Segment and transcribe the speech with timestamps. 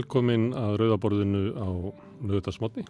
[0.00, 1.68] Velkomin að rauðaborðinu á
[2.24, 2.86] lögutarsmotni.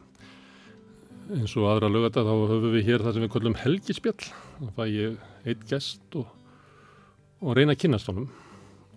[1.35, 4.29] Eins og aðra lögata þá höfum við hér það sem við kallum helgispjall.
[4.61, 5.17] Það fæ ég
[5.51, 6.29] eitt gest og,
[7.43, 8.29] og reyna að kynast honum.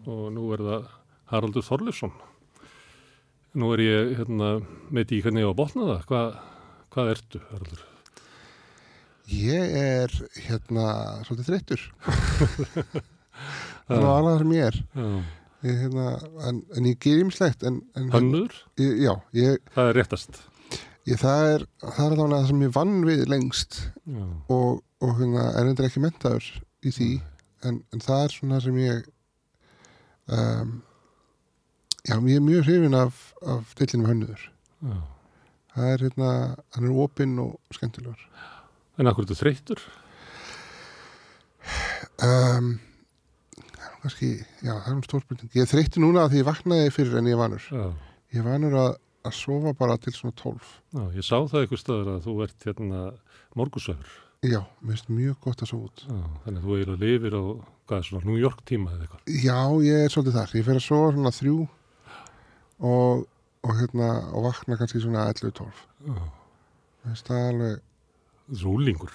[0.05, 0.87] Og nú er það
[1.33, 2.13] Haraldur Þorlefsson.
[3.57, 4.53] Nú er ég hérna,
[4.93, 6.07] með því hvernig ég á að botna það.
[6.11, 6.39] Hvað,
[6.93, 7.85] hvað ertu, Haraldur?
[9.33, 10.89] Ég er hérna
[11.25, 11.87] svolítið þreyttur.
[13.87, 14.83] það er alveg það sem ég er.
[14.93, 15.09] Já.
[15.63, 16.05] Ég, hérna,
[16.49, 17.21] en, en ég ger
[17.95, 18.51] en, Hönnur?
[19.05, 20.41] já, ég, Það er réttast.
[21.07, 24.25] ég, það er er alveg það sem ég vann við lengst Já.
[24.51, 26.49] og, og hérna, er endur ekki mentaður
[26.83, 27.09] í því
[27.63, 29.07] en, en það er svona sem ég
[30.27, 30.75] um,
[32.03, 34.47] já, ég er mjög hrifin af, af dillinum hönnuður.
[34.83, 34.97] Já.
[35.73, 36.31] Það er hérna,
[36.75, 38.27] hann er opinn og skemmtilegur.
[38.99, 39.79] En akkur þetta þreytur?
[42.23, 42.92] Um, er nú
[44.03, 44.29] kannski,
[44.63, 45.53] já, það er nú stórspurning.
[45.57, 47.65] Ég þreytti núna að því ég vaknaði fyrir en ég er vanur.
[47.71, 47.85] Já.
[48.33, 48.91] Ég er vanur að,
[49.29, 50.73] að sofa bara til svona 12.
[50.97, 53.01] Já, ég sá það eitthvað stöður að þú ert hérna
[53.59, 54.13] morgusöfur.
[54.43, 56.03] Já, mér finnst mjög gott að sofa út.
[56.09, 57.43] Já, þannig að þú eiginlega lifir á,
[57.87, 59.37] hvað er svona, New York tíma eða eitthvað.
[59.45, 60.55] Já, ég er svolítið þar.
[60.59, 61.55] Ég fer að sofa svona þrjú
[62.83, 63.23] og,
[63.63, 65.85] og hérna, og vakna kannski svona 11-12.
[66.09, 66.17] Já.
[66.19, 67.79] Mér finnst það alveg,
[68.43, 69.13] Þessu úlingur,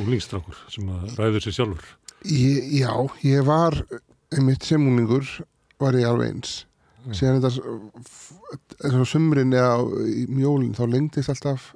[0.00, 1.88] úlingstrákur sem að ræður sér sjálfur.
[2.24, 2.92] ég, já,
[3.28, 3.76] ég var,
[4.32, 5.26] einmitt sem úlingur
[5.82, 6.54] var ég alveg eins.
[7.04, 7.16] Mm.
[7.18, 7.74] Síðan þetta,
[8.86, 11.72] eins og sumrin eða í mjólinn, þá lengdist alltaf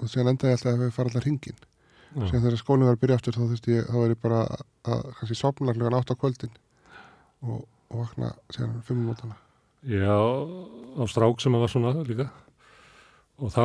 [0.00, 1.60] og síðan endaði alltaf að við fara alltaf hringin.
[2.10, 4.40] Já, síðan þegar skólinn var að byrja aftur þá þurfti ég, þá var ég bara
[4.90, 6.56] að kannski sopna hlugan átt á kvöldin
[7.44, 9.36] og, og vakna síðan fimm mótana.
[9.86, 10.16] Já,
[10.96, 12.30] á strák sem að var svona líka.
[13.40, 13.64] Og þá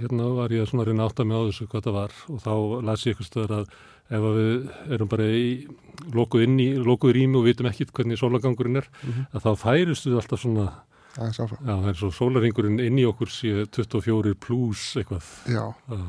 [0.00, 2.38] hérna, var ég svona að reyna átt að með á þessu hvað það var og
[2.42, 2.54] þá
[2.88, 3.68] las ég eitthvað stöður að
[4.14, 5.44] ef að við erum bara í
[6.12, 9.26] lokuð inn í, lokuð rými og vitum ekkit hvernig sólagangurinn er, Mhm.
[9.32, 10.66] að þá færist við alltaf svona,
[11.14, 15.24] já, það er svo sólaringurinn inn í okkur sé 24 pluss eitthvað.
[15.46, 16.02] Já, Já.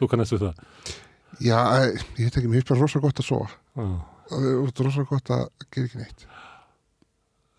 [0.00, 0.54] Þú kannast við það.
[1.40, 1.60] já,
[2.16, 3.50] ég veit ekki, mér finnst bara rosa gott að sofa.
[3.76, 6.26] Og það er rosa gott að gera ekki neitt.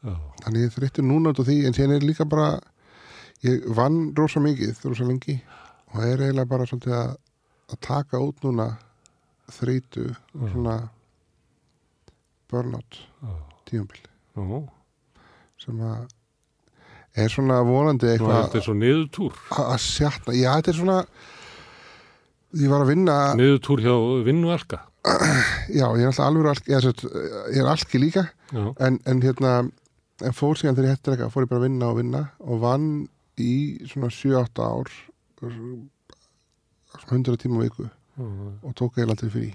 [0.03, 2.59] já, Þannig ég þreyttur núna út á því, en síðan er líka bara,
[3.45, 5.37] ég vann rosa mikið, rosa lengi
[5.93, 7.15] og er eiginlega bara svolítið að,
[7.71, 8.67] að taka út núna
[9.57, 10.77] þreytu og svona
[12.51, 13.33] burnout já,
[13.67, 14.61] tíumbil já.
[15.63, 16.05] sem að
[17.17, 19.41] er svona vonandi eitthvað þetta er svo niðurtúr.
[19.63, 20.35] að sjatna.
[20.37, 20.97] Já, þetta er svona,
[22.61, 23.95] ég var að vinna, Niðurtúr hjá
[24.27, 24.83] vinnualka.
[25.79, 26.87] já, ég er alltaf alveg alki, ég
[27.55, 29.53] ég er alki líka, en, en hérna,
[30.21, 32.61] en fór síðan þegar ég hætti ekki, fór ég bara að vinna og vinna og
[32.61, 32.89] vann
[33.43, 33.51] í
[33.89, 34.91] svona 7-8 ár,
[35.37, 35.87] svona
[37.11, 37.91] 100 tíma viku já,
[38.63, 39.47] og tók eiginlega aldrei frí.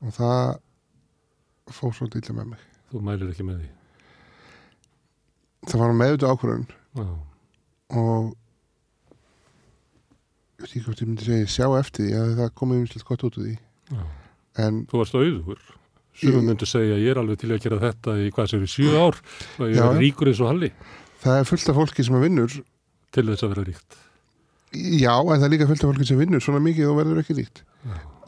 [0.00, 0.60] Og það
[1.74, 2.62] fór svolítið illa með mig.
[2.90, 3.68] þú mælir ekki með því.
[5.70, 6.64] Það var meðutu ákvörðun
[6.96, 7.04] Já,
[8.00, 8.30] og
[10.58, 13.24] ég veit ekki hvort ég myndi segja sjá eftir því að það komið umslut gott
[13.28, 13.52] út úr því
[13.94, 14.02] já.
[14.64, 15.60] en Þú varst auðugur.
[16.20, 18.90] Sumum Ég- myndu segja ég er alveg til að gera þetta í hvað í sjö
[18.98, 19.16] ár
[19.60, 20.72] og ég Já, er ríkur eins og Halli
[21.24, 22.54] það er fullt af fólki sem að vinnur
[23.14, 23.96] til þess að vera ríkt.
[24.72, 27.36] já, en það er líka fullt af fólki sem vinnur svona mikið og verður ekki
[27.40, 27.62] ríkt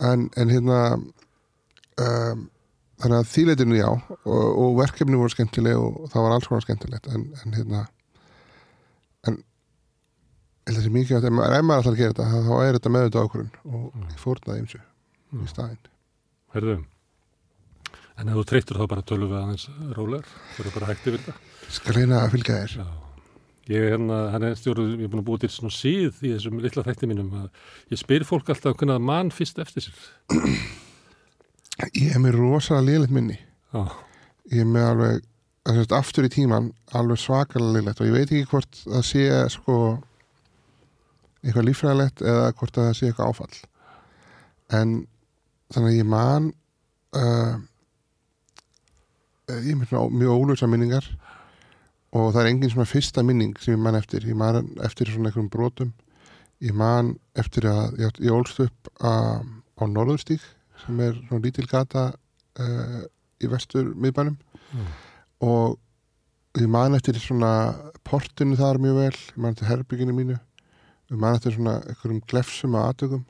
[0.03, 2.47] en, en hérna um,
[3.03, 7.07] þannig að þýleitinu já og, og verkefni voru skemmtileg og það var alls konar skemmtilegt
[7.13, 7.85] en, en hérna
[9.29, 13.07] en það sé mikið að ef maður ætlar að gera þetta þá er þetta með
[13.09, 14.09] þetta ákvörðun og Mm.
[14.13, 14.85] ég fórnaði eins og
[15.33, 15.43] Mm.
[15.43, 15.89] í staðinn
[16.53, 16.75] Herðu,
[18.21, 19.65] en ef þú treytur þá bara tölum við aðeins
[19.97, 21.35] rólegar, þú eru bara hægt yfir þetta.
[21.79, 22.77] Skal reyna að fylgja þér.
[22.83, 22.91] Já.
[23.71, 26.33] Ég er hérna, hann er stjórn, ég er búin að búa til svona síð í
[26.33, 30.01] þessum litla þætti mínum að ég spyr fólk alltaf hvernig að mann fyrst eftir sér.
[32.03, 33.39] ég er með rosalega liðlegt minni.
[33.71, 33.85] Já,
[34.51, 35.21] ég er með alveg
[35.63, 39.27] að sérst, aftur í tíman alveg svakalega liðlegt og ég veit ekki hvort það sé
[39.55, 39.77] sko
[41.43, 43.61] eitthvað líffræðilegt eða hvort það sé eitthvað áfall.
[44.75, 44.97] En
[45.73, 46.51] þannig að ég man
[47.15, 47.55] uh,
[49.53, 51.07] ég er með mjög ólösa minningar
[52.13, 54.25] og það er engin svona fyrsta minning sem ég man eftir.
[54.29, 55.93] Ég man eftir svona einhverjum brotum.
[56.63, 60.45] Ég man eftir að ég, ég ólst upp á, á Norðurstík
[60.85, 62.11] sem er svona lítil gata
[62.61, 63.01] uh,
[63.43, 64.85] í vestur miðbænum Já.
[65.49, 67.73] og ég man eftir svona
[68.07, 69.17] portinu þar mjög vel.
[69.33, 70.39] Ég man eftir herbygginu mínu.
[71.11, 73.25] Ég man eftir svona einhverjum glefsum að atökum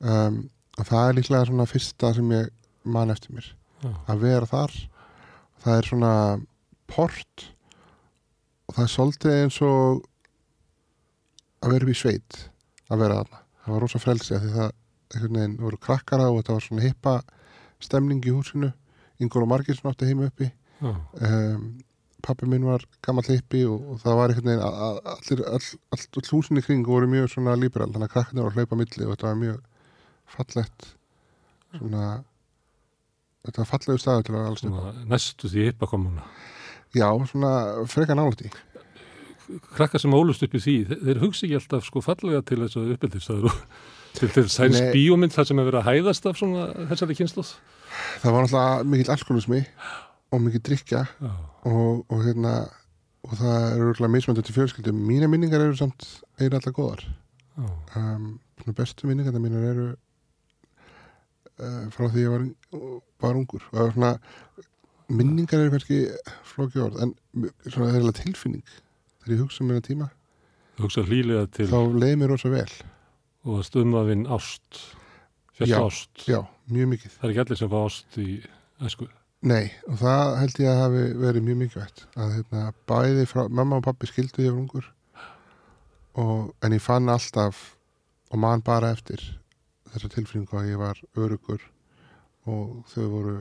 [0.00, 0.42] um,
[0.78, 2.52] og það er líklega svona fyrsta sem ég
[2.86, 3.50] man eftir mér.
[3.82, 4.76] Já, að vera þar.
[5.60, 6.12] Það er svona
[6.90, 7.50] port
[8.70, 10.04] og það er svolítið eins og
[11.60, 12.38] að vera í sveit
[12.90, 13.42] að vera þarna.
[13.64, 17.14] Það var rosa frelsi af því það veginn voru krakkara og þetta var svona hippa
[17.82, 18.70] stemning í húsinu.
[19.20, 20.48] Ingóla Margeirsson átti heima uppi.
[20.80, 20.92] Já,
[21.26, 21.64] um,
[22.24, 25.68] pappi minn var gammal hippi og, og það var einhvern veginn að- að allir, all,
[25.96, 28.78] all, all húsin í kring voru mjög svona liberal, þannig að krakkarnir voru að hlaupa
[28.80, 29.60] milli og þetta var mjög
[30.36, 30.88] fallegt
[31.78, 32.04] svona
[33.44, 36.24] þetta var fallegu staður til að alls svona, næstu því hippa komuna.
[36.96, 37.52] Já, svona
[37.90, 38.50] freka í.
[39.74, 42.92] Krakkar sem ólust upp í því, þeir, hugsa ekki alltaf sko fallega til þess að
[42.94, 43.56] uppbyldistæður
[44.18, 47.50] til til sæns bíómynd þar sem er verið að hæðast af svona þessari kynsluð.
[48.22, 49.62] Það var náttúrulega mikill alkoholismi
[50.30, 51.02] og mikill drikja
[51.66, 52.54] og, og hérna
[53.26, 55.02] og það eru örgulega mismöndu til fjölskyldum.
[55.06, 56.06] Mína minningar eru samt
[56.40, 57.04] einu alltaf góðar.
[57.96, 58.38] Um,
[58.76, 59.86] bestu minningar mínar eru
[61.60, 62.46] uh, frá því ég var,
[63.20, 63.66] var ungur.
[63.70, 64.12] Og það var svona
[65.10, 66.00] minningar eru kannski
[66.46, 67.14] flóki orð en
[67.66, 68.64] svona alveg tilfinning
[69.20, 70.08] þegar ég hugsa um minna tíma
[70.80, 72.68] hugsa hlýlega til þá leiði mér rosa vel
[73.44, 74.82] og stumafinn ást,
[75.60, 75.76] Já.
[75.80, 76.24] ást.
[76.28, 78.28] já, mjög mikið Það er ekki allir sem fá ást í
[78.84, 79.08] æsku.
[79.40, 83.78] Nei, og það held ég að hafi verið mjög mikilvægt að hérna, bæði frá, mamma
[83.80, 84.88] og pappi skildu ég var ungur
[86.20, 87.60] og, en ég fann alltaf
[88.30, 89.22] og man bara eftir
[89.92, 91.64] þessa tilfinningu að ég var örugur
[92.48, 93.36] og þau voru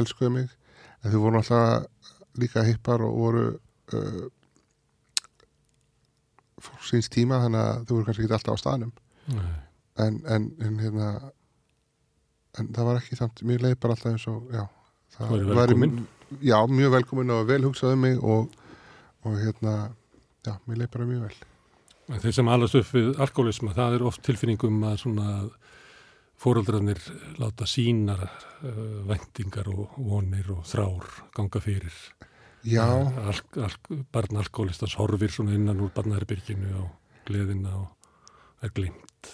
[0.00, 0.52] elskuðu mig
[1.12, 3.44] þau voru alltaf líka hippar og voru
[3.94, 4.24] uh,
[6.64, 8.92] fór síns tíma þannig að þau voru kannski ekki alltaf á staðnum.
[10.00, 11.08] En, en, en hérna
[12.58, 14.64] en það var ekki samt, mér leið bara alltaf eins og já,
[15.16, 15.96] það Væri velkomin.
[16.44, 18.54] já, mjög velkomin og vel hugsað um mig og,
[19.26, 19.74] og hérna
[20.46, 21.36] já, mér leið bara mjög vel.
[22.12, 25.28] En Þeir sem alast upp við alkoholisma, það er oft tilfinningum að svona
[26.40, 26.98] fóröldrarnir
[27.40, 28.70] láta sínar uh,
[29.08, 31.94] vendingar og vonir og þrár ganga fyrir.
[32.64, 33.74] já, Al, al,
[34.12, 36.90] barn alkoholistans horfir svona innan úr barnaherbyrginu og
[37.28, 39.30] gleðina og er glimt.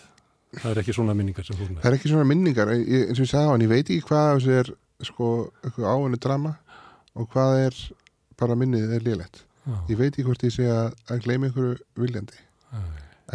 [0.51, 1.83] Það er ekki svona minningar sem þú er með.
[1.83, 4.07] það er ekki svona minningar ég, eins og ég sagði á hann, ég veit ekki
[4.09, 4.71] hvað af þessu er
[5.07, 5.29] sko,
[5.63, 6.55] eitthvað áhenni drama
[7.15, 7.79] og hvað er
[8.41, 12.35] bara minnið er lélegt Já, ég veit ekki hvort ég sé að, gleyma einhverju viljandi
[12.35, 12.81] já.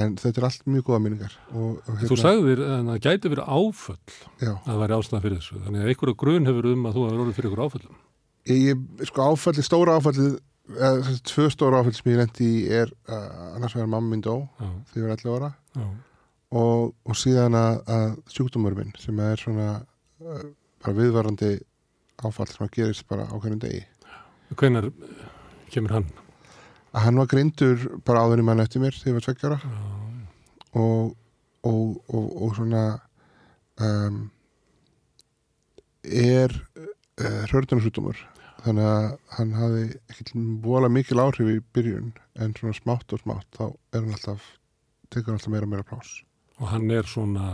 [0.02, 3.54] En þetta er allt mjög góða minningar og, og Þú sagðir að það gæti verið
[3.60, 5.62] áföll já, að það væri ástæða fyrir þessu.
[5.68, 8.02] Þannig að einhverju grun hefur um að þú hefur orðið fyrir ykkur áföllum.
[8.46, 10.28] Ég, sko áfalli, stóra áfalli
[10.74, 14.26] eða, þessi tvö stóra áfalli sem ég lendi í er uh, annars vegar mamma mín
[14.26, 15.52] dó Já, þegar ég var 11 ára
[16.56, 18.06] og, og síðan að, að
[18.36, 20.46] sjúkdómur minn sem er svona uh,
[20.84, 21.56] bara viðvarandi
[22.26, 23.84] áfall sem að gerist bara á hverjum degi
[24.56, 25.26] Hvenær eh,
[25.74, 26.12] kemur hann?
[26.96, 29.60] Að hann var greindur bara áður í mann eftir mér þegar ég var 20 ára.
[29.60, 31.16] Já, og,
[31.68, 31.82] og,
[32.16, 32.84] og, og svona
[33.84, 34.22] um,
[36.06, 38.20] er uh, hrördunarsjúkdómur
[38.66, 39.08] þannig að
[39.38, 39.84] hann hafi
[40.14, 44.46] ekki vola mikil áhrif í byrjun en svona smátt og smátt þá er hann alltaf
[45.14, 46.14] tekur hann alltaf meira og meira plás
[46.58, 47.50] og hann er svona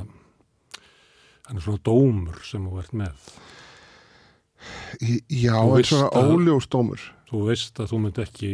[1.47, 3.31] hann er svona dómur sem þú ert með.
[5.01, 7.01] Í- Já, Þú en svona óljós dómur.
[7.31, 8.51] Þú veist að þú myndi ekki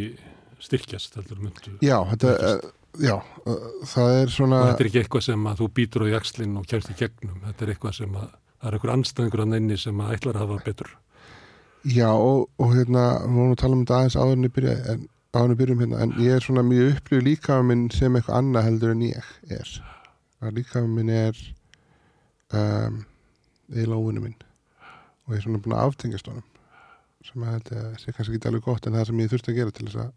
[0.63, 5.01] styrkjast heldur myndu Já, þetta, uh, já uh, það er svona og þetta er ekki
[5.03, 8.15] eitthvað sem að þú býtur á jakslinn og kemst í gegnum, þetta er eitthvað sem
[8.17, 10.95] að það er eitthvað anstæðingur að neynni sem að ætlar að hafa betur.
[11.87, 14.73] Já, og, og hérna, við vorum að tala um þetta aðeins áður en ég byrja
[14.93, 15.05] en,
[15.37, 18.39] áður en við byrjum hérna, en ég er svona mjög upplýð líka minn sem eitthvað
[18.41, 19.29] annað heldur en ég
[19.59, 19.73] er.
[20.41, 21.39] Að líka minn er
[22.57, 22.99] um,
[23.71, 24.37] eiginlega óvinni minn.
[25.27, 26.45] Og ég er svona búin að aftengjast honum
[27.27, 29.73] sem að þetta sé kannski ekki alveg gott en það sem ég þurfti að gera
[29.75, 30.11] til þess að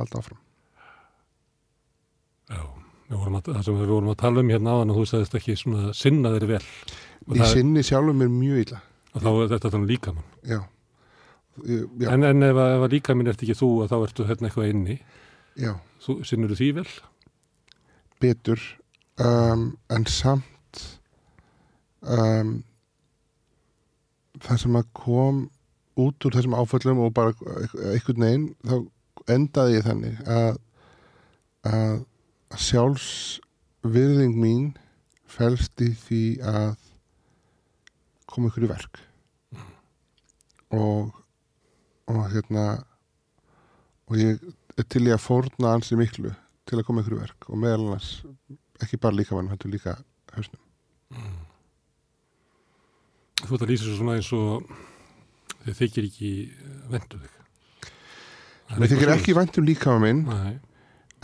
[0.00, 0.38] halda áfram.
[2.50, 2.60] Já,
[3.10, 5.92] að, það sem við vorum að tala um hérna áðan og þú sagðist ekki svona
[5.96, 6.62] sinna þeir vel.
[7.26, 8.80] Og, Ég sinni sjálfur mér mjög illa.
[9.16, 10.28] Og þá er þetta þannig líkamann.
[10.46, 10.58] Já,
[11.66, 14.26] ég, já, en, en ef, að- ef að líkaminn ert ekki þú að þá ertu
[14.28, 14.98] hérna eitthvað inni.
[15.56, 15.72] Já.
[16.04, 16.88] Þú, sinnur því vel?
[18.22, 18.62] Betur
[19.24, 20.82] um, en samt
[22.06, 22.52] um,
[24.44, 25.42] það sem að kom
[25.96, 27.32] út úr þessum áföllum og bara
[27.94, 28.76] einhvern veginn þá
[29.32, 30.58] endaði ég þannig að,
[31.66, 32.04] að
[32.66, 34.66] sjálfsvirðing mín
[35.26, 36.74] felst í því að
[38.30, 39.00] koma ykkur í verk.
[40.76, 41.14] Og
[42.06, 42.66] og hérna
[44.06, 44.42] og ég
[44.78, 46.30] er til í að fórna ansi miklu
[46.66, 47.48] til að koma ykkur í verk.
[47.50, 48.10] Og meðal annars
[48.82, 49.96] ekki bara líka mann, hættu líka
[50.36, 50.62] hausnum.
[53.42, 54.70] þú ert að lýsa svo svona eins og
[55.64, 56.30] þið þykir ekki
[56.92, 57.35] vendu þig
[58.74, 60.24] Mér þykir ekki vænt um líka minn.
[60.26, 60.60] Svoleiðis.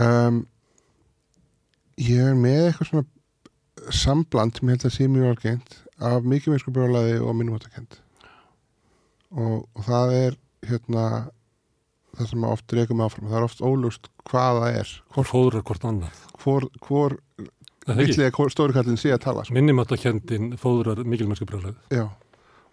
[0.07, 0.41] um,
[2.03, 3.07] ég er með eitthvað svona
[3.93, 7.99] sambland ég held að sé mjög algengt af mikið mennsku brjálaði og minnumáttakend
[9.33, 10.37] og, og það er
[10.69, 11.05] hérna
[12.13, 15.65] það sem oft reykum áfram, það er oft ólust hvað það er, Nei, og fóðrar
[15.69, 16.25] hvort annað.
[16.43, 17.17] hvor, hvor
[17.83, 19.57] Það er ekki, villilega stóri kallin sé að tala sko.
[19.57, 22.05] minnumáttakendin fóðrar mikilmennsku brjálæð já,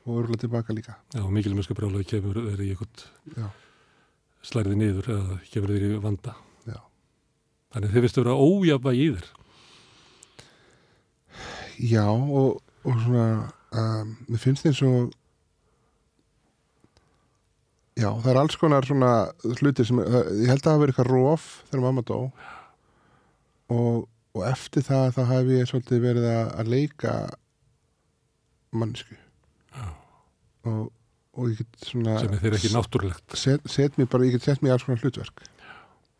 [0.05, 0.97] og örgulega tilbaka líka.
[1.15, 3.47] Já, og mikilmennsku brjálæð kemur er í eitthvað
[4.39, 6.35] já, slærði niður eða kemur þér í vanda.
[6.67, 6.79] Já.
[7.73, 9.31] Þannig þið finnst að vera ójafna í þér.
[11.79, 13.27] Já, og, og svona
[13.71, 15.13] um, mér finnst eins og
[17.99, 19.11] já, það er alls konar svona
[19.59, 22.19] hlutir sem, það, ég held að það hafi verið eitthvað róf þegar mamma dó
[23.69, 27.15] og, og eftir það þá hef ég svolítið verið að, að leika
[28.75, 29.87] mannsku Já.
[30.69, 30.89] og,
[31.37, 33.37] og ég get svona sem er þér ekki náttúrulegt.
[33.37, 35.45] set, set mér bara, ég get sett mér alls konar hlutverk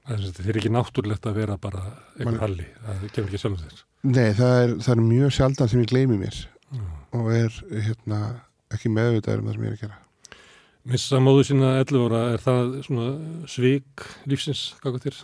[0.10, 1.84] Það er ekki náttúrulegt að vera bara
[2.18, 2.64] einhver halli.
[2.82, 3.82] Það kemur ekki sjálf þér.
[4.10, 6.86] Nei, það er, það er mjög sjaldan sem ég gleymi mér Já.
[7.20, 8.20] og er hérna
[8.74, 10.00] ekki meðvitaður um það sem ég er að gera
[10.90, 13.08] Missa móðu sína 11 ára, er það svona
[13.52, 15.18] svik lífsins, hvað þér?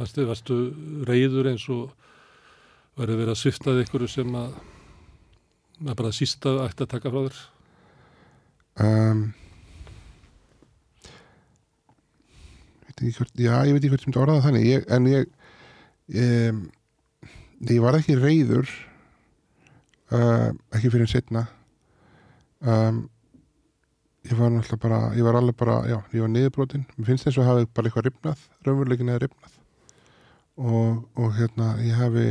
[0.00, 0.58] Varstu, varstu
[1.08, 1.90] reyður eins og
[2.96, 4.54] verið verið að sviftaði ykkur sem að,
[5.82, 7.42] að bara sísta ætti að taka frá þér?
[8.80, 9.22] Um,
[13.00, 14.66] hvort, já, ég veit ekki hvort sem þetta orðaða þannig.
[14.68, 15.30] Ég, en ég
[16.50, 16.60] um,
[17.68, 18.68] ég var ekki reyður
[20.14, 21.44] uh, ekki fyrir en setna
[22.64, 23.02] um,
[24.26, 27.40] ég var náttúrulega bara ég var alveg bara, já, ég var niðurbrotin mér finnst þess
[27.40, 29.56] að hafi bara eitthvað ripnað raunveruleikin eða ripnað
[30.60, 32.28] og, og hérna, ég hafi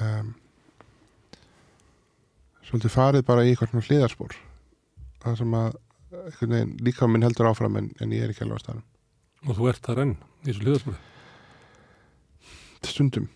[0.00, 0.34] um,
[2.68, 4.38] svolítið farið bara í eitthvað svona hliðarspor
[5.22, 5.78] það sem að
[6.40, 8.86] veginn, líka minn heldur áfram en, en ég er ekki alveg á staðnum.
[9.46, 10.98] Og þú ert þar enn í þessu liðarspölu.
[12.90, 13.28] Stundum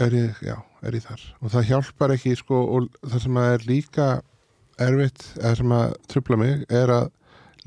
[0.00, 3.54] er ég, já, er ég þar og það hjálpar ekki, sko, og það sem að
[3.54, 4.08] er líka
[4.80, 7.10] erfitt, eða sem að trubla mig, er að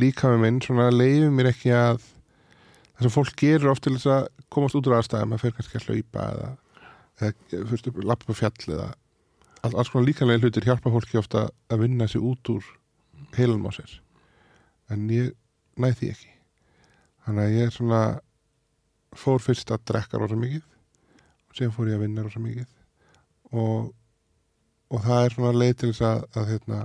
[0.01, 4.09] líka með minn, svona leiði mér ekki að það sem fólk gerur oft til þess
[4.15, 6.49] að komast út úr aðstæðum, að fyrir kannski að hlaupa eða,
[7.21, 8.87] eða fyrst upp, lappa fjall eða
[9.63, 12.65] all, alls konar líkanlega hlutir hjálpa fólki ofta að vinna sig út úr
[13.37, 13.97] heilum á sér.
[14.91, 15.33] En ég
[15.79, 16.31] næði því ekki.
[17.25, 18.03] Þannig að ég svona
[19.17, 22.69] fór fyrst að drekka rosa mikið og síðan fór ég að vinna rosa mikið.
[23.53, 23.91] Og,
[24.89, 26.79] og það er svona leið til þess að, að hérna,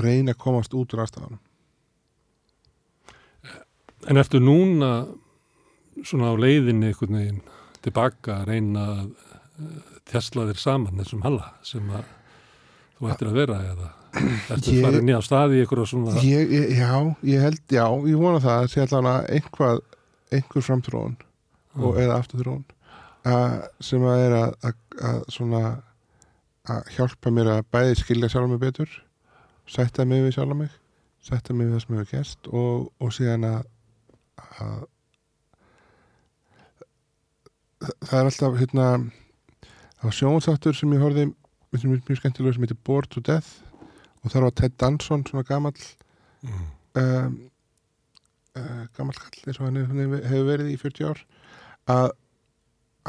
[0.00, 1.40] reyna að komast út úr aðstafanum
[4.08, 5.04] En ertu núna
[6.06, 7.40] svona á leiðinni einhvern veginn
[7.84, 12.06] tilbaka að reyna að uh, tjastla þér saman þessum halla sem að
[12.96, 16.50] þú ættir að vera eða ertu Ég- farin í á staði í einhverja svona ég,
[16.50, 16.92] ég, Já,
[17.26, 19.80] ég held, já, ég vona það að sé allan að einhvað
[20.34, 21.16] einhver framþróun
[21.78, 22.64] og, eða afturþróun
[23.30, 24.76] að, sem að er að, að,
[25.10, 25.62] að svona
[26.70, 28.90] að hjálpa mér að bæði skilja sjálf mig betur
[29.70, 30.74] sætta mig við sjálf mig
[31.24, 33.62] sætta mig við það sem hefur gerst og, og síðan að,
[34.60, 34.80] að
[37.80, 38.86] það er alltaf hérna
[40.00, 41.04] það var sjónstáttur sem ég
[41.78, 43.69] sem er mjög skemmtilega sem heitir Bored to Death
[44.24, 45.80] og þar var Ted Danson svona gamall
[46.42, 46.66] Mm.
[46.96, 47.34] um,
[48.56, 51.18] uh, gammal kall eins og hann hefur- hann verið í 40 ár
[51.92, 52.10] að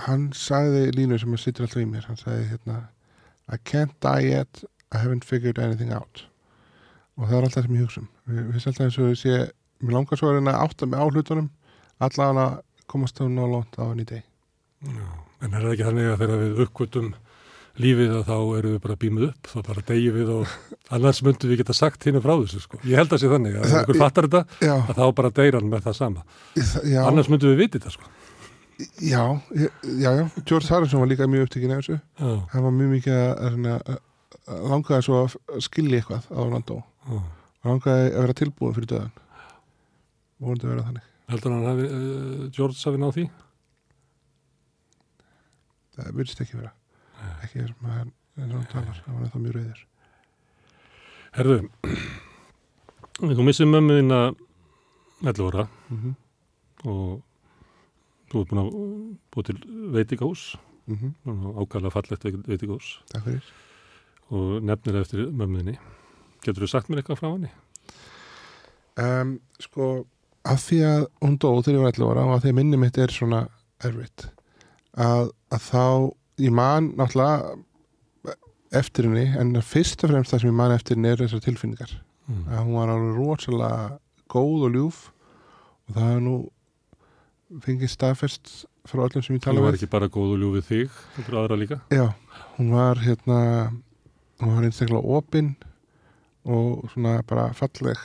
[0.05, 2.05] hann sagði línu sem að sittur alltaf í mér.
[2.09, 2.75] Hann sagði hérna
[3.51, 6.25] I can't die yet, I haven't figured anything out.
[7.17, 8.09] Og það er alltaf sem ég hugsa um.
[8.27, 9.51] Við finnst alltaf eins og ég sé
[9.81, 11.49] mér langar svo að reyna að átta mig á hlutunum
[12.01, 14.23] allan að komast þá ná lónt á hann í deg
[14.83, 15.07] Já,
[15.41, 17.13] en er það ekki þannig að þegar við uppkvötum
[17.79, 20.55] lífið að þá eru við bara bímuð upp, þá bara deyjum við og
[20.97, 22.79] annars myndum við geta sagt hinn frá þessu sko.
[22.83, 25.31] Ég held að sé þannig að ef Það- einhver fattar þetta já, að þá bara
[25.39, 26.23] deyr hann með það sama.
[26.91, 28.09] já, Annars myndum við viti þetta sko.
[28.99, 29.23] já,
[29.55, 29.69] já,
[30.01, 30.11] já,
[30.45, 31.99] George Harrison var líka mjög upptekinn af þessu.
[32.19, 34.01] Já, hann var mjög mikið að, að, að,
[34.51, 36.81] að langaði svo að skilja eitthvað á landó
[37.63, 39.11] langaði að vera tilbúin fyrir döðan.
[40.41, 41.07] Vonandi að vera þannig.
[41.31, 43.25] Heldur hann hafi, uh, George hafi náð því?
[45.95, 46.71] það virðist ekki vera
[47.45, 49.81] ekki eins og hann talar það var það mjög reyðir
[51.31, 51.57] Herðu,
[53.21, 54.19] þú missið mömmu þína
[55.21, 56.13] 11 ára mm -hmm.
[56.91, 57.21] og
[58.31, 58.71] þú ert búin að
[59.31, 59.57] búið til
[59.95, 60.43] veitingahús,
[60.87, 61.13] mm
[61.61, 63.43] ákvæðlega fallegt veit- veitingahús takk fyrir
[64.31, 65.77] og nefnir eftir mömmu þinni.
[66.43, 67.49] Getur þú sagt mér eitthvað frá henni?
[68.97, 70.05] um, sko
[70.47, 72.77] að því að hún dó þegar ég var 11 ára og að því að minni
[72.81, 73.41] mitt er svona
[73.83, 74.25] erfitt
[74.97, 75.83] að, að þá
[76.41, 77.57] ég man náttúrulega
[78.81, 81.97] eftir henni en fyrst og fremst það sem ég man eftir henni er þessar tilfinningar
[82.31, 82.43] Mm.
[82.53, 84.97] að hún var alveg rosalega góð og ljúf
[85.89, 86.35] og það hefur nú
[87.65, 88.51] fengið staðfest
[88.87, 91.57] frá öllum sem ég tala var við ekki bara góð og ljúfið þig, heldur aðra
[91.59, 91.79] líka?
[91.91, 92.05] Já,
[92.59, 93.39] hún var hérna
[94.39, 95.49] hún var einstaklega opinn
[96.45, 97.99] og svona bara falleg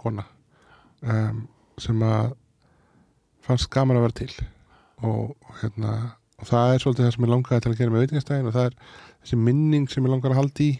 [0.00, 0.24] kona
[1.04, 1.44] um,
[1.78, 2.32] sem að
[3.44, 4.32] fannst gaman að vera til
[5.04, 5.94] og, og hérna
[6.40, 8.66] og það er svolítið það sem ég langaði til að gera með veitingastæðin og það
[8.70, 8.76] er
[9.22, 10.72] þessi minning sem ég langar að halda í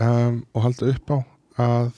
[0.00, 1.18] um, og halda upp á
[1.60, 1.90] að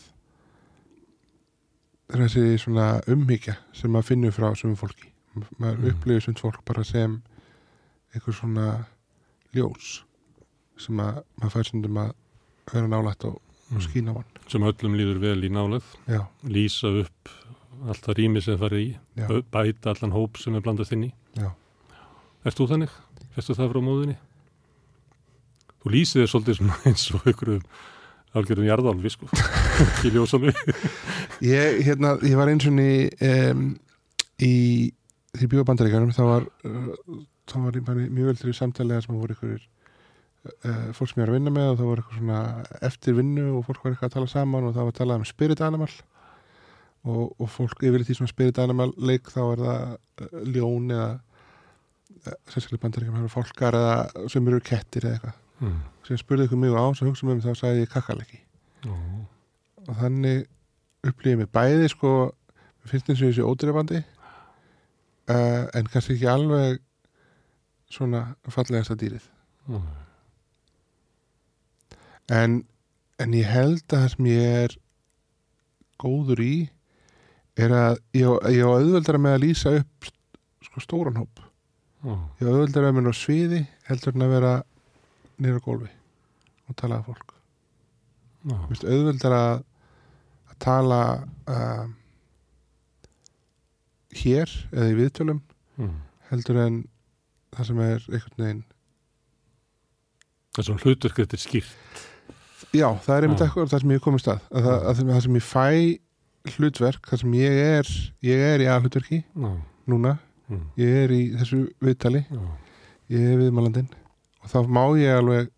[2.13, 5.09] þessi svona umhyggja sem maður finnur frá sumum fólki.
[5.59, 5.87] Maður Mm.
[5.95, 7.23] upplifir sumt fólk bara sem
[8.15, 8.85] einhver svona
[9.55, 10.03] ljós
[10.77, 12.13] sem að maður fær stundum að
[12.73, 13.35] vera nálægt og,
[13.73, 13.81] og Mm.
[13.81, 14.25] skína á hann.
[14.49, 17.29] Sem öllum líður vel í nálega já, lýsa upp
[17.89, 21.13] allt það rými sem farið í já, bæta allan hóp sem er blandast inn í.
[21.37, 21.51] Já,
[22.43, 22.95] Ert þú þannig?
[23.37, 24.19] Festu það frá móðinni?
[25.83, 27.67] Þú lýsið þér svolítið eins og einhverjum
[28.33, 29.29] algjörðum jarðálfi sko
[29.85, 30.53] ekki ljósálfi
[31.53, 32.95] ég, hérna, ég var eins og í
[33.29, 33.67] um,
[34.43, 34.55] í
[35.37, 36.47] því bjóða bandaríkjanum þá var
[37.51, 41.27] þá var ég bara í mjög veldri samtaliða sem voru ykkur uh, fólk sem ég
[41.27, 42.41] er að vinna með og það voru eitthvað svona
[42.89, 45.29] eftir vinnu og fólk var eitthvað að tala saman og það var að tala um
[45.29, 45.91] spirit animal
[47.03, 51.11] og, og fólk yfir því svona spirit animal leik þá er það ljón eða
[52.25, 55.39] sérstaklega bandaríkjanum það eru fólkar eða sem eru kettir eða eitthvað.
[55.63, 55.77] Mm.
[56.07, 58.39] sem spurði ykkur mjög á sem hugsa um þá sagði ég kakkalegi
[58.83, 58.95] Ó,
[59.87, 60.47] og þannig
[61.07, 62.11] upplýði mig bæði sko
[62.91, 66.81] finnst eins og þessi ódýrabandi uh, en kannski ekki alveg
[67.93, 69.27] svona fallegasta dýrið.
[69.71, 69.79] Ó,
[72.33, 72.63] en,
[73.23, 74.77] en ég held að það sem ég er
[76.03, 76.55] góður í
[77.61, 80.11] er að ég, á- ég auðveldara með að lýsa upp
[80.67, 81.43] sko stóran hóp
[82.03, 84.53] ég með að vera á sviði heldur en að vera
[85.43, 85.91] á gólfi
[86.69, 87.35] og tala að fólk.
[88.83, 89.65] Auðveldara að,
[90.51, 91.01] að tala
[91.47, 91.85] uh,
[94.23, 95.43] hér eða í viðtölum
[95.79, 95.97] mm.
[96.31, 96.81] heldur en
[97.53, 98.65] það sem er einhvern veginn.
[100.53, 102.03] Það hlutverk þetta er skýrt.
[102.73, 105.39] Já, það er einmitt eitthvað það sem ég komið stað að, það, að það sem
[105.39, 107.91] ég fæ hlutverk það sem ég er
[108.27, 109.19] ég er í aðhlutverki
[109.91, 110.17] núna
[110.53, 110.69] mm.
[110.81, 112.23] ég er í þessu viðtali.
[112.33, 112.43] Ó,
[113.13, 113.91] ég er viðmælandinn.
[114.43, 115.51] Og þá má ég alveg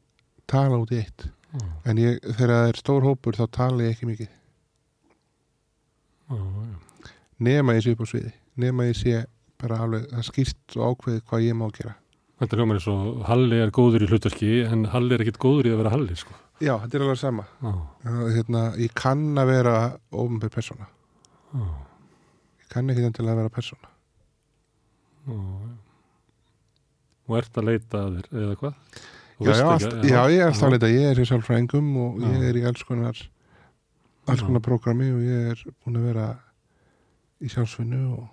[0.51, 1.27] tala út í eitt.
[1.55, 1.59] Ó,
[1.91, 4.33] en ég, þegar það er stór hópur þá tala ég ekki mikið.
[7.45, 8.33] Nema ég sé upp á sviði.
[8.61, 9.25] Nema ég sé
[9.61, 11.95] bara alveg það skýrt og ákveðið hvað ég má gera.
[12.43, 15.75] Þetta hljómar eins og Halli er góður í hlutverki en Halli er ekkit góður í
[15.75, 16.35] að vera Halli sko.
[16.63, 17.47] Já, þetta er alveg sama.
[18.35, 19.75] Hérna, ég kann að vera
[20.15, 20.89] ofnbjörn persóna.
[21.55, 23.94] Ég kann ekki endilega að vera persóna
[25.29, 25.75] já.
[27.25, 28.75] Og ert að leita að þér eða hvað?
[29.35, 30.63] Já, já, allt, já, ég er já.
[30.63, 32.27] að leita ég er í sálfræðingum og Já.
[32.31, 33.19] ég er í alls konar
[34.31, 36.27] alls konar prógrami og ég er búin að vera
[37.43, 38.29] í sjálfsvinnu og,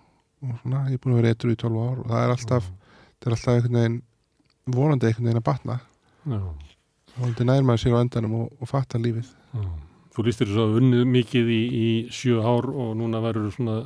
[0.45, 2.67] og svona, ég er búin að vera eitthvað í 12 ár og það er alltaf,
[3.17, 3.97] það er alltaf einhvern veginn
[4.77, 5.79] vonandi einhvern veginn að batna
[7.17, 9.65] vonandi nær maður sér á endanum og, og fatta lífið já.
[10.11, 13.77] Þú lístir þess að unnið mikið í, í sjö ár og núna verður svona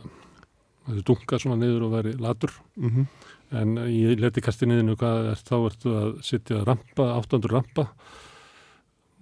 [0.85, 2.53] það er dunkað svona niður og verið latur.
[2.79, 3.07] Mm
[3.53, 7.87] en í letikastiniðinu hvað er þá ertu að sitja að rampa, 800 rampa.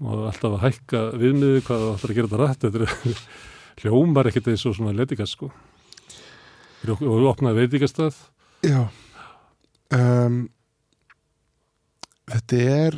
[0.04, 2.66] Og alltaf að hækka viðmiði hvað þú ætlar að gera þetta rætt.
[2.66, 2.82] Þetta
[3.14, 3.24] er
[3.84, 5.52] hljómar ekkert eins og svona letikast sko.
[6.90, 8.18] Og við opnaði veitikastað
[8.64, 8.82] Já.
[9.94, 10.46] Um,
[12.32, 12.96] Þetta er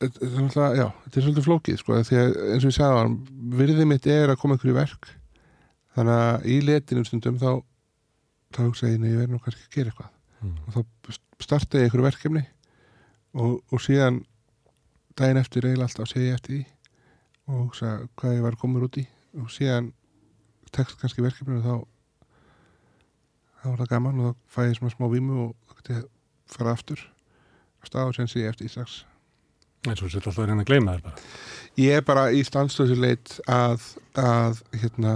[0.00, 2.94] þetta er náttúrulega, já, þetta er svolítið flókið sko, því að eins og ég sagði
[2.96, 3.16] á hann
[3.60, 5.10] virðið mitt er að koma ykkur í verk.
[5.96, 7.50] Þannig að í letinum stundum þá
[8.54, 10.16] þá hugsa ég, nei, ég verð nú kannski að gera eitthvað.
[10.40, 10.56] Mm.
[10.64, 12.40] og þá starta ég ykkur verkefni
[13.36, 14.22] og, og síðan
[15.18, 16.62] daginn eftir eiginlega alltaf sé ég eftir því
[17.50, 19.04] og hugsa hvað ég var komur út í.
[19.40, 19.92] Og síðan
[20.74, 21.74] tekst kannski verkefni og þá
[23.60, 26.04] þá var það gaman og þá fæ ég svona smá vímu og þá get ég
[26.50, 27.02] fara aftur.
[27.80, 29.02] Á stað og sen sé ég eftir í strax.
[29.88, 31.26] Eins og þetta alltaf að reyna að gleyma þér bara.
[31.80, 33.84] Ég er bara í stanslösi leit að,
[34.20, 35.14] að hérna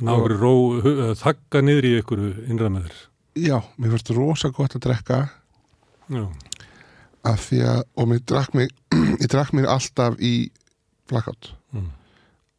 [0.00, 0.54] ná ykkur ró,
[1.20, 2.94] þakka niður í ykkur þér.
[3.42, 5.18] Já, mér fannst rosa gott að drekka.
[6.12, 6.24] Já,
[7.28, 8.72] af því að, og mér drakk mig
[9.22, 10.50] ég drakk mér alltaf í
[11.10, 11.52] blackout.
[11.72, 11.90] Mm.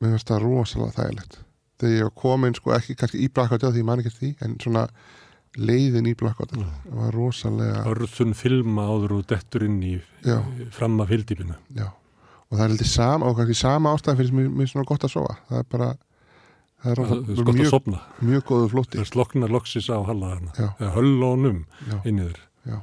[0.01, 1.35] mér finnst það rosalega þægilegt.
[1.79, 4.55] Þegar ég var komin, sko ekki kannski í blackout því ég man ekki því, en
[4.61, 4.85] svona
[5.57, 6.63] leiðin í blackout Já.
[6.63, 9.93] það var rosalega, örðun filma áður og dettur inn í
[10.25, 10.39] já,
[10.73, 11.57] fram af fylgdýpinu.
[11.77, 11.91] Já.
[12.49, 15.15] Og það er heldur sama, og kannski sama ástæðan fyrir mér, mér svona gott að
[15.15, 15.91] sofa, það er bara
[16.83, 18.99] það er það að mjög, mjög góðu flótti.
[18.99, 21.61] Það sloknar loksis á höllónum
[22.03, 22.27] inn í
[22.67, 22.79] já.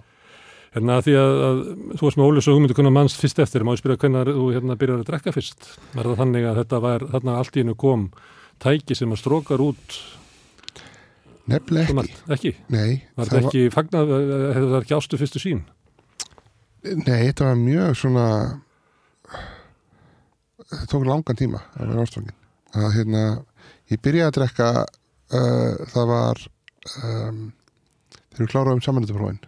[0.70, 1.60] Hérna því að, að
[1.98, 4.44] þú varst með Óli svo hugmyndu hvernig manns fyrst eftir, má ég spyrja hvernig þú
[4.54, 5.66] hérna byrjar að drekka fyrst?
[5.96, 8.06] Var það þannig að þetta var, þarna allt í hennu kom
[8.62, 9.98] tæki sem að strókar út?
[11.50, 12.52] Nefnilega svona, ekki, ekki?
[12.70, 14.14] nei Var það þetta ekki fagnað,
[14.54, 15.64] hefur það ekki ástu fyrstu sín?
[16.84, 18.26] nei, þetta var mjög svona
[20.70, 22.36] það tók langan tíma að vera ástfangin
[22.78, 23.22] að hérna,
[23.90, 26.42] ég byrjaði að drekka uh, það var
[27.04, 27.40] um,
[28.30, 29.40] þegar við kláraðum samanlítuprófin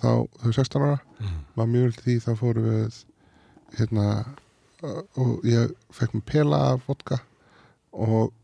[0.00, 0.10] þá,
[0.42, 1.40] þau 16 ára Mm.
[1.52, 2.94] var mjög vel því þá fórum við
[3.76, 4.04] hérna
[4.80, 7.18] uh, og ég fekk mér pela af vodka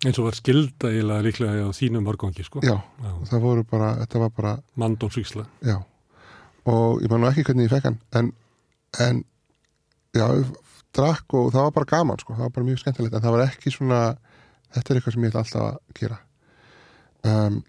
[0.04, 2.60] eins og var skilda eiginlega líklega á þínum organgi sko.
[2.66, 3.12] já, Já.
[3.30, 5.46] það voru bara, þetta var bara Mandómsvíksla.
[5.64, 5.76] já,
[6.68, 8.32] og ég man nú ekki hvernig ég fekk hann en,
[9.00, 9.24] en
[10.12, 10.26] já,
[10.92, 13.46] drakk og það var bara gaman sko, það var bara mjög skemmtilegt en það var
[13.46, 14.02] ekki svona,
[14.74, 16.18] þetta er eitthvað sem ég ætla alltaf að gera.
[17.26, 17.60] Um,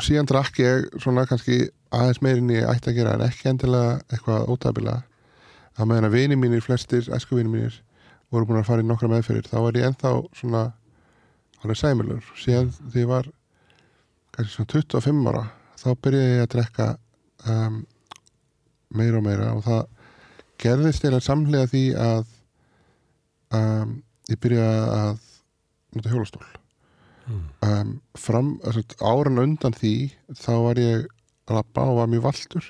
[0.00, 4.48] síðan drakk ég svona kannski aðeins meirinn ég ætti að gera en ekki endilega eitthvað
[4.52, 5.02] ótabilega
[5.76, 7.80] að meðan að vini mínir, flestir æskuvini mínir
[8.32, 10.62] voru búin að fara í nokkra meðferðir þá var ég ennþá svona
[11.62, 13.28] alveg sæmilur, síðan því ég var
[14.32, 15.44] kannski svona 25 ára
[15.82, 16.88] þá byrjaði ég að drekka
[17.50, 17.82] um,
[18.96, 19.50] meira og meira.
[19.56, 19.82] Og það
[20.62, 22.24] gerðist eða samlega því að
[23.58, 23.96] um,
[24.30, 25.28] ég byrjaði að
[25.96, 26.44] nota hjólastól.
[27.22, 27.42] Mm.
[27.62, 28.48] um, fram,
[28.98, 29.94] áran undan því
[30.34, 31.04] þá var ég
[31.46, 32.66] að labba og var mjög valtur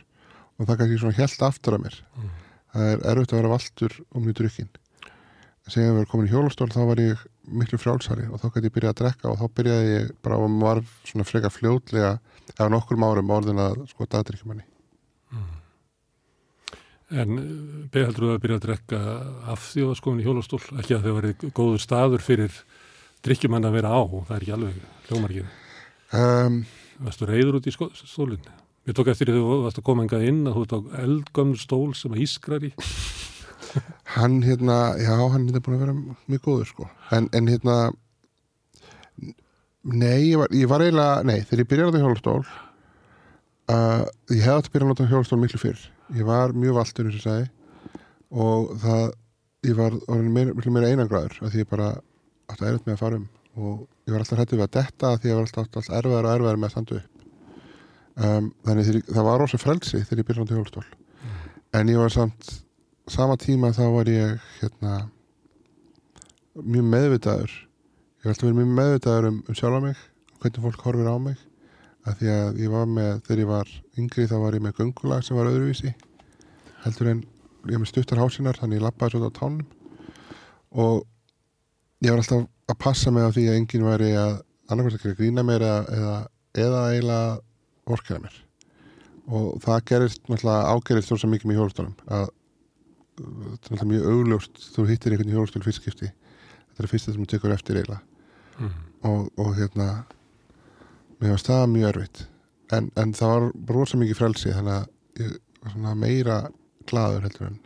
[0.59, 1.97] og það kannski svona helt aftur að mér.
[2.21, 2.35] Mm.
[2.75, 4.73] það er erfitt að vera valtur og mjög drukkin
[5.71, 8.75] sem ég var komin í hjólastól þá var ég miklu frjálsari og þá gæti ég
[8.75, 12.13] byrjað að drekka og þá byrjaði ég bara og var svona frekar fljótlega
[12.57, 14.67] eða nokkur árum orðin að sko dagdrykkjumanni.
[17.13, 17.37] En
[17.93, 19.01] beð heldur þú að byrja að drekka
[19.53, 22.61] af því að skoðin í hjólastól, ekki að þau verið góður staður fyrir
[23.27, 25.51] drikkjumann að vera á, það er ekki alveg hljómarkið.
[26.19, 26.61] um,
[27.03, 28.45] Varstu reyður út í sko- stólinn?
[28.87, 30.81] Ég tók eftir því að þú varst að koma engað inn að þú ert á
[31.07, 32.73] eldgömmur stól sem að ískrar í.
[34.17, 35.95] hann hérna, já, hann er búin að vera
[36.29, 37.77] mjög góður sko en, en hérna
[39.83, 42.43] nei, ég var, ég var eiginlega nei, þegar ég byrjaði að nota hjólastól
[43.73, 45.83] uh, ég hefði átt að byrja að nota hjólastól miklu fyrr
[46.19, 47.51] ég var mjög valtur eins og
[48.33, 49.03] og það
[49.69, 51.91] ég var meira, meira einangraður af því ég bara
[52.53, 53.25] átti erfitt með að fara um.
[53.53, 56.35] Og ég var alltaf hættið við að detta því ég var alltaf, alltaf erfiðar og
[56.37, 57.09] erfiðar með að standa upp.
[58.13, 60.87] Um, þannig þegar, það var rosa frelsi þegar ég byrjaði að nota hjólastól.
[61.73, 62.51] En ég var samt
[63.13, 64.95] sama tíma þá var ég hérna
[66.61, 67.55] mjög meðvitaður.
[68.23, 70.03] Ég var alltaf verið mjög meðvitaður um, um sjálfa mig
[70.43, 71.43] hvernig fólk horfir á mig.
[72.03, 73.69] Af því að ég var með, þegar ég var
[74.01, 75.93] yngri þá var ég með göngulag sem var öðruvísi
[76.83, 77.23] heldur en
[77.71, 79.67] ég með stuttar hásinar þannig ég lappaði svo á tánum.
[80.73, 81.05] Og
[82.03, 84.33] ég var alltaf að passa mig á því að enginn væri að
[84.73, 86.15] annarkvæmst að gera grína mér eða, eða,
[86.65, 87.33] eða eiginlega
[87.91, 88.39] vorkera mér
[89.33, 92.25] og það gerist náttúrulega ágerist svo sem mikið með hjólstólum að
[93.19, 97.13] þetta er náttúrulega mjög augljóst þú hittir einhvern hjólstól fyrst skipti þetta er það fyrsta
[97.15, 98.03] sem þú tekur eftir eiginlega
[98.61, 98.69] Mm.
[99.09, 99.85] og, og hérna
[101.23, 102.19] mér var staða mjög erfitt
[102.77, 105.31] en, en það var rosa mikið frelsi þannig að ég
[105.63, 106.37] var svona meira
[106.91, 107.57] glaður heldur en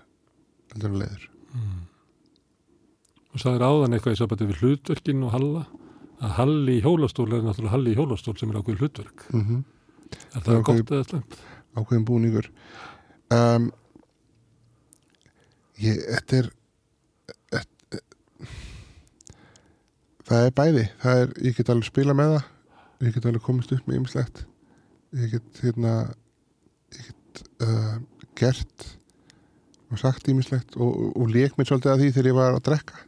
[0.72, 1.35] heldur en leiður Mm.
[3.36, 5.66] Og sagðir áðan eitthvað í sambandi við hlutverkin og Halla,
[6.24, 9.26] að Halli í hjólastól er náttúrulega Halli í hjólastól sem er ákveð hlutverk.
[9.32, 9.64] mm -hmm.
[10.36, 11.36] Er Það það gott eða slemt?
[11.76, 12.48] ákveðin búningur
[13.34, 13.70] um,
[15.82, 16.50] ég, þetta er
[17.60, 17.98] et,
[20.26, 23.74] það er bæði það er, ég get alveg spila með það ég get alveg komist
[23.76, 24.44] upp með ymslegt
[25.16, 25.96] ég get hérna
[26.96, 27.98] ég get uh,
[28.38, 28.88] gert
[29.92, 32.64] og sagt ymslegt og, og, og lék mér svolítið að því þegar ég var að
[32.70, 33.04] drekka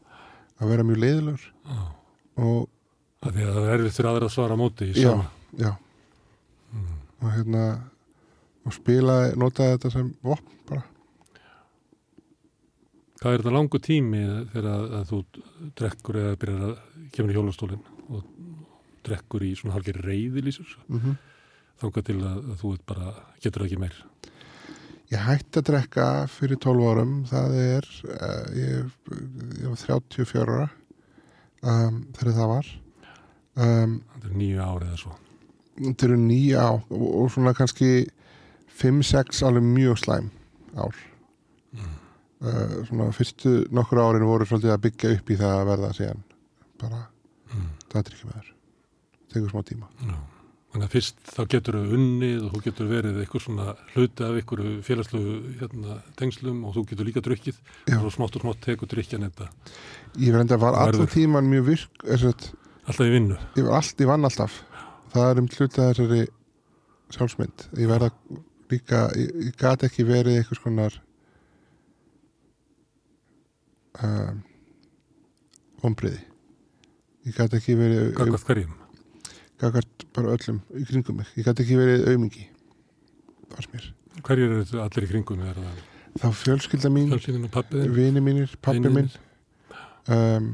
[0.58, 1.46] að vera mjög leiðilegur
[2.36, 2.68] og
[3.18, 5.12] Af því að það er erfitt fyrir aðra að svara móti í já,
[5.58, 5.72] já
[6.68, 6.98] Mm.
[7.24, 7.60] og hérna
[8.68, 10.82] og spilaði, notaði þetta sem vopn bara
[13.18, 14.20] Hvað er þetta langu tími
[14.52, 15.20] þegar þú
[15.80, 16.74] drekkur eða byrjar að
[17.16, 17.80] kemur í hjólastólinn
[18.12, 18.28] og
[19.08, 21.16] drekkur í svona halgir reyðilísur mm -hmm.
[21.80, 23.96] þangað til að, þú bara, getur ekki meir.
[25.08, 28.90] Ég hætti að drekka fyrir 12 árum það er uh, ég,
[29.62, 30.66] ég var 34 ára
[31.62, 32.68] um, þegar það var
[33.56, 35.14] um, Þetta er nýju árið eða svo.
[35.78, 37.90] þetta eru nýja á og, og svona kannski
[38.82, 40.28] 5-6 alveg mjög slæm
[40.78, 40.92] ár
[41.78, 46.26] uh, svona fyrstu nokkur árin voru svolítið að byggja upp í það að verða síðan
[46.84, 47.06] bara
[47.48, 47.68] Mm.
[47.88, 48.48] það er ekki með þér
[49.32, 50.16] tekur smá tíma Já.
[50.68, 54.34] Þannig að fyrst þá getur þú unnið og þú getur verið eitthvað svona hluti af
[54.36, 57.96] einhverju félagslegu hérna, tengslum og þú getur líka drukkið Já.
[57.96, 59.46] og smátt og smátt tekur drykjan þetta
[60.20, 62.50] ég verði að var allan tíman mjög virk sett,
[62.84, 63.38] alltaf í vinnu.
[63.56, 64.58] ég, var allt, ég vann alltaf
[65.14, 66.20] það er um hluti af þessari
[67.16, 68.10] sjálfsmynd ég verða
[68.68, 70.98] líka ég, ég gat ekki verið einhvers konar
[74.04, 74.44] um,
[75.80, 76.20] ombriði
[77.24, 78.77] ég gat ekki verið Gagvart hverjum.
[79.60, 81.28] Gagart bara öllum í kringum mig.
[81.38, 82.46] Ég gat ekki verið aumingi
[83.52, 83.86] fannst mér.
[84.26, 85.68] Hverjir eru þetta allir í kringum það?
[86.18, 87.12] þá fjölskylda mín,
[87.94, 89.10] vini mínir, pappi minn.
[90.10, 90.48] um,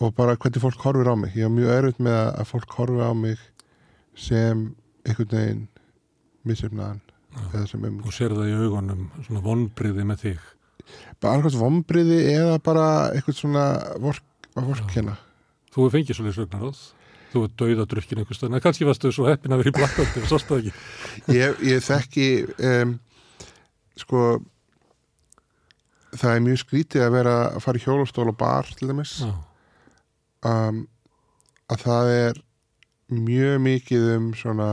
[0.00, 1.32] og bara hvernig fólk horfir á mig.
[1.36, 3.38] Ég er mjög erfitt með að- fólk horfi á mig
[4.16, 4.74] sem
[5.06, 5.68] einhvern veginn
[6.44, 7.00] missefnaðan
[8.04, 10.40] og sér það í augunum svona vonbriði með þig?
[11.20, 13.64] Bara annars vombriði eða bara eitthvað svona
[14.02, 14.24] vork,
[14.56, 15.16] að vorkenna
[15.70, 16.80] Þú hefur fengið svolítið sögnaráð.
[17.30, 18.62] Þú hefur dauða drukkin einhvers stöðna.
[18.62, 20.72] Kanski varstu svo heppin að vera í og sástu það ekki.
[21.40, 22.28] ég, ég þekki
[22.70, 22.96] um,
[24.00, 24.24] sko
[26.16, 29.20] það er mjög skrítið að vera að fara í hjólastól og bar til dæmis.
[30.46, 30.84] Um,
[31.70, 32.42] að það er
[33.10, 34.70] mjög mikið um svona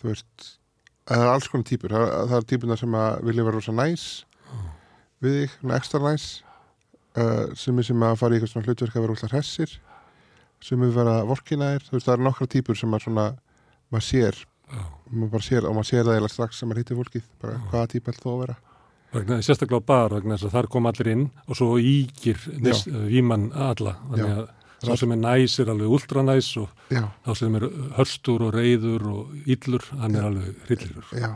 [0.00, 0.48] þú veist
[1.06, 4.06] það er alls konar típur það, það er típuna sem að vilja vera rosa næs
[5.24, 6.26] við þig, ekstra næs
[7.18, 9.76] uh, sem er sem að fara í eitthvað svona hlutverk að vera rosa hressir
[10.64, 13.26] sem er vera vorkinaðir, þú veist það er nokkra típur sem að svona
[13.92, 14.38] maður sér.
[14.66, 14.82] Já.
[15.12, 17.90] maður bara sér, og maður sér það eiginlega strax sem maður hittir fólkið, bara hvaða
[17.92, 18.56] típa held þó að vera?
[19.16, 23.94] Vegna, sérstaklega á bar að þar kom allir inn og svo ígir nis, víman alla.
[24.10, 24.40] Þannig Já.
[24.42, 24.54] að
[24.86, 27.64] sá sem er næs er alveg ultranæs og já, þá sem er
[27.96, 31.06] hörstur og reyður og illur, hann er alveg hrylligur.
[31.16, 31.30] já.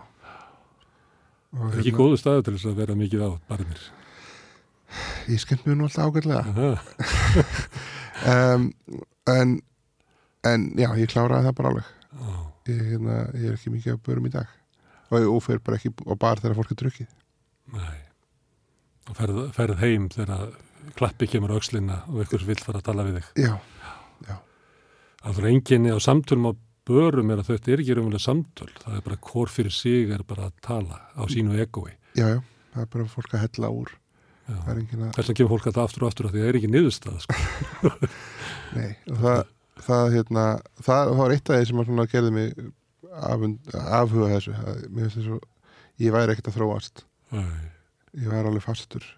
[1.50, 3.80] Og Það er ekki góðu staðu til þess að vera mikið á barnir.
[5.30, 6.70] ég skemmt mér nú alltaf Aha,
[8.26, 8.68] um,
[9.30, 9.56] en
[10.50, 12.36] en já, ég kláraði það bara alveg já.
[12.72, 14.56] ég, hérna, ég er ekki mikið að börum í dag
[15.10, 17.10] og ég ófer bara ekki á bar þegar fólk er drukkið
[17.70, 17.98] Nei.
[19.10, 20.48] Og ferð, ferð heim þegar
[20.98, 23.44] klappi kemur á öxlina og einhvers vill fara að tala við þig.
[23.46, 23.52] já,
[25.20, 26.52] Það er enginni á samtölum á
[26.88, 28.70] börum er að þetta er ekki raunverulega samtöl.
[28.80, 31.92] Það er bara hvort fyrir sig er bara að tala á sínu egoi.
[32.16, 32.38] já, já,
[32.72, 33.92] það er bara fólk að hella úr
[34.50, 36.70] Er að, Þess að kemur fólk alltaf aftur og aftur að því það er ekki
[36.74, 37.24] niðurstað.
[37.24, 37.92] Sko.
[38.76, 39.40] nei og það,
[39.86, 40.44] það, hérna,
[40.80, 42.52] það, það var eitt af því sem að gerði mig
[43.30, 47.02] afund, afhuga þessu að, mér finnst þess að ég væri ekkert að þróast
[47.34, 47.40] Æ.
[48.20, 49.08] ég væri alveg fastur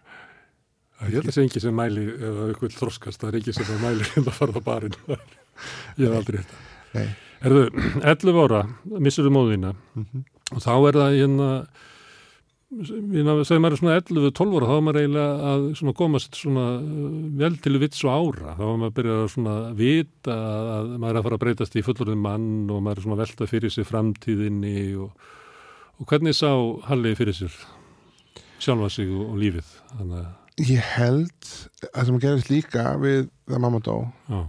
[1.03, 3.81] Ég held að það sé engi sem mæli það ykkur þroskast, það er ekki sem
[3.83, 4.93] mæli en það farða barinn.
[5.99, 6.61] Ég hef aldrei þetta.
[6.93, 7.09] nei,
[7.43, 7.65] Erðu,
[8.07, 8.61] 11 ára,
[9.03, 11.92] missur þú móðina mm og þá er það hérna, hérna
[12.73, 17.17] þegar maður er svona 11-12 ára þá er maður eiginlega að svona komast svona uh,
[17.43, 18.55] vel til vits og ára.
[18.57, 20.37] Þá er maður að byrja að svona vita
[20.79, 23.25] að maður er að fara að breytast í fullorðin mann og maður er svona að
[23.27, 25.27] velta fyrir sig framtíðinni og,
[26.01, 26.53] og hvernig sá
[26.89, 27.59] Halli fyrir sér
[28.63, 29.75] sjálfa sig og, og lífið?
[29.99, 30.31] Þannig
[30.61, 31.51] ég held
[31.93, 33.97] að sem gerist líka við það mamma dó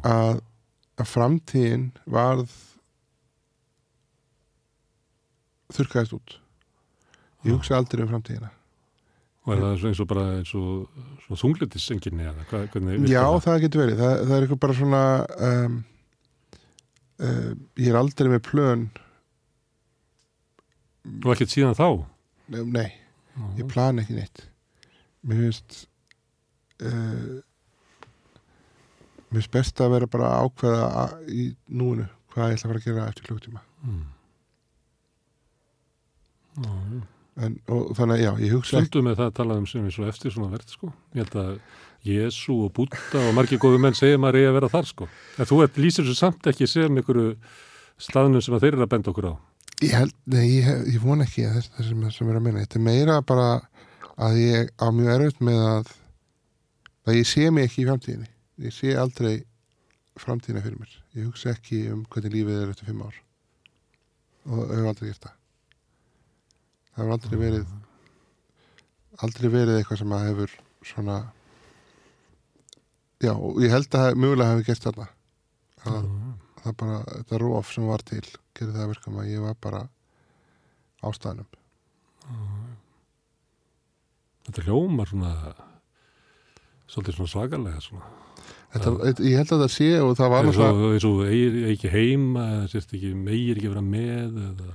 [0.03, 0.39] að,
[0.99, 2.51] að framtíðin varð
[5.73, 6.37] þurrkaðist út
[7.43, 8.51] ég hugsa aldrei um framtíðina
[9.43, 13.39] og er það eins og bara eins og svona þunglitisenginni eða hvað, hvernig já, það?
[13.47, 15.01] það getur verið það, það er eitthvað bara svona
[15.49, 15.73] um,
[17.27, 17.49] uh,
[17.83, 18.85] ég er aldrei með plön
[21.23, 21.87] Og ekkert síðan þá?
[22.63, 22.87] nei,
[23.59, 24.45] ég plan ekki neitt
[25.27, 25.81] mér finnst
[26.87, 27.41] uh,
[29.27, 32.79] mér finnst best að vera bara ákveða að, í núinu hvað ég ætla að fara
[32.83, 34.03] að gera eftir klukktíma Mm.
[36.63, 37.01] Já, já.
[37.37, 39.95] En, og þannig að já, ég hugsa Stundum með það að tala um sem er
[39.95, 40.91] svo eftir svona verð sko.
[41.13, 41.53] Ég held að
[42.03, 45.07] Jésu og Búta og margir góðu menn segja maður eigi að vera þar sko.
[45.39, 47.33] En þú ert, lýsir þessu samt ekki sem einhverju
[48.01, 49.33] staðnum sem að þeir eru að benda okkur á.
[49.83, 52.63] Ég held, nei, ég, ég von ekki að þess, sem, sem er að minna.
[52.65, 53.47] Þetta er meira bara
[54.21, 55.93] að ég á mjög erfitt með að
[57.07, 58.29] að ég sé mig ekki í framtíðinni.
[58.63, 59.43] Ég sé aldrei
[60.19, 60.97] framtíðina fyrir mér.
[61.17, 63.15] Ég hugsa ekki um hvernig lífið er eftir fimm ár.
[64.47, 65.39] Og hefur aldrei gert það.
[66.93, 67.71] Það hefur aldrei verið
[69.23, 70.53] aldrei verið eitthvað sem að hefur
[70.83, 71.17] svona
[73.23, 75.07] já, og ég held að mjögulega hefur gert þarna.
[75.83, 76.07] Að,
[76.63, 78.23] það bara, þetta róf sem var til
[78.55, 79.83] gerði það að virka að ég var bara
[81.03, 81.59] ástæðanum
[84.43, 85.31] Þetta hljómar svona
[86.91, 88.09] svolítið svona svagalega svona.
[88.73, 88.91] þetta,
[89.23, 92.45] ég held að það sé og það var Eins og, eins og eigir ekki heima
[92.71, 94.71] sérst ekki, meir ekki vera með eða,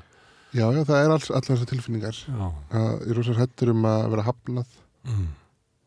[0.54, 2.18] já, já, það er alls, allar þessar tilfinningar.
[2.28, 4.76] Ég er rosa hættur um að vera hafnað.
[5.08, 5.26] Mm.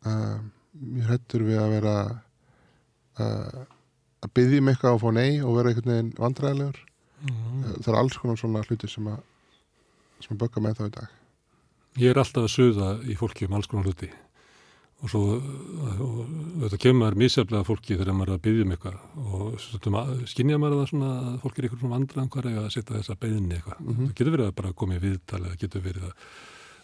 [0.05, 0.37] uh,
[0.97, 1.95] ég er hættur við að vera
[3.21, 3.65] uh,
[4.25, 6.87] að byggja mig eitthvað og fá nei og vera einhvern veginn vandræðilegur
[7.21, 7.59] Mm.
[7.61, 9.19] uh, það er alls konar svona hluti sem að
[10.25, 11.11] sem að bögga með þá í dag.
[12.01, 14.09] Ég er alltaf að suða í fólki um alls konar hluti
[15.01, 18.97] og svo og þetta kemur maður misjaflega fólki þegar maður er að byggja um eitthvað
[19.25, 23.17] og skynja maður það svona að fólk er eitthvað svona vandræðan hvar að setja þessa
[23.21, 23.79] beðinni eitthvað.
[23.81, 24.07] Mhm.
[24.11, 26.13] Það getur verið að bara koma í viðtal eða getur verið að,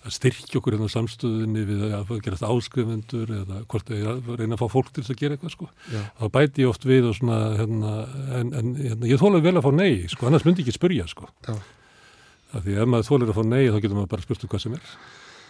[0.08, 4.62] að styrkja okkur hérna á samstöðunni við að gerast áskrifundur eða hvort að reyna að
[4.64, 5.70] fá fólk til þess að gera eitthvað sko.
[6.18, 7.94] Þá bæti ég oft við og svona hérna,
[8.40, 11.08] en, en hérna, ég þólaði vel að fá nei sko, annars myndi ég ekki spurja
[11.12, 11.30] sko.
[11.46, 11.54] já,
[12.56, 14.62] Af því ef maður þólir að fá nei þá getur maður bara spurt um hvað
[14.64, 14.92] sem er.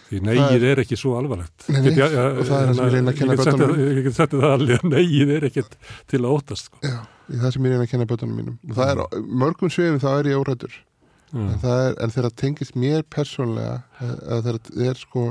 [0.08, 1.66] Því neið er ekki svo alvarlegt.
[1.68, 3.96] Nei, nei, Get ég- og það er það sem ég reyni að kenna settið- börnunum.
[3.98, 5.74] Ég get settið það alveg að neið er ekkert
[6.08, 6.64] til að óttast.
[6.70, 6.78] Sko.
[6.82, 9.02] já, það sem ég reyna að kenna bötunum mínum og það er,
[9.42, 10.72] mörgum svefum þá er ég órættur
[11.34, 15.24] en, er, en þegar það tengist mér persónlega eða þegar það er sko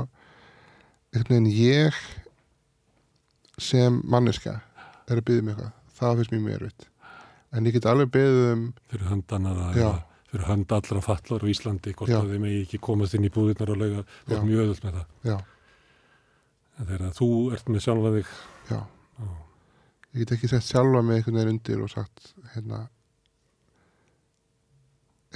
[1.10, 1.98] einhvern veginn ég
[3.58, 4.60] sem manneska
[5.08, 6.86] er að byggja mig eitthvað það finnst mér mjög erfitt
[7.58, 8.62] en ég get alveg beðið um
[8.92, 9.82] fyrir höndana Já.
[9.82, 9.94] eða
[10.28, 12.18] fyrir hönd allra fallar á Íslandi hvort Já.
[12.20, 14.02] að þeim eigi ekki komast inn í búðirnar og Já.
[14.28, 15.38] ert mjög öðvöld með það já,
[16.78, 18.30] en þegar þú ert með sjálfa þig
[18.68, 19.26] já Já.
[20.12, 22.84] ég get ekki sett sjálfa mig einhvern veginn undir og sagt hérna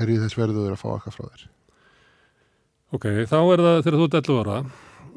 [0.00, 1.44] er ég þess verður að fá eitthvað frá þér
[2.92, 4.58] ok, þá er það þegar þú ert 11 ára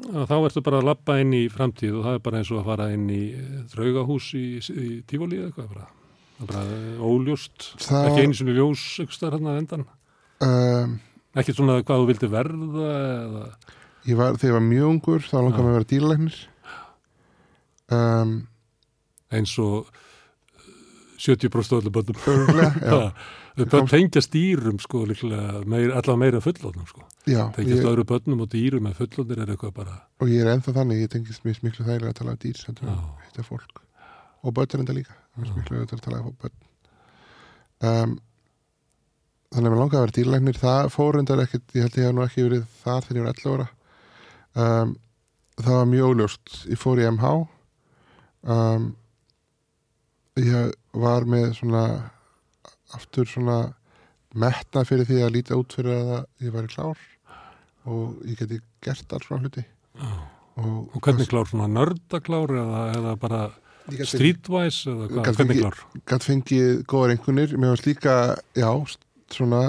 [0.06, 2.68] þá ertu bara að lappa inn í framtíð og það er bara eins og að
[2.70, 5.86] fara inn í eh, draugahús í, í tífólí eða eitthvað bara.
[6.40, 7.68] Það eh, óljóst.
[7.80, 9.86] Það- ekki einu sinni ljós einhverstaðar hann að endan
[10.44, 10.98] um,
[11.36, 13.46] ekki svona hvað þú vildi verða eða
[14.06, 15.64] ég var, þegar ég var mjög ungur þá langar Já.
[15.64, 16.36] mig að vera dýralegnir
[17.96, 18.36] um,
[19.36, 22.20] eins og eh, 70% öllu bönnum
[23.56, 27.06] bönn tengjast dýrum sko líklega meir, allavega meira en fullotnum sko.
[27.24, 30.52] Já tengjast ég, öðru bönnum og dýrum en fullotnir er eitthvað bara og ég er
[30.52, 33.85] ennþá þannig, ég tengist mér miklu þægilega að tala um dýr sem hitta fólk
[34.46, 35.16] og börn er enda líka.
[35.36, 35.50] Að
[36.20, 36.56] um börn.
[37.86, 38.14] Um,
[39.52, 42.14] þannig að mér langaði að vera dýralegnir það fór endar ekkert, ég held ég hef
[42.16, 43.66] nú ekki verið þar þegar ég var 11 ára.
[44.56, 44.94] Um,
[45.60, 46.54] það var mjög óljóst.
[46.70, 47.34] Ég fór í MH
[48.46, 48.86] um,
[50.36, 51.82] ég var með svona
[52.96, 53.58] aftur svona
[54.36, 57.04] metna fyrir því að líta út fyrir að ég væri klár.
[57.86, 59.62] Og ég geti gert alls frá hluti.
[59.96, 60.10] Já.
[60.60, 61.48] og, og hvernig klár?
[61.48, 63.40] Svona nördaklár eða, eða bara
[63.86, 65.80] streetwise eða hvað, hvernig klár?
[66.10, 68.14] gætt fengið góðar einhvernir mér varst líka,
[68.58, 68.70] já,
[69.32, 69.62] svona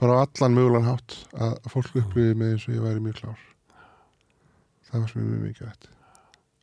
[0.00, 3.44] bara allan mögulegan hátt að fólk upplýði með eins og ég væri mjög klár.
[4.86, 5.92] Það var sem ég mjög mikið veit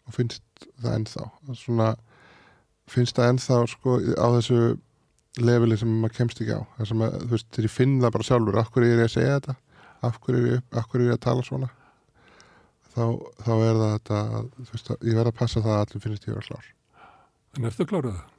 [0.03, 1.27] og finnst það ennþá.
[1.57, 1.91] Svona,
[2.91, 4.59] finnst það ennþá sko á þessu
[5.41, 6.61] leveli sem maður kemst ekki á.
[6.77, 9.37] Að, þú veist, þegar ég finn það bara sjálfur af hverju er ég að segja
[9.39, 9.55] þetta?
[10.03, 11.71] Af hverju er ég, af hverju er ég að tala svona
[12.93, 13.03] þá,
[13.45, 14.21] þá er það þetta
[14.53, 16.69] þú veist, að ég verð að passa það að allir finnst ég að vera klár.
[17.53, 18.29] En ertu klárið það?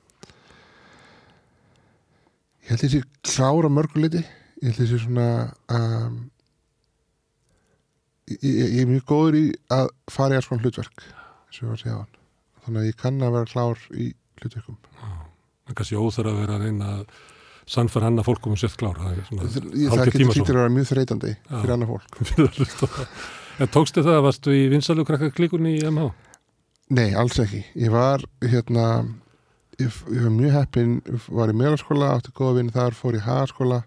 [2.65, 5.29] Ég held þessi klára mörguleiti ég held þessi svona
[5.75, 6.17] um,
[8.31, 11.69] ég, ég, ég er mjög góður í að fara í alls konar hlutverk og ég
[11.69, 12.19] var að segja á hann
[12.65, 14.09] þannig að ég kann að vera klár í
[14.41, 14.81] hlutverkum.
[14.95, 17.23] Það er kannski óþar að vera að reyna að
[17.75, 20.89] sannfæra hann að fólkum um sért klár það er það, getur hlýtur að vera mjög
[20.91, 22.13] þreytandi fyrir annað fólk
[23.63, 26.09] En tókstu það að varstu í vinsalu krakka klikunni í MH?
[26.95, 27.61] Nei, alls ekki.
[27.79, 28.87] Ég var hérna
[29.79, 30.97] ég, ég var mjög heppin
[31.29, 33.79] var í meðlarskóla, átti góða vini þar fór í hagaskóla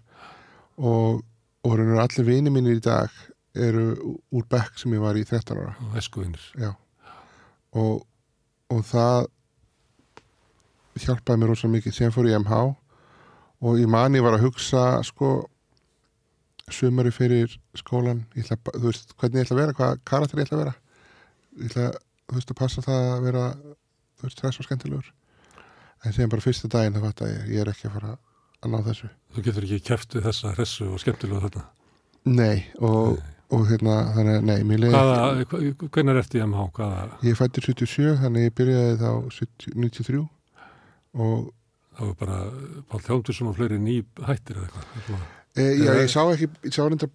[0.80, 1.20] og,
[1.68, 3.12] og raunir allir vini mínir í dag
[3.58, 6.72] eru úr bekk sem ég var í 13 ára og eskuðinir Já.
[7.76, 8.00] Og,
[8.72, 9.28] og það
[10.98, 11.94] hjálpaði mér rosa mikið.
[11.94, 12.62] Síðan fór ég í MH
[13.68, 15.42] og ég mani var að hugsa sko
[16.74, 20.58] sumari fyrir skólan ætla, þú veist, hvernig ég ætla að vera, hvað karakter ég ætla
[20.58, 20.74] að vera.
[21.58, 21.86] Ég ætla,
[22.28, 25.10] þú veist, að passa það að vera þú veist, stress og skemmtilegur.
[26.06, 28.12] En síðan bara fyrsta daginn það fatt að ég, ég er ekki að fara
[28.62, 29.08] að ná þessu.
[29.34, 31.64] Þú getur ekki kæft við þessa hressu og skemmtilegu þarna?
[32.28, 33.18] Nei, og,
[33.54, 36.64] og hérna þannig að, nei, hvaða, hva- hvernig ertu í MH?
[36.78, 40.22] hvaða, ég fættir 77, þannig ég byrjaði þá 70, 93
[41.18, 41.48] og
[41.98, 42.38] það var bara
[42.90, 43.96] Pál Þjóndusson og fleiri ný
[44.28, 45.26] hættir eða eitthvað
[45.58, 47.10] e, já, ég sá ekki, ég sá reynda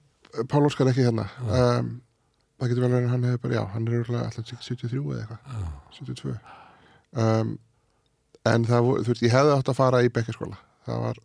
[0.49, 1.27] Pál Óskar ekki hérna.
[1.45, 1.91] Um,
[2.57, 5.43] það getur vel verið að hann hefði bara, já, hann er alltaf 73 eða eitthvað.
[5.53, 5.67] Já.
[5.99, 6.37] 72
[7.23, 7.53] um,
[8.53, 11.21] en það voru, þú veist, ég hefði átt að fara í bekkaskóla það var,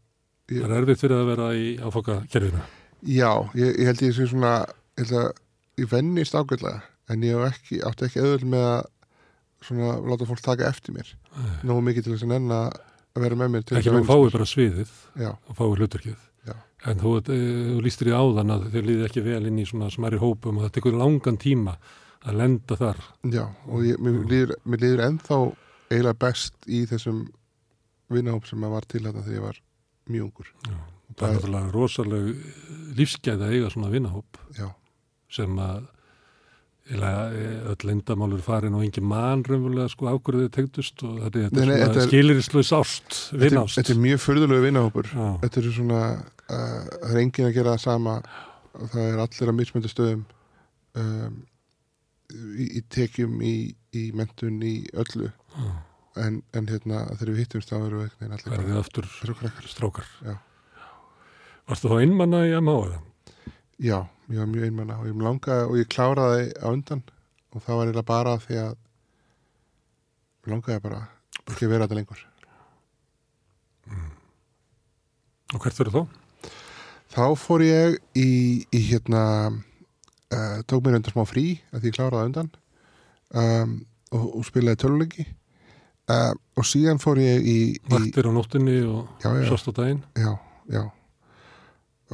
[0.50, 2.60] það er erfitt fyrir að vera í áfoka kerfinu
[3.02, 4.52] já, ég, ég held ég sé svona
[4.98, 5.28] ég held að
[5.78, 8.86] ég vennist ágætlega en ég ekki, átti ekki auðvöld með að
[9.64, 11.08] svona láta fólk taka eftir mér.
[11.66, 12.78] Nógu mikið til þess að nenn að
[13.18, 16.18] vera með mér ekki að fáið bara sviðið já, og fáið hlutverkið.
[16.18, 16.27] Já.
[16.86, 19.90] En þú, eh, þú lístir í áðan að þau líði ekki vel inn í svona
[19.90, 21.78] smæri hópum og það tekur langan tíma
[22.26, 23.00] að lenda þar
[23.30, 25.40] já, og ég, mér, líður, mér líður ennþá
[25.88, 27.26] eiginlega best í þessum
[28.12, 29.60] vinnahóp sem að var til þetta þegar ég var
[30.08, 30.78] mjög ungur Já.
[31.18, 32.28] það er náttúrulega rosaleg
[32.98, 34.42] lífsgæði að eiga svona vinnahóp
[35.32, 35.86] sem að
[36.88, 41.74] öll lendamálur farin og engin mann raunverulega sko ákvörðið tegndust og þetta, þetta Nei, nei,
[41.76, 43.76] er þetta er- skilirisluðs ást, er- vinnást.
[43.76, 45.10] þetta er mjög furðulegu vinnahópur
[45.42, 48.14] þetta er svona uh, það er engin að gera það sama.
[48.78, 50.24] Það er allir að mismöndu stöðum
[50.94, 51.36] um,
[52.56, 53.54] í, í tekjum í,
[53.96, 55.28] í mentun, í öllu.
[55.58, 55.68] Já.
[56.24, 59.38] en, en hérna þegar við hittumst þá erum við allir bara verðið aftur eins og
[59.42, 59.68] krakkar.
[59.70, 60.08] strákar.
[60.24, 60.36] Já.
[61.68, 63.02] Varstu þá einmanna í MH eða?
[63.78, 67.04] Já, ég var mjög einmanna og ég langaði og ég kláraði á undan.
[67.54, 68.72] Og það var eiginlega bara því að
[70.50, 70.98] langaði bara
[71.44, 72.24] ekki að vera þetta lengur.
[75.54, 76.50] Og hvert verður þá?
[77.14, 78.28] Þá fór ég í,
[78.66, 79.22] í hérna
[79.54, 82.50] uh, tók mér undan smá frí að því ég kláraði á undan
[83.30, 83.78] um,
[84.10, 85.30] og, og spilaði töluleiki.
[86.08, 90.02] Uh, og síðan fór ég í, vaktir á nóttunni og sást á daginn.
[90.18, 90.34] Já,
[90.66, 90.88] já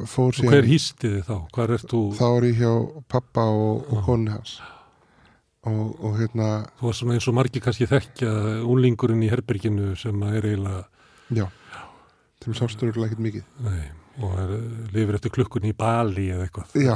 [0.03, 1.35] fór og síðan hver hýsti þið þá?
[1.55, 2.01] Hvar ert þú?
[2.17, 2.71] þá er ég hjá
[3.15, 4.55] pappa og, og konu hans
[5.65, 6.47] og, og hérna
[6.79, 8.31] Þú var svona eins og margir kannski þekkja
[8.69, 10.83] úlingurinn í herberginu sem er eiginlega
[11.39, 11.47] já,
[12.43, 13.87] þeim sástu örugglega ekkert mikið nei,
[14.21, 14.53] og er,
[14.93, 16.93] lifir eftir klukkunni í Bali eða eitthvað Já,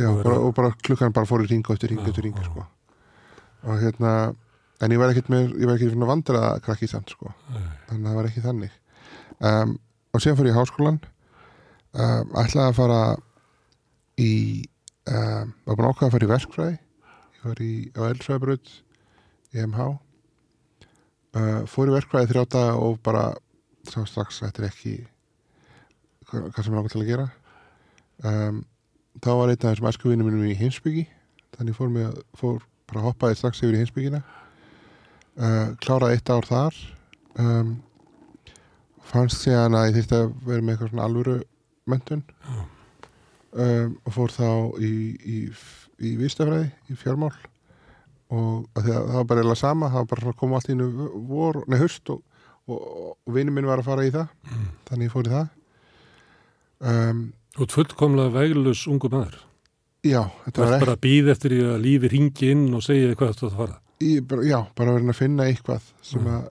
[0.00, 2.64] já, Og bara, og bara klukkan bara fór í ringa eftir ringa eftir ringa sko.
[3.66, 4.14] og hérna
[4.80, 7.68] en ég var ekkert með, ég var ekkert svona vandra krakki samt sko, Nei.
[7.88, 8.74] þannig að það var ekki þannig
[9.50, 9.76] um,
[10.12, 10.98] og síðan fór ég í háskólan
[11.96, 13.00] um, ætlaði að fara
[14.20, 14.32] í
[15.10, 16.76] um, var búin að ákveða að fara í verkfræði.
[17.36, 18.72] Ég var í, á eldfræðabraut
[19.56, 19.88] í MH
[21.36, 23.26] uh, fór í verkfræði þrjá daga og bara
[23.86, 24.94] sá strax að þetta er ekki
[26.30, 27.26] hvað, sem er langar til að gera.
[28.26, 28.62] Um,
[29.22, 31.06] þá var einn af þessum æskuvinum minnum í heimsbyggi
[31.56, 36.80] þannig fór, mig, fór bara hoppaði strax yfir í heimsbyggina uh, kláraði eitt ár þar.
[37.36, 37.76] Um,
[39.06, 41.36] fannst síðan að ég þyrfti að vera með eitthvað svona alvöru
[41.86, 42.22] mentun
[43.56, 44.48] um, og fór þá
[44.82, 45.36] í, í,
[46.02, 47.32] í vístafræði, í fjármál.
[48.34, 50.76] Og að að það var bara eða sama, það var bara koma allt í
[51.30, 52.22] vor, nei höst og,
[52.66, 52.80] og,
[53.22, 54.32] og vinur minn var að fara í það.
[54.90, 55.48] Þannig ég fór í það.
[56.90, 57.20] Um,
[57.56, 59.38] ert fullkomlega veglus ungu maður.
[60.06, 63.14] Já, þetta var ert bara að býða eftir því að lífi ringi inn og segja
[63.16, 63.78] hvað þú ert að fara?
[64.04, 66.34] Ég, bara, já, bara verið að finna eitthvað sem Mm.
[66.34, 66.50] að,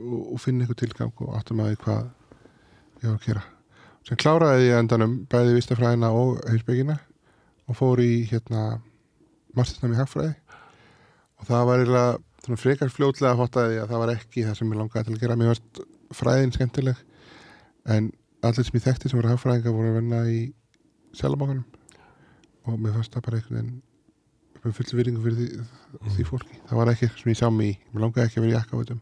[0.00, 2.06] og, og finna eitthvað tilgang og áttum að því hvað
[3.02, 3.42] ég var að gera.
[4.08, 6.96] Sem kláraði ég endanum bæði vistafræðina og heimsbyggina
[7.68, 8.80] og fór í hérna
[9.56, 10.32] mastersnam í hagfræði.
[11.40, 11.84] Og það var
[12.40, 15.16] svona frekar fljótlega að fatta því að það var ekki það sem ég langaði til
[15.16, 15.36] að gera.
[15.40, 15.82] Mér varst
[16.16, 17.04] fræðin skemmtileg
[17.90, 18.08] en
[18.46, 20.40] allir sem ég þekkti sem voru hagfræðinga voru að vinna í
[21.16, 21.66] selabankanum
[22.70, 23.78] og mér fannst það bara einhvern veginn
[24.60, 25.68] með full virðingu fyrir því,
[26.16, 26.58] því fólki.
[26.68, 27.78] Það var ekki eitthvað sem ég sá mig í.
[27.92, 29.00] Mér langaði ekki að vera í þetta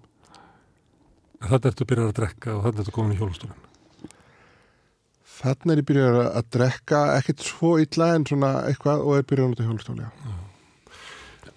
[1.39, 3.68] Þetta ertu byrjar að drekka og þetta ertu komin í hjólastólinn
[5.39, 9.47] þannig er ég byrjað að, drekka ekkert svo illa en svona eitthvað og er byrjað
[9.47, 10.11] að nota hjólastóli.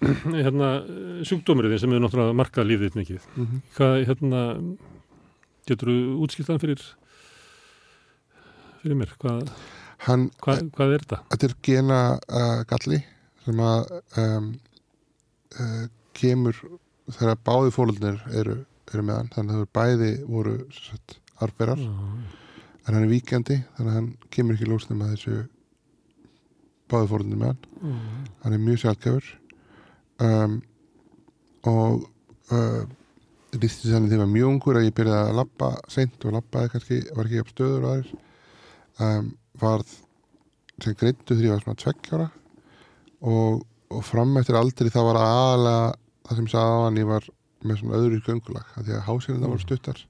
[0.42, 0.70] Hérna,
[1.28, 3.60] sjúkdómurinn sem er náttúrulega markað lífið mikið Mm -hmm.
[3.76, 4.40] Hvað, hérna,
[5.66, 6.82] getur þú útskiptaðan fyrir
[8.82, 9.14] fyrir mér?
[9.22, 9.50] Hvað,
[10.08, 11.18] hann, hvað, hvað er þetta?
[11.30, 13.04] þetta er gena uh, galli
[13.44, 14.52] sem að um,
[15.60, 15.86] uh,
[16.18, 16.56] kemur
[17.10, 21.78] þegar báði fólöldnir eru, eru með hann þannig að þau bæði voru sett, arberar
[22.82, 25.36] en hann er víkjandi þannig að hann kemur ekki ljósnum með þessu
[26.92, 28.26] báði fólöldnir með hann.
[28.42, 29.30] Hann er mjög sjálfgefur
[30.26, 30.56] um,
[31.70, 32.06] og
[32.52, 32.82] uh,
[33.56, 37.00] lísti þannig þegar var mjög ungur að ég byrjaði að labba seint og labbaði kannski,
[37.16, 38.14] var ekki upp stöður og aðeins
[39.06, 39.98] um, varð
[40.82, 42.28] sem greindu þegar ég var svona tveggjára
[43.22, 43.62] og,
[43.92, 45.90] og fram eftir aldrei það var aðalega
[46.26, 47.28] það sem sagði á hann ég var
[47.62, 50.00] með svona öðru göngulag því að hásinu það voru stuttar.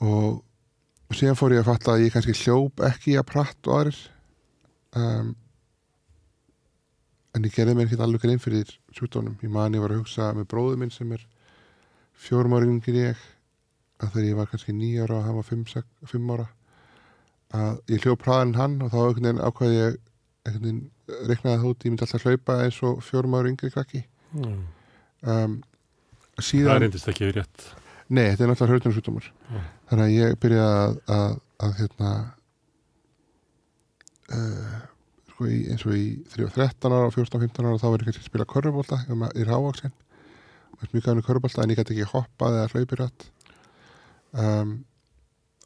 [0.00, 0.40] Og,
[1.10, 4.00] og síðan fór ég að fatta að ég kannski hljóp ekki að pratt og aðrir.
[4.94, 5.34] Um,
[7.34, 10.30] en ég gerði mér ekki alveg grein fyrir sjúkdónum ég man ég var að hugsa
[10.34, 11.22] með bróðu minn sem er
[12.18, 13.20] fjórum ára yngir ég
[14.00, 16.48] að þegar ég var kannski nýjára og hann var fimm, sex, fimm ára
[17.54, 19.98] að ég hljóp hraðan hann og þá einhvern veginn ákvaði ég
[20.46, 24.02] einhvern veginn reiknaði það út ég myndi alltaf hlaupa eins og fjórum ára yngri krakki.
[24.34, 24.60] Mm.
[25.26, 25.56] um,
[26.38, 27.70] Það síðan reyndist ekki rétt
[28.10, 29.62] Nei, þetta er náttúrulega hrjóðnum Já.
[29.90, 31.34] Þannig að ég byrjaði að, að,
[31.66, 32.12] að hérna
[34.34, 34.76] uh,
[35.30, 36.04] sko í, eins og í
[36.34, 39.94] 3 13 ára og 14-15 ára þá var ég kannski að spila körfubólta í rávaksin
[39.94, 43.26] og mjög gafinu körfubólta en ég gæti ekki hoppað eða hlaupið rætt
[44.34, 44.74] um,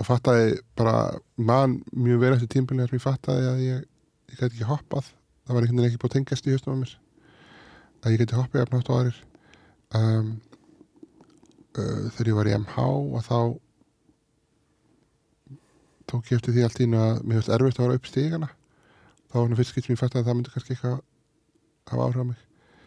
[0.01, 0.97] og fattaði bara
[1.37, 3.85] mann mjög verið eftir tímbilið sem ég fattaði að ég,
[4.33, 5.11] ég gæti ekki hoppað.
[5.45, 6.95] Það var einhvern veginn ekki búið að tengjast í haustum á mér.
[8.03, 9.21] Að ég geti hoppið jafnátt á aðrir.
[9.95, 10.33] Um,
[11.79, 13.39] uh, þegar ég var í MH og þá
[16.11, 18.51] tók ég eftir því allt í einu að mér finnst erfitt að vera upp stígana
[19.35, 20.99] þá var hann fyrst skipt sem ég fætti að það myndi kannski eitthvað
[21.91, 22.43] hafa áhrif á mig.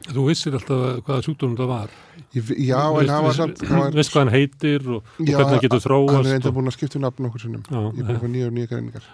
[0.07, 1.93] Þú vissir alltaf hvaða sjúkdómum það var?
[2.38, 5.55] Ég, Já, en hann var samt var, Veist hvað hann heitir og, og Já, hvernig
[5.55, 7.63] hann getur hann er þróast enda búin að skipta um nafn okkur sinnum.
[7.65, 9.09] Já, ég er búin að fá nýja og nýja greiningar.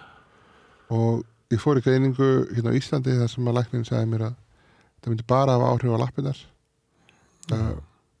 [0.94, 4.36] Og ég fór í greiningu hérna á Íslandi þar sem að læknin sagði mér að
[5.00, 6.44] það myndi bara hafa áhrif á lappinnar
[7.52, 7.74] uh,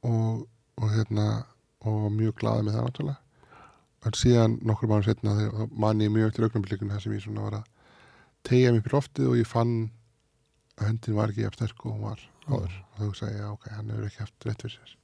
[0.08, 0.42] og,
[0.80, 1.26] og hérna
[1.84, 3.20] og mjög glaði með það náttúrulega.
[4.04, 7.44] En síðan nokkur mánu setna þegar man ég mjög eftir augnablikun þar sem ég svona
[7.46, 7.68] var að
[8.44, 9.74] tegja upp í loftið og ég fann
[10.78, 12.74] að hendin var ekki eftir sterk og hún var áður.
[12.74, 14.96] Og þá hugsaði ég, já, ok, hann hefur ekki haft rétt fyrir sér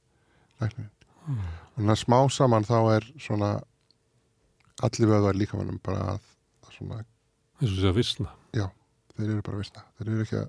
[0.65, 0.89] læknin
[1.21, 1.37] Mm.
[1.37, 3.49] og þannig að smá saman þá er svona
[4.81, 6.23] allir vöðvar líkamannum bara að,
[6.65, 6.95] að svona,
[7.61, 8.31] eins og sé að vissna
[9.11, 10.47] þeir eru bara vissna þeir eru ekki að,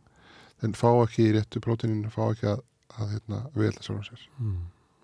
[0.62, 2.62] þeir fá ekki réttu prótinin fá ekki að,
[2.96, 4.22] að hérna, velta sjálfum sér.
[4.40, 4.62] Mm.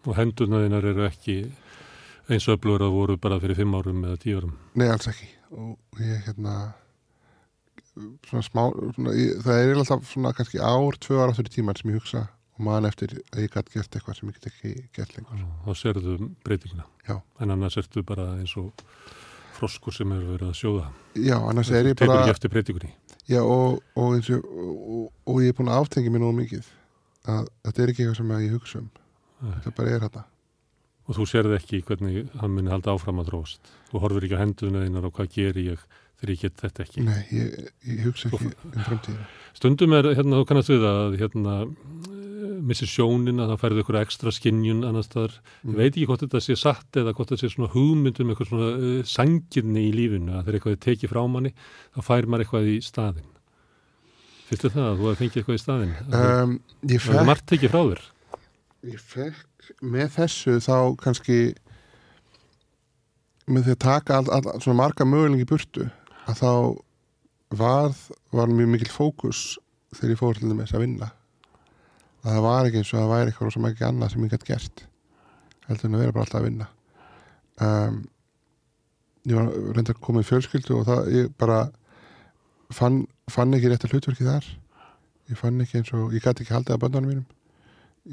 [0.09, 1.41] Og hendurnaðinar eru ekki
[2.29, 4.55] eins og öflugur að voru bara fyrir fimm árum eða tíu árum.
[4.79, 6.55] Nei, alls ekki og ég hérna
[8.29, 11.79] svona smá svona, ég, það er alltaf svona kannski ár, tvö ára áttur í tíman
[11.79, 12.27] sem ég hugsa
[12.59, 15.83] og man eftir að ég gæti gert eitthvað sem ég get ekki gert lengur Þá
[15.83, 16.87] serðu breytinguna.
[17.09, 17.17] Já.
[17.41, 18.71] En annars ertu bara eins og
[19.59, 20.89] froskur sem eru verið að sjóða.
[21.19, 22.93] Já, annars er ég bara ekki eftir breytingunni.
[23.29, 26.69] Já, og, og, eins og, og, og ég er búin að áftengi mér nú mikið
[27.29, 28.91] að þetta er ekki eitthvað sem ég hugsa um.
[29.41, 30.25] Þetta bara er þetta
[31.09, 33.71] Og þú serði ekki hvernig hann muni halda áfram að þróast.
[33.89, 35.85] Þú horfir ekki á hendurnaðinar og hvað ger ég
[36.19, 37.05] þegar ég get þetta ekki.
[37.07, 41.55] Nei, ég, ég hugsa ekki um framtíðina Stundum er, hérna, þú kannast við að, hérna,
[41.65, 45.39] eh, missir sjónin að það færði ykkur ekstra skinjun annars þar.
[45.63, 45.73] Mm.
[45.73, 48.69] Ég veit ekki hvort þetta sé satt eða hvort þetta sé svona hugmyndum eitthvað svona
[48.77, 51.55] uh, sangirni í lífinu að þegar eitthvað er tekið frá manni,
[51.97, 53.33] þá fær maður eitthvað í staðinn.
[54.53, 55.99] Fyrstu það að þú hefði fengið eitthvað í staðinn?
[56.13, 56.55] Það um,
[56.93, 57.03] Ég
[58.87, 61.39] ég fekk með þessu þá kannski
[63.49, 65.89] með því að taka all, all, svona marga mögulengi burtu
[66.29, 66.53] að þá
[67.59, 67.97] var,
[68.37, 69.41] var mjög mikil fókus
[69.97, 71.09] þegar ég fór til þess að vinna.
[72.23, 74.47] Að það var ekki eins og það væri eitthvað sem ekki annað sem ég gætt
[74.49, 74.85] gert
[75.69, 76.69] heldur en að vera bara alltaf að vinna.
[77.59, 77.99] Um,
[79.29, 81.59] ég var reynda að koma í fjölskyldu og það ég bara
[82.75, 83.03] fann,
[83.33, 84.47] fann ekki rétt að hlutverki þar.
[85.33, 87.27] Ég fann ekki eins og ég gæti ekki haldið að böndunum mínum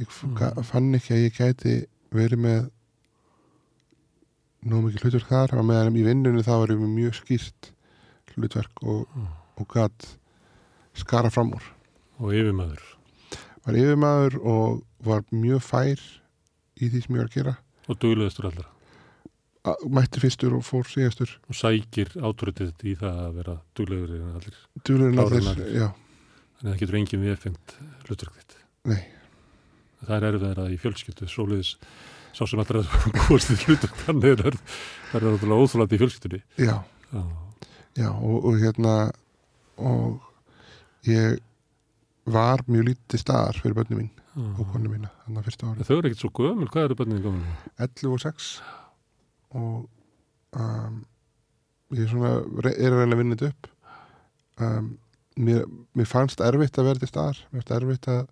[0.02, 0.12] ég
[0.70, 1.76] fann ekki að ég gæti
[2.16, 2.66] verið með
[4.66, 7.72] nú mikið hlutverk þar og meðan í vinnunni það var mjög skýrt
[8.36, 9.06] hlutverk og,
[9.62, 10.08] og gæt
[10.98, 11.66] skara fram úr
[12.24, 12.82] Og yfirmaður.
[13.66, 16.02] var yfirmaður og var mjög fær
[16.80, 18.66] í því sem ég var að gera Og dugleðistur allra.
[19.66, 24.32] A- mætti fyrstur og fór síðastur Og sækir átrútið í það að vera duglegur en
[24.40, 24.58] allir.
[24.82, 25.88] Klárari en allir, já,
[26.56, 27.76] Þannig að það getur engin viðfengt
[28.08, 28.58] hlutverk þitt.
[28.90, 29.02] nei
[30.08, 31.72] Það er erfið að í fjölskyldu, svoleiðis
[32.36, 32.84] sá sem allra
[33.16, 34.58] búast í hlutverk, þannig er
[35.12, 36.42] það er náttúrulega óþúlandi í fjölskyldunni.
[36.60, 36.76] já,
[37.16, 37.22] Já.
[38.02, 38.96] já og, og hérna
[39.78, 40.22] og
[41.08, 41.40] ég
[42.26, 44.68] var mjög lítið staðar fyrir börnum mín og Já.
[44.74, 47.54] konu mína þannig að fyrsta ári Þau eru ekkert svo gömul, hvað eru bönnin gömul?
[47.80, 48.48] 11 og 6
[49.56, 49.86] og
[50.60, 50.98] um,
[51.96, 52.32] ég er svona
[52.74, 53.70] er vinna þetta upp
[54.66, 54.90] um,
[55.40, 55.64] mér,
[55.96, 58.26] mér fannst erfitt að vera til staðar mér fannst erfitt að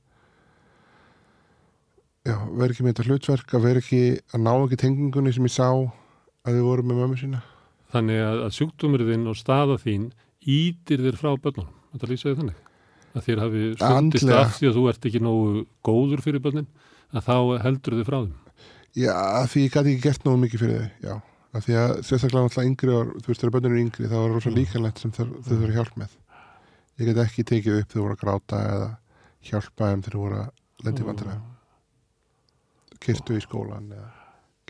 [2.28, 4.02] já, vera ekki með þetta hlutverk að vera ekki,
[4.34, 7.42] að ná ekki tengingunni sem ég sá að þið voru með mömmu sína?
[7.94, 10.08] Þannig að, að sjúkdómur þinn og staða þín
[10.54, 11.76] ítir þér frá bönnunum.
[11.94, 12.64] Þetta lýsaði þannig.
[13.14, 16.72] Að þér hafi stundist af því að þú ert ekki nógu góður fyrir bönnin,
[17.14, 18.34] að þá heldur þið frá þeim.
[18.98, 19.14] já,
[19.50, 21.16] því ég gæti ekki gert nógu mikið fyrir þau já,
[21.54, 24.34] að því að sérstaklega náttúrulega yngri og þú veist, þegar börnur eru yngri þá er
[24.34, 26.20] rosa líkanlegt sem þau þau þurfa hjálp með.
[26.98, 28.92] Ég get ekki tekið upp þegar þú voru að gráta eða
[29.50, 31.53] hjálpa þeim þegar þú voru að lenda í vandræðum
[33.04, 34.10] kyrtu í skólan eða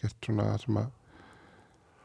[0.01, 0.89] gert svona sem að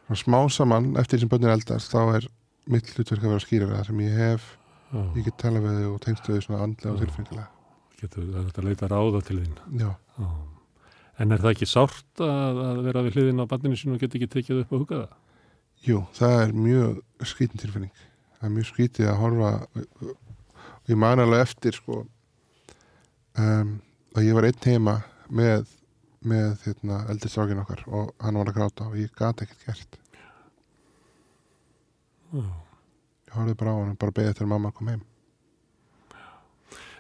[0.09, 2.29] svona smá saman eftir því sem börnir eldast þá er
[2.69, 4.45] mitt hlutverk að vera skýrara sem ég hef,
[4.93, 5.01] Já.
[5.17, 7.49] ég get tala við þau og tengstu þau svona andlega og tilfengilega
[7.99, 9.57] Getur hægt að leita ráða til þín.
[9.81, 10.29] já, Já.
[11.19, 14.15] En er það ekki sárt að, að vera við hliðin á banninu sín og geta
[14.21, 15.17] ekki tekið upp og huga það?
[15.89, 17.93] jú, það er mjög skrítin tilfinning
[18.39, 22.05] það er mjög skrítið að horfa og ég man alveg eftir sko
[23.39, 23.75] um,
[24.17, 24.95] að ég var einn heima
[25.29, 25.67] með
[26.27, 30.01] með hérna, eldri strákin okkar og hann var að gráta og ég gat ekkert gert.
[32.33, 32.43] Já.
[33.29, 35.05] ég horfði bara á hann og bara beðið þegar mamma kom heim.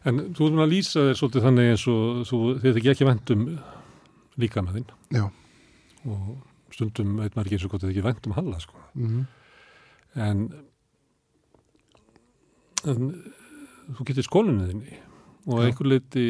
[0.08, 3.42] En þú erum að lýsa þér svolítið þannig eins og þú, þið þykir ekki vendum
[4.38, 5.24] líka með þinn já,
[6.06, 6.28] og
[6.74, 8.86] stundum veit maður ekki eins og gott þið ekki vendum halla sko.
[8.94, 9.26] mm
[10.18, 10.38] En,
[12.88, 13.10] en
[13.94, 14.96] þú getur skólinu þinni
[15.46, 16.24] og einhver leiti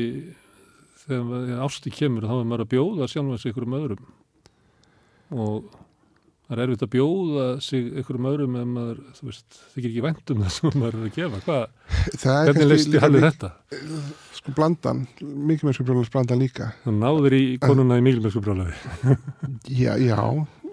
[1.08, 4.08] þegar ásti kemur þá er maður að bjóða sjálfans einhverjum öðrum
[5.38, 5.68] og
[6.48, 10.44] það er erfitt að bjóða sig einhverjum öðrum ef maður, þú veist, þykir ekki vendum
[10.44, 11.40] það sem maður er að gefa.
[11.44, 11.64] Hvað,
[12.22, 13.50] það er hvernig leisti líka- þetta?
[14.38, 15.02] sko blandan,
[15.88, 18.78] brjóðlega blandan líka Þú náður í konuna í mikilvægsku brálaði.
[19.82, 20.16] já, já,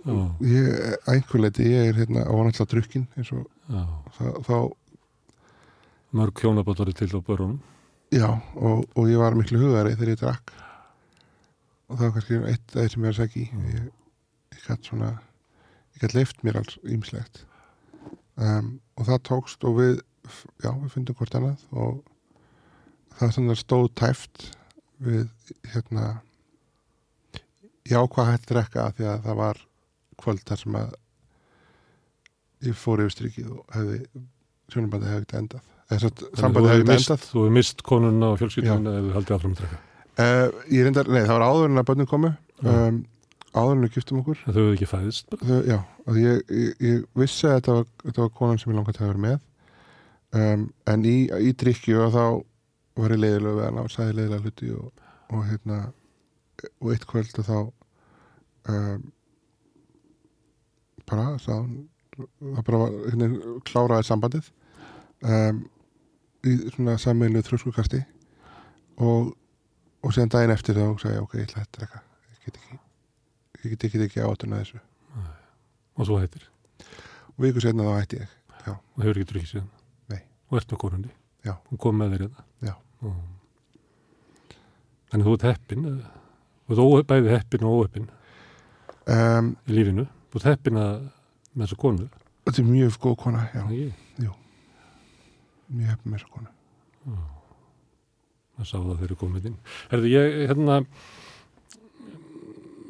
[0.05, 2.23] að einhver leiti ég er hérna
[2.53, 3.43] alltaf drukkin eins og
[4.15, 4.57] þá, þá
[6.15, 7.57] Mörg hjónabótari til á börunum.
[8.15, 10.55] Já, og, og ég var miklu hugari þegar ég drakk.
[11.85, 13.63] Og það var kannski eitt þeir sem ég er að segja í.
[13.75, 13.87] Ég,
[14.55, 15.11] ég gætt svona
[15.95, 17.43] ég gætt leift mér alls ýmislegt.
[18.35, 19.93] Um, og það tókst og við
[20.63, 22.01] já, við fundum hvort annað og
[23.19, 24.49] það svona stóð tæft
[25.03, 25.29] við
[25.71, 26.07] hérna
[27.85, 29.61] ég ákvað hægt að drekka af því að það var
[30.19, 30.97] kvöld þar sem að
[32.65, 34.01] ég fór yfir strikið og hefði
[34.73, 37.25] sjónabandi hefði ekkert endað sambandi hefði mist, endað?
[37.29, 39.81] þú hefur mist konuna og fjölskyldunum eða haldið áfram að drekka.
[40.15, 42.31] Uh, ég reyndar, nei, það var áður en að börnum komu.
[42.63, 43.01] Um,
[43.51, 44.41] áður en við giftum okkur.
[44.45, 45.35] Þau hefur ekki fæðist.
[45.41, 45.77] Þau, já,
[46.17, 49.23] ég, ég, ég vissi að þetta var, þetta var konan sem ég langaði að vera
[49.25, 49.41] með.
[50.35, 52.23] Um, en í, í drikju og þá
[52.99, 55.05] var ég leiðilega við hana og sagði leiðilega hluti og,
[55.35, 55.81] og hérna
[56.79, 57.57] og eitt kvöld og þá
[58.71, 59.03] um,
[61.05, 63.29] bara hún það bara var, hérna,
[63.67, 64.51] kláraði sambandið.
[65.25, 65.65] Um,
[66.49, 67.99] í svona sammeinu þrjóskukasti
[69.01, 69.31] og,
[70.03, 72.79] og síðan daginn eftir þá sagði ég ok, ég ætla að ég get ekki
[73.65, 74.81] ég get ekki ekki átuna þessu.
[75.95, 76.43] Og svo hættir?
[77.35, 78.33] Og viku setna þá hætti ég
[78.75, 79.69] og hefur ekki drukkið síðan?
[80.11, 80.21] Nei.
[80.49, 81.11] og ert með konunni?
[81.45, 81.53] Já.
[81.69, 82.45] hún kom með þér hérna?
[82.65, 82.75] Já.
[83.05, 83.23] Og-
[85.11, 88.07] Þannig þú ert heppin þú ert óhepp, bæði heppin og óheppin
[89.13, 90.07] um, í lífinu.
[90.33, 90.95] Þú ert heppin að
[91.55, 92.07] með þessu konu?
[92.45, 93.85] þetta er mjög góð kona já, ekki?
[95.75, 96.49] Mjög hefði með þessu konu.
[98.55, 99.61] Það sá það þegar komið inn.
[99.91, 100.79] Herðu, ég, hérna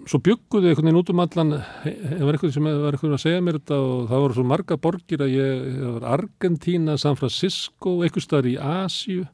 [0.05, 3.41] svo bygguðu einhvern veginn út um allan það var eitthvað sem var eitthvað að segja
[3.41, 7.95] mér þetta og það voru svo marga borgir að ég, það var Argentína, San Francisco
[8.05, 9.25] eitthvað staðar í Asíu.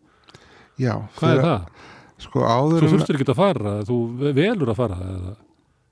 [0.80, 1.66] Já, hvað er það?
[2.22, 3.98] sko áður Þú þurftir ekki að fara, þú
[4.38, 5.34] velur að fara eða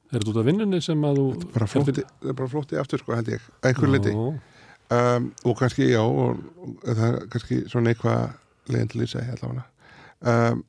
[0.10, 3.30] er þetta út af vinnunni sem að þú það er bara flótti aftur sko held
[3.36, 4.14] ég, einhver liti
[4.90, 8.24] um, og kannski já og, og það er kannski svona eitthvað
[8.70, 9.66] leiðin til lýsa allavega.
[10.20, 10.64] Um,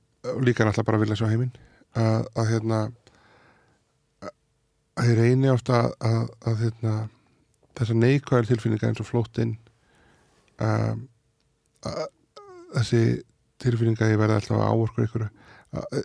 [0.45, 1.53] líka náttúrulega bara vilja sjá heiminn.
[1.99, 2.81] Að, að hérna
[5.01, 6.95] að ég reyni ofta að, að, að hérna
[7.79, 9.57] þessar neikvæðar tilfinningar eins og flóttin
[10.61, 11.03] um,
[11.89, 12.07] að,
[12.77, 13.03] þessi
[13.61, 15.27] tilfinninga ég verða alltaf að áorkur ykkur.
[15.77, 16.01] Að,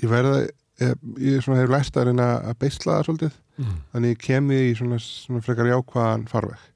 [0.00, 3.38] ég verða ég, ég hefur læst að reyna að beisla það svolítið.
[3.60, 6.68] Mm, þannig ég kemi í svona, svona frekar jákvæðan farveg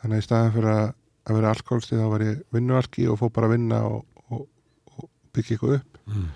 [0.00, 0.86] þannig að í staðan fyrir að,
[1.26, 4.46] að vera alkoholsti þá var ég vinnualki og fór bara að vinna og, og,
[4.96, 6.00] og byggja eitthvað upp.
[6.10, 6.30] Mm,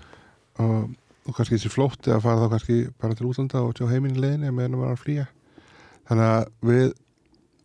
[0.65, 0.91] og,
[1.25, 4.77] og kannski þessi flótti að fara þá kannski bara til útlanda og í leiðinni meðan
[4.77, 5.25] maður var að flýja.
[6.05, 6.85] Þannig að við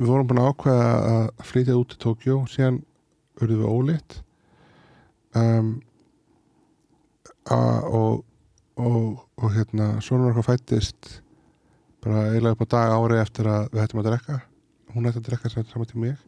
[0.00, 2.80] við vorum búin að ákveða að flytja út til Tókjó síðan
[3.40, 4.14] urðum við ólitt
[5.36, 5.72] um,
[7.44, 8.22] a, og,
[8.80, 11.18] og, og hérna svona okkar fættist
[12.00, 14.38] bara eiginlega upp á dag ári eftir að við hættum að drekka
[14.94, 16.18] hún hætti að drekka saman til mig.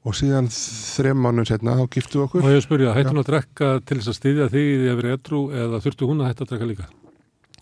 [0.00, 2.44] Og síðan þrem mánuðin setna þá giftum við okkur.
[2.46, 5.16] Og ég spurja, hættu hún að drekka til þess að styðja þig því að vera
[5.16, 6.86] edru eða þurftu hún að hætta að drekka líka?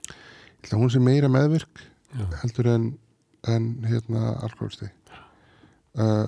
[0.09, 1.83] Ég held að hún sé meira meðvirk
[2.15, 2.85] Já, heldur en,
[3.51, 4.87] en hérna alkoholsti
[5.99, 6.27] uh,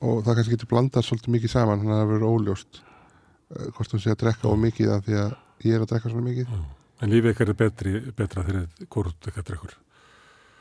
[0.00, 3.96] og það kannski getur blandað svolítið mikið saman þannig að það verður óljóst uh, hvort
[3.96, 6.54] hún sé að drekka of mikið af því að ég er að drekka svona mikið.
[6.54, 6.62] Já.
[7.00, 9.74] En lífið ykkar er betri, betra þegar hvort ykkar drekkur.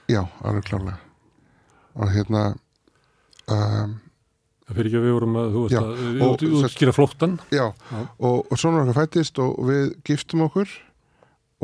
[0.10, 1.09] já, alveg klárlega
[1.96, 2.44] og hérna
[3.50, 3.98] um,
[4.70, 7.32] Það fyrir ekki að við vorum að, þú Já, að, og þú sett- skýra flóttan.
[7.50, 8.02] já, Já.
[8.20, 10.70] og, og svona okkar fættist og við giftum okkur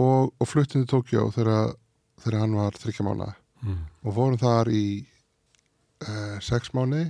[0.02, 1.76] og, og fluttum til Tókjó þegar,
[2.24, 3.34] þegar hann var þryggja mánuða
[3.66, 3.78] Mm.
[4.06, 4.82] og vorum þar í
[6.06, 7.08] uh, sex mánuði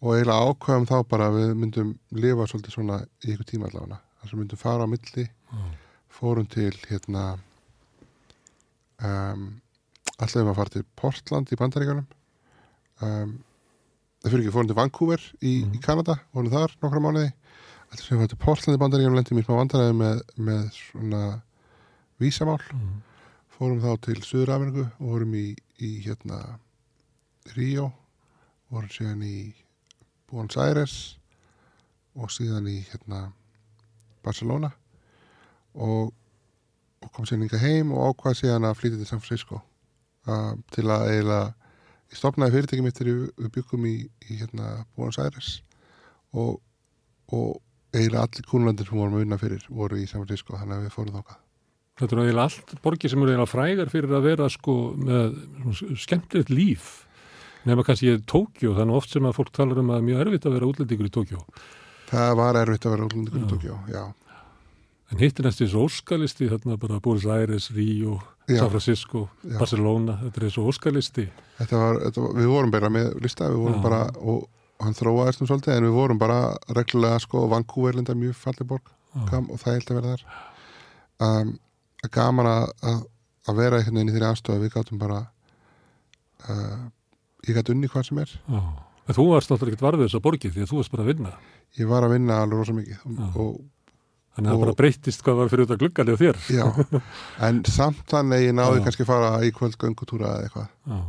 [0.00, 2.96] og eiginlega ákvæðum þá bara við myndum lifa svolítið svona
[3.26, 5.64] í ykkur tíma allavega þess að við myndum fara á milli Já.
[6.16, 7.24] fórum til hérna
[9.04, 9.60] um,
[10.20, 12.06] allavega að fara til Portland í Bandaríkanum
[13.02, 13.34] um,
[14.20, 15.74] það fyrir ekki fórum til Vancouver í, Mhm.
[15.76, 17.30] í Kanada, vorum þar nokkra mánuði
[17.90, 21.22] allavega sem við fórum til Portland í Bandaríkanum lendum í smá vandræði með, með svona
[22.20, 23.02] vísamál Mm.
[23.56, 26.58] fórum þá til Suður-Ameríku og vorum í, í hérna
[27.56, 27.90] Ríó
[28.70, 29.54] vorum síðan í
[30.30, 31.16] Buenos Aires
[32.14, 33.32] og síðan í hérna
[34.22, 34.70] Barcelona
[35.74, 36.12] og,
[37.02, 39.62] og kom síðan inga heim og ákvað síðan að flytja til San Francisco
[40.28, 41.52] uh, til að eiginlega
[42.10, 43.96] ég stopnaði fyrirtæki mitt þegar við, byggum í,
[44.26, 45.52] í hérna Buenos Aires
[46.34, 46.58] og,
[47.30, 47.60] og
[47.94, 51.20] eiginlega allir kúnlandir sem vorum að vinna fyrir voru í Francisco þannig að við fórum
[51.20, 51.38] þákað
[52.00, 55.34] Þetta er eiginlega allt borgir sem eru eiginlega frægar fyrir að vera sko með
[56.00, 56.86] skemmtilegt líf.
[57.68, 60.22] Nefna kannski ég Tókjó, þannig oft sem að fólk talar um að það er mjög
[60.24, 61.42] erfitt að vera útlendingur í Tókjó.
[62.08, 63.50] Það var erfitt að vera útlendingur í.
[63.50, 64.04] Tókjó, já.
[65.10, 68.39] En hitt næstu þessu óskalisti, þarna bara Buenos Aires, Ríó, Já.
[68.58, 69.58] San Francisco, Já.
[69.58, 71.26] Barcelona, þetta er óskalisti.
[71.60, 73.82] Var, þetta var, við vorum bara með lista, við vorum Já.
[73.84, 76.40] bara, og hann þróaðist um svolítið, en við vorum bara
[76.76, 79.24] reglulega, sko, Vancouver linda mjög falleg borg, Já.
[79.30, 80.24] kam, og það held að vera þar.
[81.20, 81.56] Um,
[82.16, 83.02] gaman að, að,
[83.50, 85.24] að vera einhvern veginn í þeirri aðstofa, við gátum bara,
[86.48, 86.78] uh,
[87.48, 88.38] ég gæti unni hvað sem er.
[88.48, 88.62] Já.
[89.10, 91.08] En þú varst náttúrulega ekkert varfið þess að borgið því að þú varst bara að
[91.10, 91.30] vinna.
[91.80, 93.54] Ég var að vinna alveg rosa mikið og, og
[94.36, 96.36] Þannig að það Og- bara breytist hvað var fyrir þetta gluggali á þér.
[96.54, 96.66] já,
[97.48, 98.84] en samt þannig ég náði Já.
[98.86, 101.00] kannski fara í kvöld göngutúra eða eitthvað Já.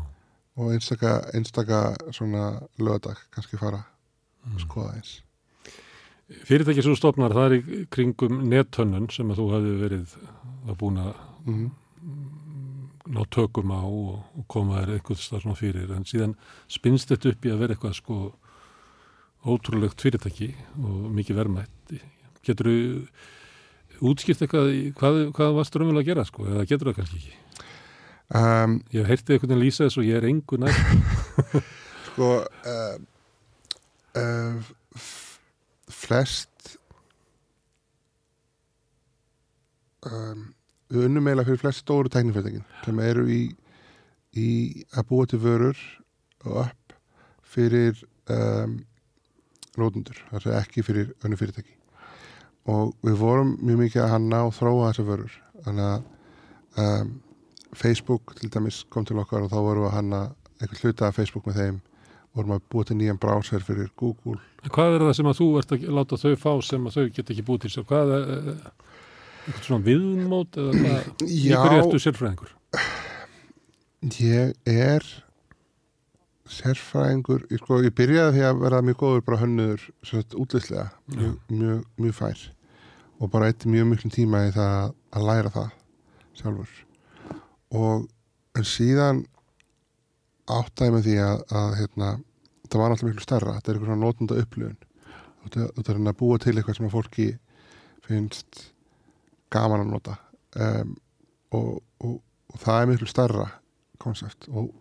[0.57, 2.45] og einstaka, einstaka svona
[2.79, 3.83] lögadag kannski fara
[4.41, 4.57] Mm.
[4.57, 5.09] skoða eins.
[6.47, 10.15] Fyrirtæki sem þú stopnar, það er í kringum nettönnun sem að þú hefði verið
[10.65, 11.13] að búin að
[11.45, 11.67] mm
[13.11, 16.33] ná tökum á og, og koma þér einhvers þar svona fyrir en síðan
[16.71, 18.17] spinnst þetta upp í að vera eitthvað sko
[19.45, 20.51] ótrúlegt fyrirtæki
[20.81, 21.80] og mikið verðmætt
[22.47, 27.21] getur þú útskipt eitthvað hvað, hvað varst raunverulega að gera sko eða getur það kannski
[27.21, 27.37] ekki?
[28.31, 30.77] Um, ég heyrtið einhvern veginn lýsa þess og ég er engu nær.
[32.07, 32.93] Sko uh,
[34.21, 34.69] uh,
[35.91, 36.77] flest
[40.07, 40.45] um,
[40.91, 43.41] eiginlega fyrir flest stóru tæknifyrirtækin sem eru í,
[44.39, 44.49] í
[44.95, 45.83] að búa til vörur
[46.47, 46.95] og upp
[47.51, 47.99] fyrir
[48.31, 48.79] um,
[49.79, 51.80] nótundur, það er ekki fyrir önnu fyrirtæki
[52.69, 55.37] og við vorum mjög mikið að hanna og þróa þessar vörur.
[55.65, 57.13] Þannig að um,
[57.77, 60.21] Facebook til dæmis kom til okkar og þá vorum við að hanna
[60.61, 61.81] einhvern hluta af Facebook með þeim.
[62.37, 64.37] Vorum að búa til nýjan browser fyrir Google.
[64.69, 67.33] Hvað er það sem að þú ert að láta þau fá sem að þau get
[67.33, 68.29] ekki búið til sér hvað er
[69.41, 72.53] eitthvað svona viðmót eða hvað, hverju ertu sérfræðingur?
[74.21, 75.07] Ég er
[76.51, 79.85] sérfræðingur, ég, sko, ég byrjaði því að vera mjög góður bara hönnuður
[80.41, 82.41] útlislega, mjög, mjög, mjög fær.
[83.21, 85.69] Og bara eitt mjög miklum tíma í það að læra það
[86.39, 86.73] sjálfur.
[87.77, 88.07] Og
[88.57, 89.21] en síðan
[90.51, 92.09] áttæði með því að, að hérna,
[92.67, 93.55] það var alltaf miklu stærra.
[93.57, 94.79] Þetta er eitthvað svona notunda upplifun.
[95.45, 97.27] Þetta er að búa til eitthvað sem að fólki
[98.07, 98.65] finnst
[99.53, 100.17] gaman að nota.
[100.59, 100.95] Um,
[101.55, 102.17] og, og,
[102.51, 103.47] og það er miklu stærra
[104.01, 104.49] konsept.
[104.51, 104.71] Og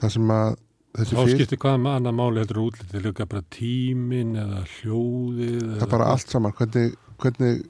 [0.00, 0.58] það sem að
[0.96, 5.92] þá skiptir hvað með annað máli heldur útlitið líka bara tímin eða hljóðið það er
[5.94, 6.54] bara allt saman.
[6.58, 7.60] Hvernig, hvernig,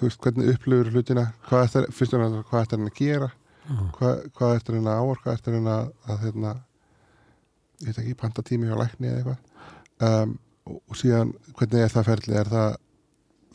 [0.00, 1.26] veist, hvernig upplifur hlutina?
[1.48, 3.30] Hvað er það, fyrst og náttúrulega hvað er það að gera?
[3.96, 6.52] Hvað, hvað er það að áor hvað er það að, að hérna,
[7.80, 9.74] ég veit ekki, panta tími hjá lækni eða eitthvað?
[10.00, 10.38] Um,
[10.70, 12.70] og, síðan hvernig er það ferli, er það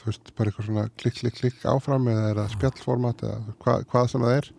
[0.01, 3.85] þú veist, bara eitthvað svona klikk, klikk, klikk áfram eða er það spjallformat eða hvað,
[3.91, 4.49] hvað sem það er?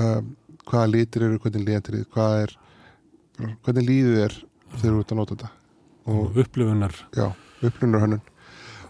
[0.00, 0.34] Um,
[0.68, 2.56] hvaða litir eru, hvernig litir hvað er,
[3.66, 4.36] hvernig líður er
[4.76, 5.50] þegar þú ert að nota þetta?
[6.10, 6.94] Og og upplifunar.
[7.16, 7.26] Já,
[7.62, 8.22] upplunur hönnun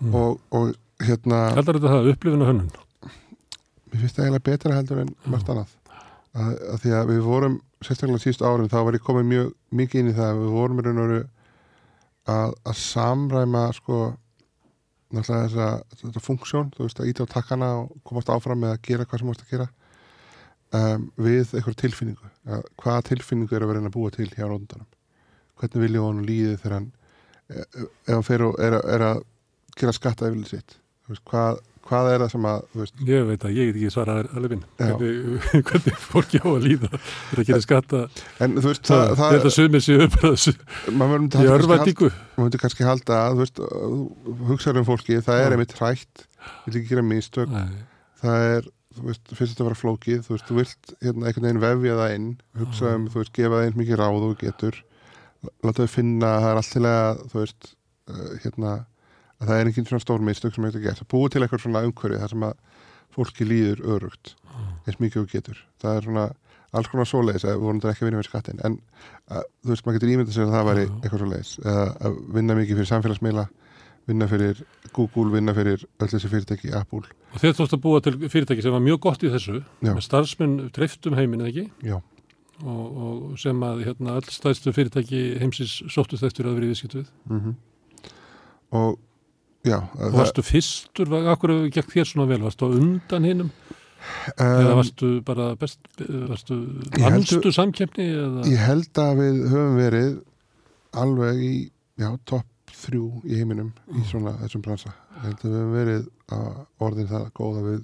[0.01, 0.15] Mm.
[0.17, 0.71] og, og
[1.05, 2.71] hérna heldur þetta það, upplifunar hönnun
[3.91, 5.75] mér finnst það eiginlega betra heldur en margt annað.
[6.33, 10.01] Að, að því að við vorum sérstaklega síðust árum þá var ég komið mjög mikið
[10.01, 11.21] inn í það að við vorum í raun og veru
[12.31, 13.99] að, að samræma sko
[15.11, 15.69] náttúrulega þessa,
[16.01, 19.21] þetta funksjón þú veist að íta á takkana og komast áfram með að gera hvað
[19.21, 19.69] sem mást að gera
[20.77, 22.33] um, við eitthvað tilfinningu.
[22.51, 24.89] Að, hvaða tilfinningu er að vera að búa til hjá nótundanum
[25.61, 26.93] hvernig vilja honum líði þegar hann
[27.51, 29.25] e- e- ef hann fer og er, er að
[29.77, 30.79] gera skatta yfirlega sitt
[31.27, 31.59] hvað,
[31.89, 34.65] hvað er það sem að veist, ég veit að ég get ekki svarað alveg minn.
[34.79, 38.03] Hvernig, hvernig fólki á að líða þetta gera skatta.
[38.47, 43.43] En veist, það, það, þetta sumir séu bara í örvætingu maður myndi kannski halda að
[43.43, 43.63] veist,
[44.51, 46.27] hugsaður um fólki það er einmitt hrætt,
[46.67, 47.57] vil ekki gera mistök.
[48.21, 51.63] Það er, þú veist, fyrst þetta vera flókið þú veist, þú vilt hérna einhvern veginn
[51.65, 52.29] vefja það inn
[52.61, 54.81] hugsa um, þú veist, gefa það eins mikið ráð og getur,
[55.65, 58.75] láta þau finna að það er allt til að, þú veist uh, hérna,
[59.41, 62.23] að það er engin svona stór mistök sem þetta að búa til eitthvað svona umhverfi
[62.25, 64.35] þar sem að fólki líður örugt
[64.87, 66.27] eins mikið og getur, það er svona
[66.77, 68.77] alls konar svoleiðis, að við vorum þetta ekki að vinna með skattin en
[69.31, 72.57] að, þú veist, maður getur ímyndað sér að það væri eitthvað svoleiðis, eða að vinna
[72.59, 73.47] mikið fyrir samfélagsmiðla,
[74.11, 74.61] vinna fyrir
[74.97, 78.75] Google, vinna fyrir öll þessi fyrirtæki Apple, og þeir tókst að búa til fyrirtæki sem
[78.75, 79.93] var mjög gott í þessu Já.
[79.93, 81.67] með starfsmenn dreiftum heiminn eða ekki?
[81.87, 81.99] Já,
[82.61, 87.03] og, og sem að hérna, öll stæðstu fyrirtæki heimsins sóttust eftir að vera í viðskiptu
[87.03, 87.13] við.
[87.31, 87.59] Mm
[88.71, 88.99] og
[89.67, 92.41] já og varstu fyrstur, akkur gekk þér svona vel?
[92.45, 93.51] Varstu undan hinnum
[94.37, 96.57] eða um, varstu bara best varstu
[96.97, 98.47] vannstu samkeppni eða?
[98.49, 100.15] ég held að við höfum verið
[101.01, 101.55] alveg í
[102.01, 102.47] já, topp
[102.81, 104.93] þrjú í heiminum í svona þessum bransa.
[105.17, 106.07] Ég held að við höfum verið
[106.37, 107.81] að orðin það góða við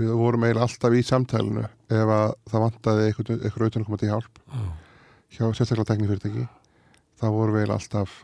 [0.00, 4.40] við vorum eiginlega alltaf í samtælinu ef að það vantaði eitthvað, eitthvað auðvitað til hjálp
[4.40, 4.64] Já.
[5.36, 6.44] hjá sérstaklega teknifyrirtæki
[7.20, 8.18] þá vorum við eiginlega alltaf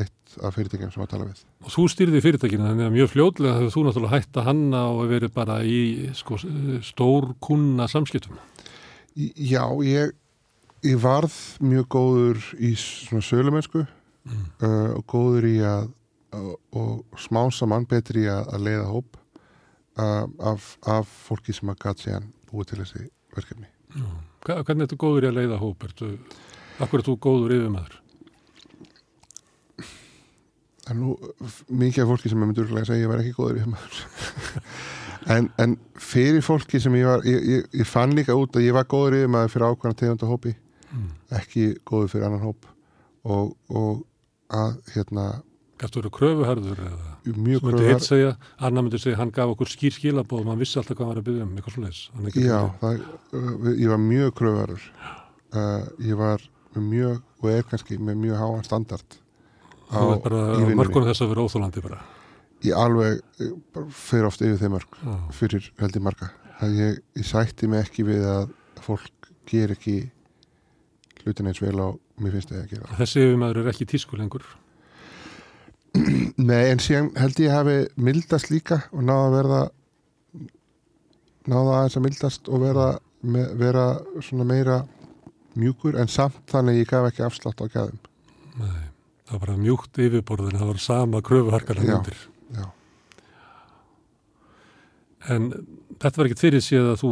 [0.00, 1.42] eitt af fyrirtækjum sem að tala við.
[1.66, 5.02] Og þú stýrði fyrirtækinu þannig að mjög fljótlega hefur þú náttúrulega hætt að hanna og
[5.10, 5.80] verið bara í
[6.16, 6.38] sko,
[6.86, 8.38] stór kunna samskiptum.
[9.36, 10.14] Já, ég,
[10.88, 13.84] ég varð mjög góður í svona sölumennsku
[14.22, 14.46] Mm.
[14.62, 15.90] uh, og góður í að
[16.32, 19.18] og, og smá saman betri í að, að leiða hóp
[20.00, 23.02] uh, af, af fólki sem að gat síðan búið til þessi
[23.34, 23.68] verkefni.
[24.46, 26.14] Hva, hvernig ertu góður í að leiða hóp ertu,
[26.82, 27.98] akkur er þú góður yfirmaður
[30.82, 31.12] Það er nú
[31.78, 33.98] mikið af fólki sem ég myndi úrlega að segja ég var ekki góður maður.
[35.36, 38.74] en, en fyrir fólki sem ég var, ég, ég, ég fann líka út að ég
[38.74, 40.56] var góður í maður fyrir ákvæmna tegunda hópi,
[40.88, 41.12] mm.
[41.38, 42.66] ekki góður fyrir annan hóp
[43.22, 44.02] og, og
[44.52, 45.26] að hérna
[45.82, 50.60] Gæstu verið kröfuharður eða mjög segja, annar myndi segja, hann gaf okkur skýr skilabóð, mann
[50.60, 52.02] vissi alltaf hvað hann var að byggja um, eitthvað svoleiðis.
[52.38, 53.00] Já, það,
[53.34, 54.84] uh, ég var mjög kröfarur
[55.56, 56.44] uh, ég var
[56.78, 59.18] mjög og er kannski með mjög háan standard
[59.90, 60.78] á, Það er bara í á vinnunni.
[60.78, 61.98] mörgunum þess að vera óþólandi bara.
[62.62, 65.16] ég alveg eh, bara fer oft yfir þeim mörg Já.
[65.34, 66.30] fyrir held ég marga
[66.62, 68.54] að ég, ég sætti mig ekki við að
[68.86, 69.96] fólk ger ekki
[71.24, 71.88] hlutin eins vel á
[72.24, 74.44] mér finnst það að gera Þessi yfirmaður er ekki í tísku lengur.
[76.40, 79.62] Nei, en síðan held ég hafi mildast líka og náða að verða
[81.52, 82.86] náða aðeins að mildast og verða,
[83.26, 83.86] me, vera
[84.24, 84.78] svona meira
[85.58, 87.98] mjúkur en samt þannig ég gaf ekki afslátt á gæðum
[88.56, 88.84] Nei,
[89.28, 91.96] það var bara mjúkt yfirborðin, það var sama kröfuharkalega Já.
[91.98, 92.22] myndir.
[92.56, 92.66] Já,
[95.32, 95.50] En
[96.02, 97.10] þetta var ekkert fyrir síðan að þú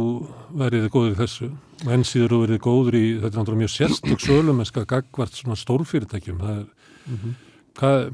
[0.59, 1.47] verið góður í þessu.
[1.89, 6.37] En síður þú verið góður í, þetta er náttúrulega mjög sérstök sölumenska gagvart svona stórfyrirtækjum.
[6.41, 6.65] Það er,
[7.09, 7.31] Mhm.
[7.79, 8.13] hvað,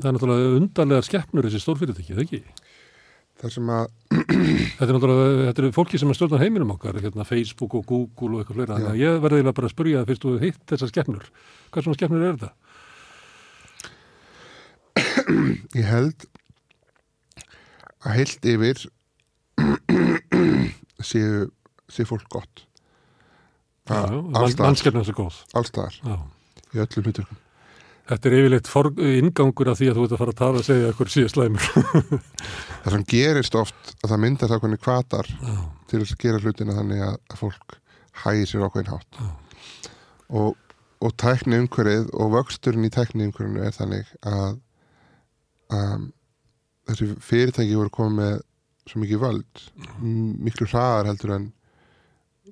[0.00, 2.42] það er náttúrulega undarlegar skeppnur þessi stórfyrirtæki, það ekki?
[3.36, 7.24] það sem að Þetta er náttúrulega, þetta er fólki sem er stjórnar heiminum okkar, hérna
[7.26, 8.76] Facebook og Google og eitthvað fleira.
[8.78, 11.24] Þannig að ég verði bara að spurja það fyrst hefur hitt þessar skeppnur.
[11.70, 12.52] Hvað svona skeppnur er þetta?
[15.76, 16.24] ég held
[18.06, 18.86] að heilt yfir
[21.10, 21.50] séu,
[21.96, 22.62] séu fólk gott
[23.86, 24.66] Já, A- mann, alls staðar.
[24.72, 25.42] mannskefnum svo góð.
[25.54, 26.16] allstaðar Já.
[26.74, 27.42] í öllum hluturkum
[28.06, 28.68] Þetta er yfirleitt
[29.18, 31.64] ingangur af því að þú ert að fara að tala og segja eitthvað síðast slæmur.
[32.84, 35.54] það sem gerist oft að það myndast ákveðni kvatar Já.
[35.90, 37.74] til að gera hlutina þannig að, fólk
[38.22, 39.26] hægir sér ákveðin hátt Já.
[40.38, 40.54] og,
[41.02, 44.54] og tækni umhverfið og vöxturinn í tækni umhverfinu er þannig að
[45.74, 46.06] um,
[46.86, 48.38] þessi fyrirtæki voru komið með
[48.86, 49.66] svo mikið völd
[50.46, 51.48] miklu hraðar heldur en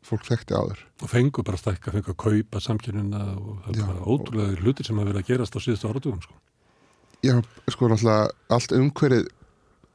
[0.05, 0.81] fólk þekkti áður.
[1.03, 5.01] Og fengu bara stækka, fengu að kaupa samkynina og það er bara ótrúlega hlutir sem
[5.01, 6.37] að vera að gerast á síðustu áratugum sko.
[7.25, 7.37] Já,
[7.73, 8.27] sko náttúrulega
[8.57, 9.31] allt umhverfið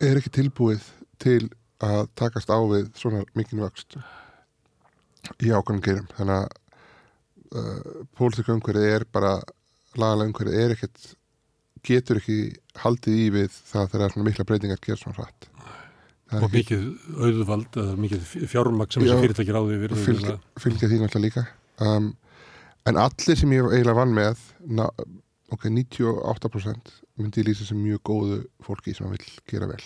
[0.10, 0.88] er ekki tilbúið
[1.22, 1.44] til
[1.86, 4.00] að takast á við svona mikinn vöxt
[5.44, 6.10] í ákvæmum gerum.
[6.18, 6.50] Þannig að
[7.60, 9.38] uh, pólitíka umhverfið er bara
[10.00, 11.14] lagalega umhverfið er ekkert
[11.86, 12.40] getur ekki
[12.82, 15.49] haldið í við það þegar svona mikla breytingar gerast svona hratt
[16.30, 16.84] Er og mikið
[17.26, 21.46] auðvald eða mikið fjármagn sem þessi fyrirtæki ráði yfir fylgja, fylgja því náttúrulega líka.
[21.82, 22.12] Um,
[22.90, 24.86] en allir sem ég eiginlega vann með na,
[25.50, 29.82] ok, 98% myndi ég lýsa sem mjög góðu fólki sem vil gera vel.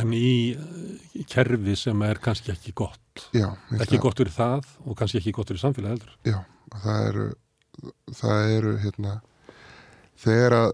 [0.00, 3.26] En í uh, kerfi sem er kannski ekki gott.
[3.36, 6.16] Já, ekki það- gott fyrir það og kannski ekki gott fyrir samfélag heldur.
[6.24, 6.38] Já,
[6.86, 7.26] það eru
[8.16, 9.18] það eru hérna
[10.22, 10.70] þegar að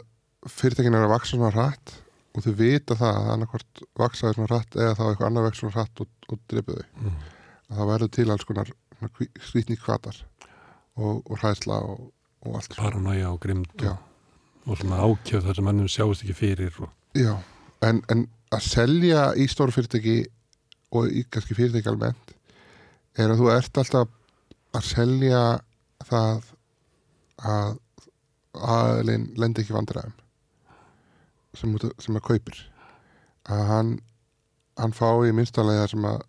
[0.48, 1.94] fyrirtækin eru að vaksa svona hratt
[2.39, 5.74] og þau vita það að annarkvort vaksaði svona hratt eða þá eitthvað annar vekk svona
[5.76, 6.84] hratt og, og þau.
[7.03, 7.16] Mm.
[7.68, 8.72] að það verður til alls konar
[9.49, 10.22] skrýtni kvatar
[10.99, 12.09] og, og hræðsla og,
[12.47, 16.93] og allt paranæja og grimd og, svona ákjöf þar sem mannum sjáist ekki fyrir og,
[17.18, 17.34] Já,
[17.86, 20.20] en, en að selja í stóru fyrirtæki
[20.97, 22.34] og í kannski fyrirtæki almennt
[23.18, 24.14] er að þú ert alltaf
[24.76, 25.43] að selja
[26.09, 26.49] það
[27.49, 27.76] að
[28.59, 30.14] aðeilin lendi ekki vandræðum
[31.59, 32.61] sem, sem að kaupir
[33.48, 33.92] að hann
[34.78, 36.20] hann fái minnstalega sem að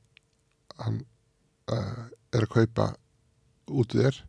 [0.79, 0.99] hann
[1.69, 2.87] uh, er að kaupa
[3.69, 4.19] út við þér.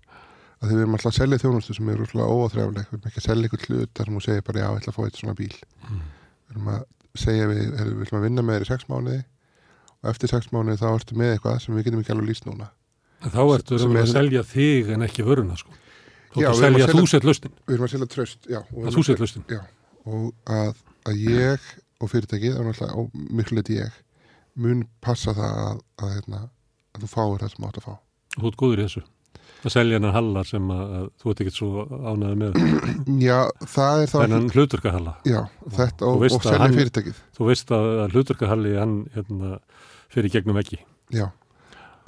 [0.60, 3.20] Að því við erum alltaf að selja þjónustu sem er úrslega óáþræfleg, við erum ekki
[3.22, 5.20] að selja ykkur hlut þar sem þú segir bara já, ég ætla að fá eitt
[5.20, 5.54] svona bíl.
[5.88, 6.02] Mm.
[6.50, 6.82] við erum að
[7.22, 9.20] segja við, við ætlum að vinna með þér í sex mánuði.
[10.00, 12.68] Og eftir sex mánuði þá ertu með eitthvað sem við getum ekki alveg lýst núna.
[13.24, 15.72] En þá ertu Sem raunverulega er- að selja þig en ekki vöruna sko.
[16.34, 18.46] þú Já, ert að að selja selja- þú sett lustin við erum að selja tröst
[18.48, 19.60] já, og, að að Já,
[20.06, 20.76] og að,
[21.10, 23.96] að ég og fyrirtækið og, og miklu leiti ég
[24.60, 26.42] mun passa það að, að, hérna,
[26.96, 27.94] að þú fáir það sem þú átt að fá.
[28.36, 29.02] Og þú ert góður í þessu.
[29.60, 32.58] Að selja hennar hallar sem að, að þú ert ekkert svo ánæði með.
[33.28, 33.38] Já,
[33.68, 35.40] það er þá þennan hluturkahalla Já,
[35.76, 37.20] þetta Þú og, veist og að selja hann- fyrirtækið.
[37.36, 39.50] þú veist að, að hluturkahalli hann hérna,
[40.16, 40.80] fyrir gegnum ekki
[41.12, 41.26] Já,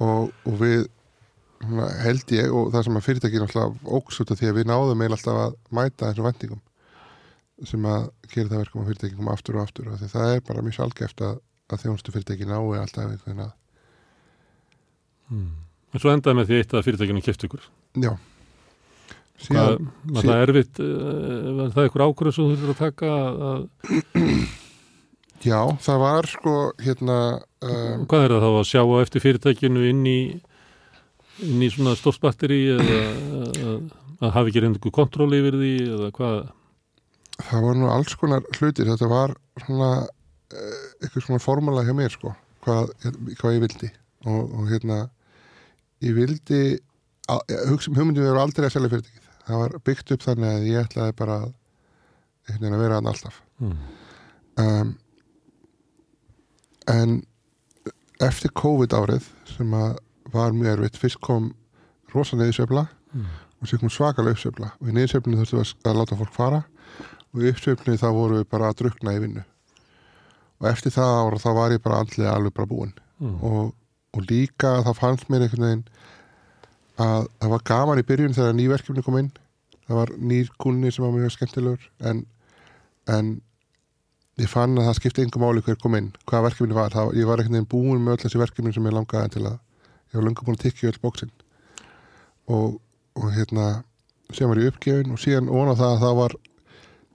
[0.00, 0.86] og, og við
[2.02, 3.52] held ég og það sem að fyrirtækið af
[4.40, 6.62] því að við náðum eiginlega alltaf að mæta þessum vendingum
[7.68, 10.44] sem að gera það verkum að fyrirtækið koma aftur og aftur og því það er
[10.48, 11.38] bara mjög sjálfgeft að,
[11.72, 13.52] að þjónustu fyrirtækið nái alltaf einhvern veginn að
[15.30, 15.48] mm.
[15.92, 17.66] en svo endaði með því eitt að fyrirtækinu keft ykkur.
[18.02, 18.12] Já,
[19.42, 23.12] Hvað, síðan, það erfitt uh, það ykkur ákvörðu sem þú þurftur að taka
[23.48, 23.64] að,
[25.48, 27.18] já, það var sko hérna
[27.64, 30.18] um, hvað er það þá að sjá á eftir fyrirtækinu inn í
[31.42, 33.78] inn í svona stórtbatteri eða að,
[34.22, 36.36] að hafi ekki reyndu kontról yfir því eða hvað
[37.48, 38.86] það var nú alls konar hlutir.
[38.90, 39.34] Þetta var
[39.64, 39.90] svona
[40.52, 42.34] eh, eitthvað svona formala hjá mér sko
[42.64, 42.92] hvað,
[43.40, 43.90] hvað ég vildi.
[44.26, 44.98] Og, og hérna
[46.02, 46.62] ég vildi
[47.30, 49.28] hugmyndum voru aldrei að selja fyrirtækið.
[49.46, 51.36] Það var byggt upp þannig að ég ætlaði bara
[52.60, 53.40] veginn að vera hann alltaf.
[53.62, 53.76] Mm.
[54.62, 54.88] um,
[56.90, 57.12] en
[58.22, 59.26] eftir COVID árið
[59.56, 59.96] sem að
[60.34, 61.52] var mjög erfitt fyrst kom
[62.14, 63.26] rosa neðisveifla Mm.
[63.60, 64.70] og sér kom svakalega uppsveifla.
[64.80, 64.92] Og í
[65.52, 66.62] við að- að láta fólk fara
[67.32, 69.44] og í uppsveiflinu þá vorum við bara að drukna í vinnu.
[70.62, 72.98] Og eftir það ára þá var ég bara andlega alveg bara búinn.
[73.22, 73.36] Mm.
[73.46, 73.74] og,
[74.16, 75.82] og líka það fannst mér einhvern veginn
[77.02, 79.30] að það var gaman í byrjun þegar nýverkefni kom inn.
[79.86, 81.86] Það var nýr kunni sem var mjög skemmtilegur.
[82.08, 82.24] En,
[83.10, 83.32] en
[84.40, 87.28] ég fann að það skipti engum máli hver kom inn hvaða verkefni var, það, ég
[87.28, 90.26] var einhvern veginn búin með öll þessi verkefni sem ég langaði til að ég var
[90.28, 91.34] löngu búin að tikka í öll bóksinn.
[92.52, 92.78] Og,
[93.18, 93.68] og hérna
[94.32, 96.36] síðan var ég uppgefin og síðan óna það að það var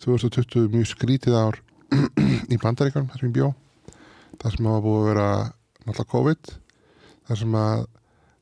[0.04, 1.60] 2020 mjög skrítið ár
[2.54, 3.52] í bandaríkanum þar sem ég bjó.
[4.41, 5.30] Þar sem hafa búið að vera
[5.86, 6.52] náttúrulega COVID.
[7.28, 7.86] Þar sem að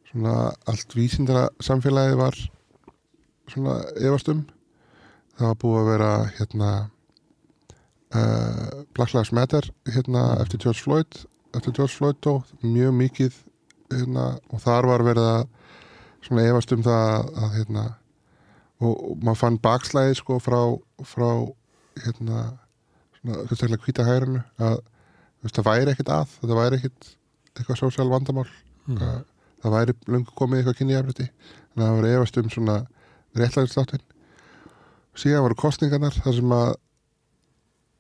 [0.10, 0.34] svona
[0.72, 2.42] allt vísindara samfélagið var
[3.52, 4.44] svona efastum.
[5.36, 6.74] Það var búið að vera hérna
[8.16, 11.26] uh, Black Lives Matter hérna eftir George Floyd
[11.56, 13.38] eftir George Floyd dó, mjög mikið
[13.94, 15.46] hérna, og þar var verið að
[16.26, 17.86] svona efast um það að hérna
[18.84, 20.60] og, maður fann bakslæði sko frá,
[21.08, 21.30] frá
[22.04, 22.42] hérna
[23.20, 24.80] svona, sérstaklega hvíta hærinu að
[25.44, 27.14] veist, það væri ekkit að, þetta væri ekkit
[27.56, 28.50] eitthvað sósjál vandamál.
[28.86, 29.00] Mm.
[29.02, 29.24] að
[29.64, 32.76] það væri löngu komið eitthvað kynjafrætti en það var efast um svona
[33.36, 34.04] réttlæðistáttin
[35.20, 36.72] síðan voru kostningarnar þar sem að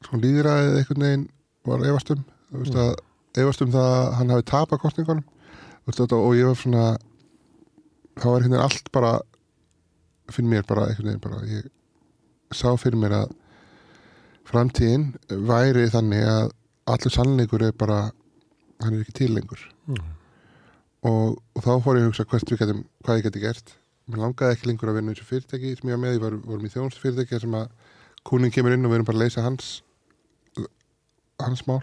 [0.05, 1.25] svona líðræðið einhvern veginn
[1.65, 2.23] var efast um.
[2.53, 2.91] Að
[3.41, 5.25] efast um það að hann hafi tapað kostningunum
[5.87, 6.85] veist, og ég var svona
[8.19, 9.13] það var veginn allt bara
[10.31, 10.89] fyrir mér bara
[11.21, 11.69] bara ég
[12.55, 13.33] sá fyrir mér að
[14.45, 15.07] framtíðin
[15.49, 16.51] væri þannig að
[16.93, 17.99] allur sannleikur er bara
[18.83, 19.61] hann er ekki til lengur.
[19.89, 20.13] Mm.
[21.05, 22.25] og, og þá fór ég að hugsa
[22.59, 23.75] getum, hvað ég geti gert.
[24.05, 26.37] Mér langaði ekki lengur að vinna í þessu fyrirtæki sem ég var með, ég var,
[26.45, 27.69] vorum í þjónust fyrirtæki sem að
[28.25, 29.71] kúnin kemur inn og við erum bara að leysa hans
[31.41, 31.81] hans mál.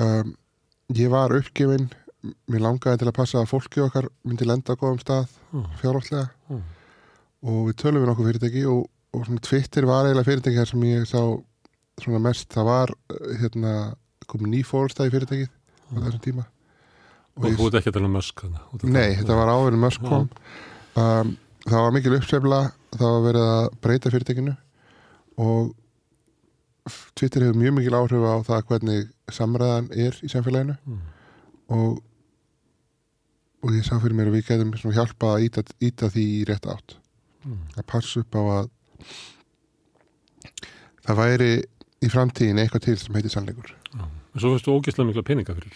[0.00, 0.34] Um,
[0.94, 1.90] ég var uppgefin
[2.50, 5.34] mér langaði til að passa að fólki okkar myndi lenda á góðum stað
[5.82, 6.62] fjárhaldlega Mm.
[7.44, 10.88] Og við tölum við nokkuð fyrirtæki og, og svona Twitter var eiginlega fyrirtæki þar sem
[10.88, 11.20] ég sá
[12.02, 13.76] svona mest, það var uh, hérna,
[14.30, 16.48] komið ný fórstæði fyrirtækið á þessum tíma.
[17.34, 18.44] Og þú ert ekki að tala um Musk
[18.86, 20.28] Nei, þetta var en Musk kom.
[20.94, 21.32] Um,
[21.64, 22.60] Það var mikil uppsefla
[22.92, 24.52] það var verið að breyta fyrirtækinu
[25.40, 25.70] og
[27.16, 30.76] Twitter hefur mjög mikil áhrif á það hvernig samræðan er í samfélaginu.
[30.84, 31.06] Mm.
[31.72, 32.02] og
[33.64, 36.66] og ég sá fyrir mér að við getum hjálpa að íta, íta því í rétt
[36.68, 36.98] átt.
[37.44, 38.68] Að passa upp á að
[41.04, 41.48] það væri
[42.04, 44.04] í framtíðin eitthvað til sem heitir sannleikur Já.
[44.34, 45.74] En svo fyrstu ógeðslega mikla peninga fyrir.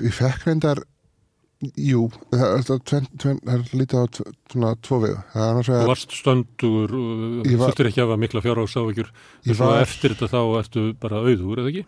[0.00, 0.84] Við fekk reyndar
[1.80, 4.04] Jú, það er, lítið á
[4.52, 6.92] svona tvo annars Þú varst stöndugur,
[7.48, 9.08] Ég var- þurftir ekki að hafa mikla fjárhásávíkjur.
[9.48, 11.86] Ég Svo var- eftir þetta þá ertu bara auður, eða ekki?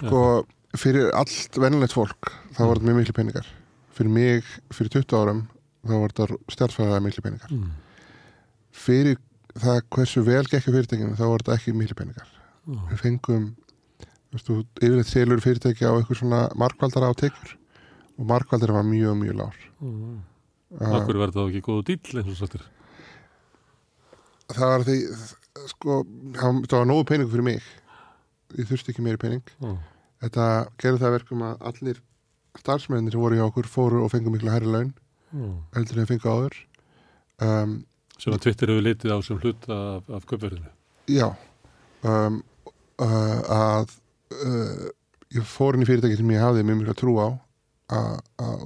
[0.00, 0.46] sko,
[0.76, 3.46] fyrir allt venilegt fólk þá var þetta mjög miklu peningar
[3.94, 5.40] Fyrir mig, fyrir 20 árum
[5.86, 7.70] þá var þetta stjálfæðlega miklu peningar Mm.
[8.70, 9.16] Fyrir
[9.60, 12.28] það hversu vel gekk fyrirtækinu þá var þetta ekki miklu peningar
[12.68, 12.80] Já.
[12.90, 13.46] Við fengum
[14.30, 17.56] veistu, yfirleitt selur fyrirtæki á eitthvað svona markvaldara á tekjur
[18.20, 20.20] og markvaldara var mjög, mjög lár Mm.
[20.78, 22.62] Akkur verður það ekki góðu dýll eins og sattir.
[24.50, 24.96] Það var því
[25.70, 25.96] sko,
[26.36, 27.62] það var nógu peningu fyrir mig
[28.58, 29.72] ég þurfti ekki meiri pening Já.
[30.26, 30.46] þetta
[30.82, 32.00] gerði það að verkum að allir
[32.60, 34.92] starfsmennir sem voru hjá okkur fóru og fengu miklu hærri laun.
[35.76, 36.56] Heldur en fengu áður.
[37.40, 37.76] Um,
[38.20, 40.70] að Twitter hefur litið á sem hluta af, af kaupverðinu.
[41.08, 41.28] já
[42.04, 42.42] um,
[43.00, 43.94] uh, að
[44.36, 44.90] uh,
[45.32, 47.28] ég fór inn í fyrirtæki sem ég hafði mjög miklu að trú á
[47.90, 47.98] á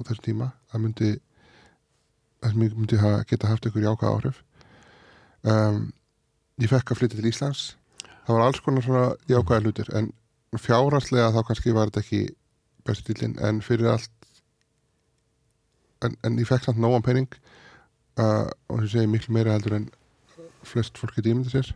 [0.05, 1.11] þessum tíma að myndi
[2.45, 4.41] að myndi, myndi ha, geta haft ykkur jákvæð áhrif.
[5.49, 5.87] Um,
[6.61, 7.63] ég fekk að flytja til Íslands.
[8.25, 10.11] Það var alls konar svona jákvæða hlutir en
[10.61, 12.21] fjárhanslega þá kannski var þetta ekki
[12.85, 14.24] bestu dýlinn en fyrir allt
[16.03, 17.29] en, en ég fekk samt nógan pening
[18.19, 19.89] uh, og sem segi miklu meira heldur en
[20.65, 21.73] flest fólk geti ímyndið sér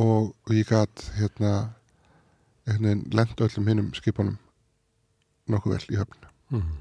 [0.00, 1.54] og, og ég gæt hérna
[2.64, 4.38] veginn lent öllum hinnum skipunum
[5.50, 6.74] nokkuð vel í höfn Mm.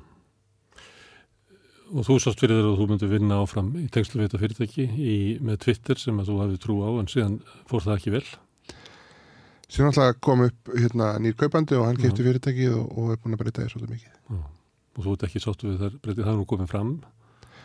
[1.93, 4.85] Og þú sást fyrir þér að þú myndir vinna áfram í tengslu við þetta fyrirtæki
[4.85, 7.37] í, með Twitter sem að þú hafði trú á en síðan
[7.69, 8.23] fór það ekki vel.
[9.69, 12.03] Sér náttúrulega kom upp hérna, nýr kaupandi og hann Já.
[12.03, 14.19] kefti fyrirtækið og, og er búin að breyta því svolítið mikið.
[14.19, 14.41] Já.
[14.93, 16.91] Og þú ert ekki sáttu við þar breytið, það nú komið fram.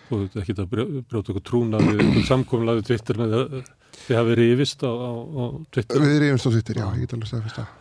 [0.08, 3.58] Þú ert ekki að brjó- brjóta eitthvað trúna við samkomlaðu Twitter með það
[4.06, 6.00] þið hafi rifist á, á, á Twitter.
[6.06, 6.94] Við erum stóðsýttir, já, Já.
[6.96, 7.74] ég get alveg staðfist það.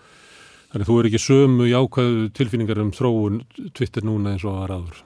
[0.68, 3.38] Þannig þú er ekki sömu jákvæðu tilfinningar um þróun
[3.72, 5.04] Twitter núna eins og það var áður.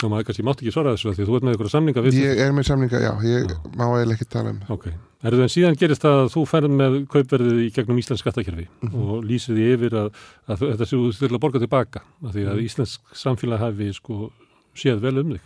[0.00, 2.02] Ná, maður kannski mátt ekki svara þessu af því að þú ert með einhverja samninga
[2.06, 3.56] við Ég er með samninga, já, ég Já.
[3.76, 4.86] má eiginlega ekki tala um Ok,
[5.28, 8.94] erðu en síðan gerist það að þú ferð með kaupverðið í gegnum Íslensk skattakerfi Mhm.
[9.02, 10.08] og lýsir því yfir að,
[10.48, 12.64] að þú- þetta séu til að borga tilbaka af því að Mhm.
[12.64, 14.32] Íslensk samfélag hafi sko
[14.74, 15.40] séð vel um þig.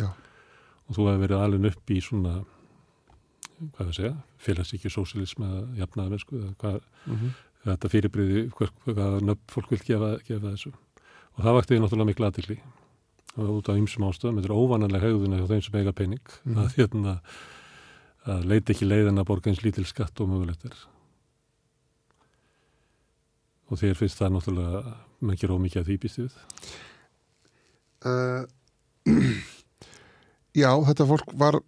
[0.00, 0.08] Já,
[0.88, 2.44] og þú hefur verið alveg upp í svona
[3.72, 7.30] hvað við segja, félagsíkju sósialism eða jafnaðar sko, eða hvað mm
[7.64, 10.72] þetta fyrirbriði, hvað, hvað nöfn fólk vil gefa, gefa þessu.
[11.38, 12.73] Og það vakti náttúrulega miklu aðtikli og
[13.36, 16.26] út af ymsum ástöðum, þetta er óvananlega hegðuna hjá þeim sem eiga pening.
[16.44, 16.58] Mhm.
[16.62, 17.14] að, hérna,
[18.26, 20.76] að leita ekki leiðin að borga eins lítil skatt og mögulegt er.
[23.70, 26.38] Og þér finnst það náttúrulega mann gera ómikið að því býst við?
[28.04, 28.44] Uh,
[30.62, 31.58] Já, þetta fólk var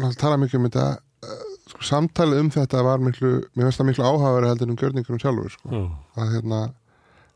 [0.00, 0.86] að tala mikið um þetta
[1.26, 5.16] uh, sko, samtalið um þetta var miklu mér finnst það miklu áhafari heldur um gjörningur
[5.16, 5.82] um sjálfur sko.
[6.16, 6.60] að, hérna,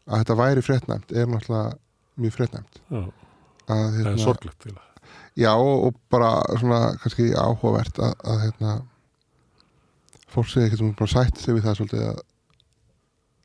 [0.06, 1.76] að þetta væri fréttnæmt er náttúrulega
[2.16, 2.80] mjög fréttnæmt.
[2.88, 3.02] Já,
[3.72, 4.68] að, hérna, sorglegt
[5.36, 8.76] Já, og, og bara svona kannski áhugavert að, að hérna,
[10.32, 12.22] fólk sé ekki bara sætt sig við það svolítið að,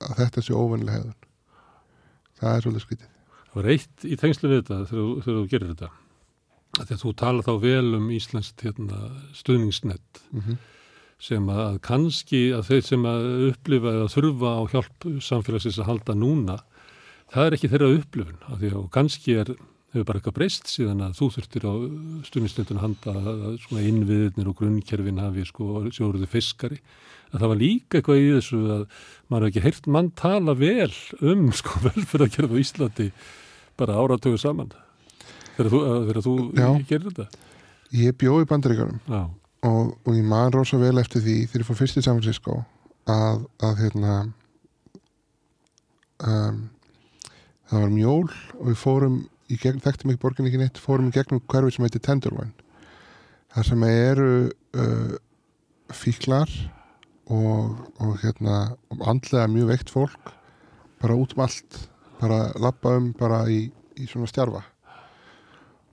[0.07, 1.17] að þetta sé óvennilega hefðun
[2.41, 3.11] það er svolítið skrítið
[3.51, 5.87] Það var eitt í tengslu við þetta þegar, þú- þegar þú gerir þetta.
[6.79, 8.99] Að þú tala þá vel um Íslands hérna,
[9.35, 10.57] stuðningsnett mm -hmm.
[11.19, 16.15] sem að, kannski að þeir sem að upplifa eða þurfa á hjálp samfélagsins að halda
[16.15, 16.57] núna,
[17.27, 18.39] það er ekki þeirra upplifun.
[18.47, 19.55] Af því að kannski er,
[19.91, 24.57] hefur bara eitthvað breyst síðan að þú þurftir á að handa að, svona innviðnir og
[24.61, 26.79] grunnkerfin hafi sko sjóruði fiskari.
[27.31, 28.85] Að það var líka eitthvað í þessu að
[29.31, 30.89] maður hefur ekki heyrt mann tala vel
[31.19, 33.11] um sko velferðarkerf á Íslandi
[33.79, 34.73] bara áratögu saman.
[35.57, 36.35] Þegar þú, þegar þú
[36.89, 37.47] gerir þetta?
[37.91, 38.47] Ég bjóði
[39.11, 39.23] Já,
[39.67, 42.61] og, og ég man rosa vel eftir því þegar ég fór fyrst í San Francisco
[43.11, 44.13] að, að hérna
[46.23, 46.61] um,
[47.69, 49.19] það var mjól og við fórum
[49.51, 52.53] í gegn, þekktum ekki borgin ekki neitt fórum í gegnum hverfi sem heitir Tenderloin
[53.51, 54.31] þar sem eru
[54.79, 55.15] uh,
[55.91, 56.51] fíklar
[57.31, 60.35] og, og hérna og andlega mjög veikt fólk
[61.01, 61.79] bara út um allt
[62.21, 63.65] bara labba um bara í,
[63.97, 64.63] í svona stjarfa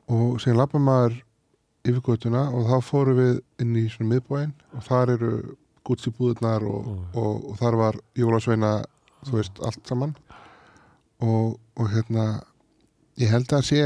[0.08, 1.18] og síðan labba maður
[1.88, 5.32] yfir götuna og þá fórum við inn í svona miðbúin og þar eru
[5.88, 6.94] Gucci búðurnar og, Ó.
[7.16, 8.72] og, og þar var Jólasveina
[9.24, 10.14] þú veist, allt saman
[11.24, 12.26] og, og hérna
[13.18, 13.82] ég held að sé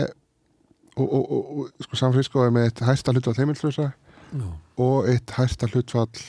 [0.97, 4.49] og, og, og, sko samfélsko er með eitt hæsta hlutfall heimilslösa já,
[4.85, 6.25] og eitt hæsta hlutfall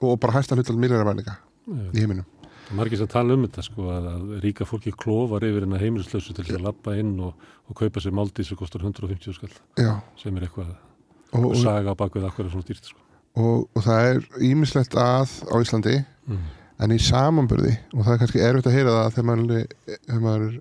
[0.00, 1.88] og bara hæsta hlutfall mýrarvæninga já.
[1.94, 2.28] í heiminum
[2.70, 6.44] Margir sem tala um þetta sko að, að ríka fólki klófar yfir hennar heimilislausu til
[6.54, 7.34] að lappa inn og,
[7.66, 9.50] og kaupa sér máldi sem kostar 150 skall
[9.80, 10.70] Já, sem er eitthvað
[11.34, 13.02] og, saga á bakvið akkur er svona dýrt sko.
[13.42, 14.22] og, og það er
[14.52, 15.96] ímislegt að á Íslandi
[16.30, 16.46] mm.
[16.86, 20.58] en í samanburði og það er kannski erfitt að heyra það þegar maður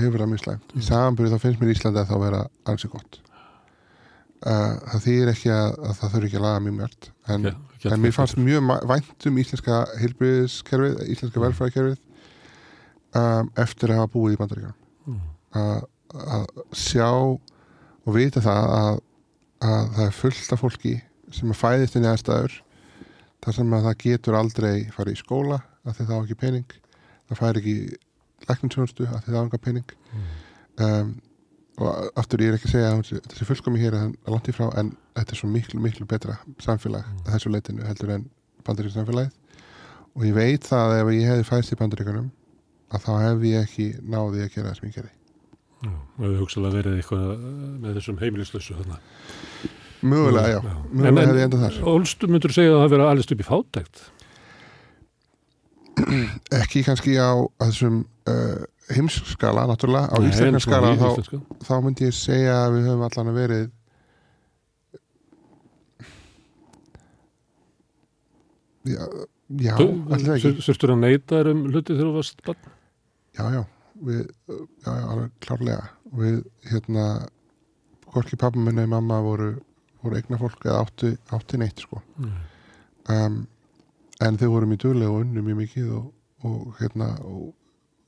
[0.00, 2.40] hefur það mjög slæmt í samanburði þá finnst mér Íslandi að þá vera
[2.72, 3.18] ansi gott.
[4.42, 7.44] Það þýðir ekki að, að það þurfi ekki að laga mjög mjög en,
[7.82, 12.00] Ge- en mér fannst mjög vænt um íslenska heilbriðiskerfið, íslenska velfræðikerfið
[13.20, 14.74] um, eftir að hafa búið í bandaríkjum
[15.12, 15.22] mm.
[15.60, 15.86] að,
[16.38, 19.00] að sjá og vita það að,
[19.62, 20.94] að það er fullt af fólki
[21.32, 22.56] sem að fæðist inn í aðstæður
[23.42, 26.74] þar sem að það getur aldrei farið í skóla af því það á ekki pening
[27.30, 27.76] það fær ekki
[28.50, 29.94] lækninsjónustu af því það á ekki pening
[30.86, 31.12] um,
[31.82, 34.54] og aftur ég er ekki að segja að þetta sé fullkomi hér að langt í
[34.56, 37.22] frá en þetta er svo miklu, miklu betra samfélag Mm.
[37.26, 38.26] að þessu leitinu heldur en
[38.66, 39.32] bandaríkjum samfélagið
[40.12, 42.28] og ég veit það að ef ég hefði fæðist í bandaríkunum
[42.92, 45.14] að þá hef ég ekki náði að gera það sem ég gerði
[45.82, 47.46] Já, og hefur hugsalega verið eitthvað uh,
[47.82, 48.98] með þessum heimilislausu þarna.
[50.02, 50.74] Mögulega, já.
[50.92, 51.78] Mögulega hefði ég endað þar.
[51.92, 54.02] Ólstu myndur segja að það hafi verið alveg upp í fátækt.
[56.62, 57.32] Ekki kannski á
[57.62, 60.08] þessum uh, heimsskala, náttúrulega.
[60.12, 61.60] Á Nei, en íslenska svona skala, í þá, íslenska.
[61.68, 63.70] þá myndi ég segja að við höfum allan að verið
[68.82, 69.04] Já,
[69.62, 69.76] já.
[69.78, 72.70] Þurftur að neyta þér um hluti þegar þú varst barn?
[73.36, 73.60] Já, já,
[74.08, 75.84] við, já, já, alveg klárlega.
[76.18, 77.04] Við, hérna,
[78.12, 79.52] hvorki pappa minna og mamma voru,
[80.02, 82.02] voru eigna fólk eða átti, átti neitt, sko.
[82.20, 82.32] Nei.
[83.14, 83.38] um,
[84.26, 86.06] en þau voru mjög duglega og unnu mjög mikið og,
[86.48, 87.52] og hérna og,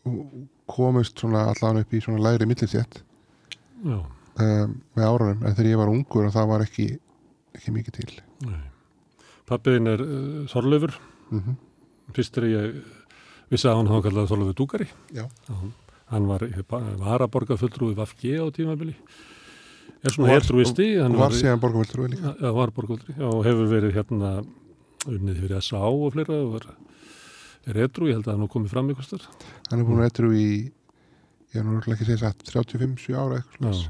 [0.06, 3.02] og komist svona allan upp í svona lægri millinsett
[3.84, 4.04] um,
[4.96, 6.86] með árunum en þegar ég var ungur og það var ekki
[7.54, 8.14] ekki mikið til.
[9.48, 10.96] Pappiðin er uh, Þorleifur.
[11.30, 11.54] mm
[12.14, 12.74] Fyrst er ég
[13.48, 14.86] vissi að hann hafa kallað Þorleifur Dúkari.
[15.16, 15.22] Já.
[16.12, 16.42] Hann var,
[17.00, 18.92] var að borga fulltrúi Vafge á tímabili.
[20.04, 20.88] Er svona Og var- hetrúisti.
[21.00, 24.34] og var síðan borgarvöldur líka Já, var borgvöldri og hefur verið hérna
[25.10, 26.66] unnið fyrir SA og fleira og var,
[27.74, 29.28] edru, ég held að hann nú komið fram ykkur starf.
[29.70, 30.46] hann er búin að etru í
[31.54, 33.84] ég er örugglega ekki að segja satt 35-7 ára eitthvað svoleiðis.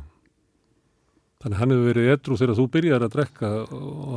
[1.44, 3.48] Þannig hann hefur verið edru þegar þú byrjar að drekka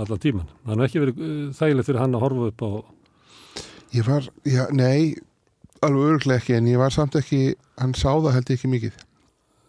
[0.04, 0.52] allan tíman.
[0.68, 2.72] Hann hefur ekki verið uh, þægilegt fyrir hann að horfa upp á...
[3.96, 5.16] Ég var, já, nei,
[5.84, 7.42] alveg örglega ekki, en ég var samt ekki,
[7.80, 8.98] hann sá það held ekki mikið,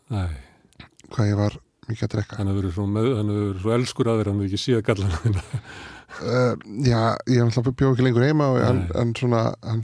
[0.08, 0.38] Nei,
[1.14, 2.38] hvað ég var mikið að drekka.
[2.40, 4.62] hann hefur verið svo, með, hann hefur verið svo elskur að þeirra hann hefur ekki
[4.64, 5.44] síða gallana þína.
[6.18, 6.54] Uh,
[6.88, 8.86] já, ég er alltaf bjóð ekki lengur heima og Nei.
[8.96, 9.82] hann svona, hann,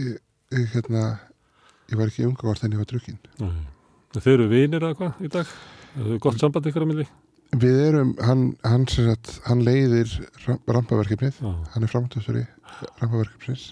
[0.00, 0.14] ég,
[0.56, 1.02] ég, hérna,
[1.92, 3.18] ég var ekki umgangvart en ég var drukkin.
[4.16, 5.50] Þeir eru vinir eða hvað í dag?
[5.92, 7.06] Það hefur gott samband ykkur að milli?
[7.60, 10.10] Við erum, hann, hann, sagt, hann leiðir
[10.46, 12.44] ram- rampaverkefnið, Já, hann er framtöðsveri
[13.02, 13.64] rampaverkefnis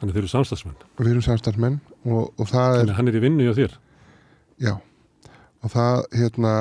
[0.00, 0.76] þannig þeir eru samstagsmenn.
[1.00, 3.74] við erum samstarfsmenn og, og það er, Þannig hann er í vinnu hjá þér.
[4.62, 4.72] já,
[5.64, 6.52] og það, hérna,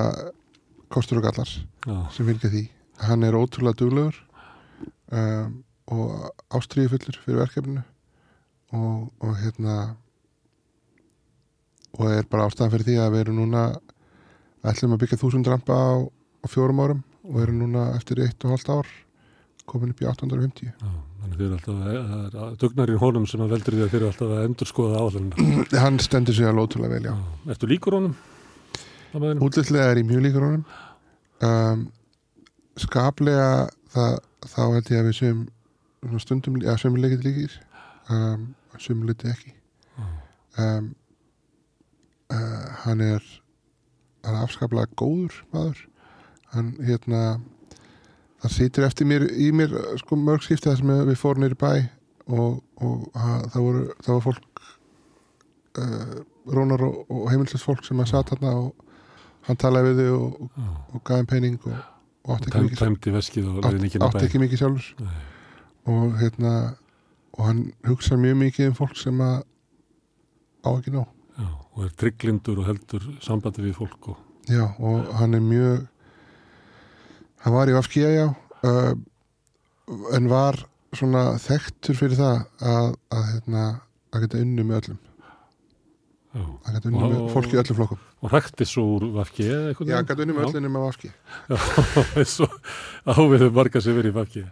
[0.91, 1.51] kostur og gallar
[1.85, 2.63] Já, sem fylgja því.
[3.07, 4.17] Hann er ótrúlega duglegur
[5.11, 5.57] um,
[5.89, 6.29] og
[6.59, 7.83] ástríðufullur fyrir verkefninu.
[8.77, 9.75] Og, og hérna
[11.97, 13.63] og er bara ástæðan fyrir því að við erum núna
[14.69, 18.53] ætlum að byggja þúsund rampa á, á fjórum árum og erum núna eftir eitt og
[18.53, 18.91] halvt ár
[19.69, 20.91] komin upp í 850 já,
[21.21, 21.81] þannig þeir eru alltaf,
[22.33, 25.01] það er dugnarinn honum sem að veldur því að þeir eru alltaf að endur skoða
[25.03, 25.65] áhaldunina.
[25.83, 27.13] hann stendur sig alveg ótrúlega vel, já.
[27.53, 28.15] Ertu líkur honum?
[29.11, 30.63] Það útlitlega er ég mjög líkur honum.
[31.45, 31.85] Um,
[32.79, 33.49] skaplega
[33.93, 37.59] það, þá held ég að við svona stundum, eða sömuleikið líkir
[38.13, 38.47] um,
[38.79, 39.53] sömuleikið ekki.
[40.59, 40.89] Um,
[42.31, 43.23] uh, hann er
[44.25, 45.85] hann er afskaplega góður maður.
[46.53, 47.23] Hann hérna
[48.39, 51.71] það situr eftir mér í mér sko mörg skipti það sem við fórum nýri bæ
[52.29, 54.61] og, og ha, það voru það var fólk
[55.83, 56.19] uh,
[56.55, 58.85] rónar og, og heimilsins fólk sem að satt þarna og
[59.47, 60.51] hann talaði við þau og,
[60.93, 61.98] og, þeim pening og, og
[62.35, 64.89] átti ekki mikið tæmdi veskið og leiði átti, nikinn að átti ekki mikið sjálfur.
[64.99, 65.19] Nei.
[65.89, 66.53] og hérna
[67.39, 69.37] og hann hugsa mjög mikið um fólk sem að
[70.65, 71.07] á ekki nóg.
[71.39, 74.17] Já, og er trygglindur og heldur sambandi við fólk og
[74.49, 75.85] já og hann er mjög
[77.45, 78.25] hann var í Vafkía já
[78.65, 78.93] uh,
[80.17, 80.57] en var
[80.97, 83.63] svona þekktur fyrir það að, að hérna
[84.09, 84.99] að geta unni með öllum.
[86.33, 89.69] Já, að geta unni Og- með fólki öllum flokkum og hrækti svo úr vafki eða
[89.73, 89.87] eitthvað.
[89.89, 91.11] já, unni með öllum með Vafkí
[91.49, 91.57] Já,
[92.19, 92.49] eins og
[93.15, 94.43] áviðum marga sem verið í vafki.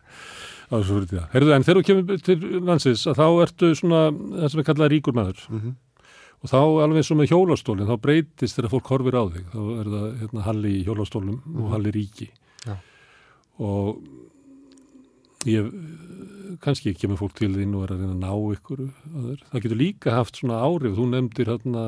[0.68, 1.28] Á þessu fyrir því það.
[1.34, 2.38] Herðu, en þegar þú kemur til
[2.68, 5.44] landsins að þá ertu svona það sem er kallað ríkur maður.
[5.50, 5.76] mm -hmm.
[6.38, 9.46] Og þá alveg eins og með hjólastólinn, þá breytist þegar fólk horfir á þig.
[9.52, 11.72] Þá er það hérna, halli í hjólastólnum og Mhm.
[11.72, 12.28] halli ríki.
[12.68, 12.76] Já.
[13.60, 13.98] Og
[15.46, 15.72] ég,
[16.62, 18.80] kannski kemur fólk til þín og er að reyna að ná ykkur.
[19.16, 19.40] að.
[19.52, 20.96] Það getur líka haft svona árif.
[20.96, 21.84] Þú nefndir hérna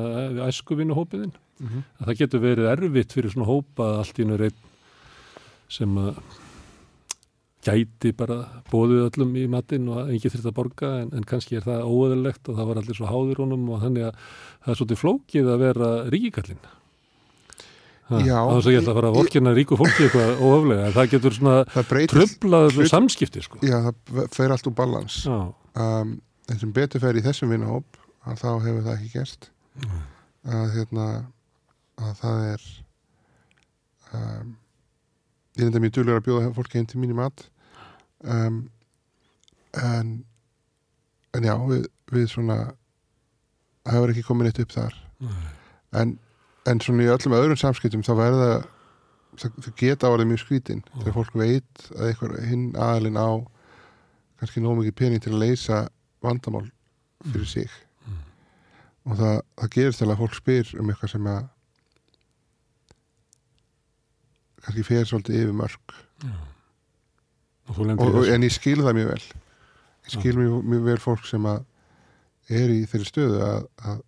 [0.48, 1.32] æskuvinnuhópiðinn.
[1.60, 1.82] Mm -hmm.
[2.00, 4.54] að það getur verið erfitt fyrir svona hópa að allt í nú einn
[5.68, 6.14] sem að
[7.60, 8.38] gæti bara
[8.70, 12.48] bóðið öllum í matinn og enginn þurft að borga en, en kannski er það óöðulegt
[12.48, 14.14] og það var allir svo háðir honum og þannig að
[14.64, 16.62] það er svolítið flókið að vera ríkikallinn.
[18.10, 21.10] Já, þannig að ég ætla að fara að vorkina ríku fólki eitthvað óöflega en það
[21.12, 23.60] getur svona það tröflaður samskipti sko.
[23.62, 26.16] já, það fer allt úr balans um,
[26.50, 29.50] en sem betur fer í þessum vinahóp að þá hefur það ekki gerst.
[30.48, 31.06] Að hérna
[32.00, 32.66] að það er
[34.16, 34.56] um,
[35.56, 37.46] ég er enda mjög duglegur að bjóða fólki heim til mín í mat.
[38.24, 38.64] Um,
[39.76, 40.18] en
[41.36, 42.58] en já, við, við svona
[43.84, 44.96] það hefur ekki komin eitt upp þar.
[46.00, 46.16] En,
[46.68, 48.50] en svona í öllum öðrum samskiptum þá verða
[49.40, 53.30] það, geta orðið mjög skrítin þegar fólk veit að einhver hinn aðalinn á
[54.40, 55.80] kannski nóg mikið pening til að leysa
[56.24, 56.66] vandamál
[57.30, 57.70] fyrir sig.
[58.08, 58.20] Mm.
[59.06, 61.42] og það, það gerist að fólk spyr um eitthvað sem að
[64.64, 65.96] kannski fer svolítið yfir mörg
[67.70, 69.24] og og, og, en ég skil það mjög vel.
[70.06, 71.60] Ég skil mjög, mjög vel fólk sem að
[72.50, 74.00] er í þeirri stöðu að, að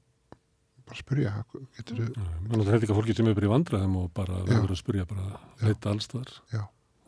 [0.88, 1.32] bara spyrja
[1.78, 4.40] getur þú Þannig að það er líka fólki sem er bara í vandræðum og bara
[4.48, 6.62] verður að spyrja bara leita allstaðar Já.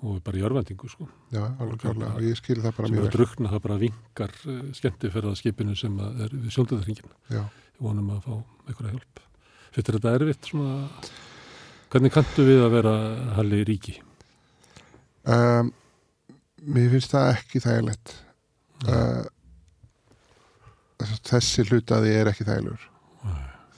[0.04, 1.08] og bara í örvendingu sko.
[1.34, 3.14] já, alveg og ég skil það bara sem er mjög að vel.
[3.18, 7.42] drukna það bara vinkar uh, skemmtifærðaskipinu sem að er við sjóndaðarhingin já.
[7.42, 8.34] við vonum að fá
[8.68, 9.22] einhverja hjálp.
[9.74, 10.78] Fyrir þetta erfitt svona
[11.94, 12.92] hvernig kanntu við að vera
[13.36, 13.92] halli ríki?
[15.30, 15.68] Um,
[16.66, 18.14] mér finnst það ekki þægilegt.
[18.84, 19.22] Uh,
[21.28, 22.88] þessi hlutaði er ekki þægilegur.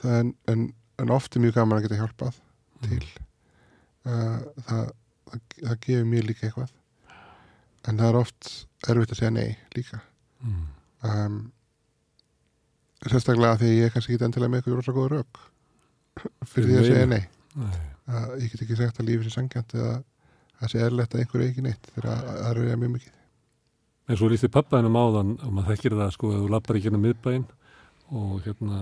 [0.07, 0.63] En, en,
[0.97, 2.39] en oft er mjög gaman að geta hjálpað
[2.87, 3.03] til.
[4.07, 4.89] Uh, það,
[5.27, 6.73] það, það gefur mér líka eitthvað.
[7.87, 8.49] En það er oft
[8.89, 10.01] erfitt að segja nei líka.
[10.41, 10.65] Mm.
[11.05, 11.37] um,
[13.07, 15.39] sérstaklega því ég kannski ekki endilega með eitthvað rosa góða rauk
[16.49, 17.21] fyrir því að segja nei.
[17.57, 17.77] Nei.
[18.07, 20.03] Að ég get ekki sagt að lífið sé sangjant eða að
[20.61, 23.13] það sé erlegt að einhverju ekki neitt þegar það er við mjög mikið
[24.07, 27.01] En svo lísti pappaðinum áðan og maður þekkir það sko að þú lappar ekki hérna
[27.03, 27.47] miðbæinn
[28.15, 28.77] og hérna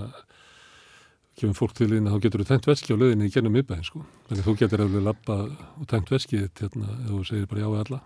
[1.36, 3.88] kemur fólk til þín að þá getur þú tengt veski á löðinni í gennum miðbæðin
[3.88, 4.04] sko.
[4.30, 7.68] Þannig þú getur eftir lappa og tengt veskið þitt hérna ef þú segir bara já
[7.74, 8.00] við alla.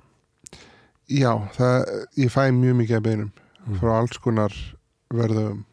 [1.10, 1.76] Já, það,
[2.24, 3.32] ég fæ mjög mikið að beinum
[3.68, 3.76] Mm.
[3.76, 4.54] frá alls konar
[5.14, 5.66] verðum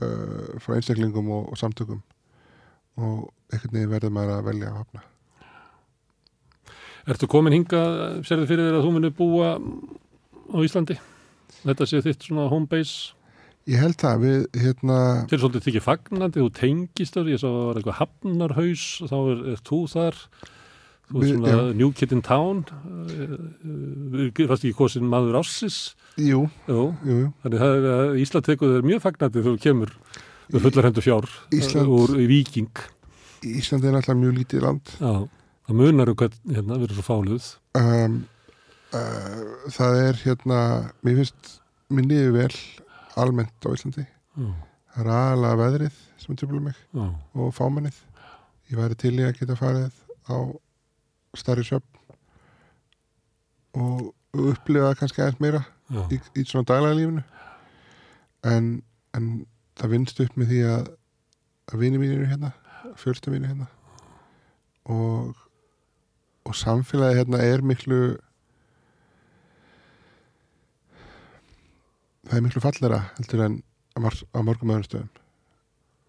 [0.00, 1.98] uh, frá einstaklingum og, og samtökum
[2.96, 5.04] og einhvern veginn verður maður að velja að hafna.
[7.08, 7.82] Ertu komin hinga,
[8.28, 9.52] serðu fyrir þér að þú munir búa
[10.52, 10.98] á Íslandi?
[11.62, 13.14] Þetta sé þitt svona home base?
[13.68, 14.98] Ég held það, við hérna,
[15.28, 19.16] er svolítið þykir fagnandi, þú tengist þar, ég sá að það var eitthvað hafnarhaus, þá
[19.18, 20.20] er, er þú þar,
[21.08, 21.58] þú er svona já.
[21.80, 22.62] New Kid in Town,
[24.48, 25.78] fast ekki kosin maður ássis,
[26.16, 29.92] jú, Jú, jú, þannig er að Ísland tekur þér mjög fagnandi þegar þú kemur
[30.48, 31.28] með fullar hendur fjár
[31.60, 32.28] Ísland- úr í
[33.40, 33.58] Víking.
[33.60, 34.92] Ísland er alltaf mjög lítið land.
[34.98, 35.12] Já,
[35.68, 37.48] það munar um hvern, hérna, við erum svo fáluð.
[37.78, 38.16] Um,
[38.92, 40.60] uh, það er hérna,
[41.06, 41.52] mér finnst,
[41.90, 42.54] mér niður vel
[43.18, 44.06] almennt á Íslandi.
[44.38, 44.48] Já,
[44.98, 47.04] Það er aðalega veðrið sem er tröfla mig já,
[47.38, 47.98] og fámennið.
[48.72, 49.94] Ég væri til í að geta farið
[50.26, 50.36] á
[51.38, 51.98] starri söfn
[53.78, 55.60] og upplifa kannski aðeins meira
[56.10, 57.22] í, í svona daglega lífinu
[58.48, 58.70] en,
[59.14, 59.28] en
[59.78, 60.90] það vinst upp með því að
[61.68, 62.50] að vini mín eru hérna
[62.98, 63.68] fjölstu mín hérna.
[64.88, 65.36] Og
[66.48, 68.16] og samfélagi hérna er miklu
[72.28, 73.58] það er miklu fallera heldur en
[73.96, 75.10] á, á mörgum öðrum stöðum.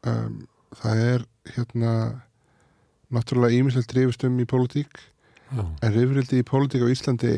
[0.08, 0.36] Um,
[0.80, 1.26] það er
[1.56, 1.94] hérna
[3.12, 5.02] náttúrulega ímislegt rifist um í pólitík
[5.52, 7.34] já, En rifrildi í pólitík á Íslandi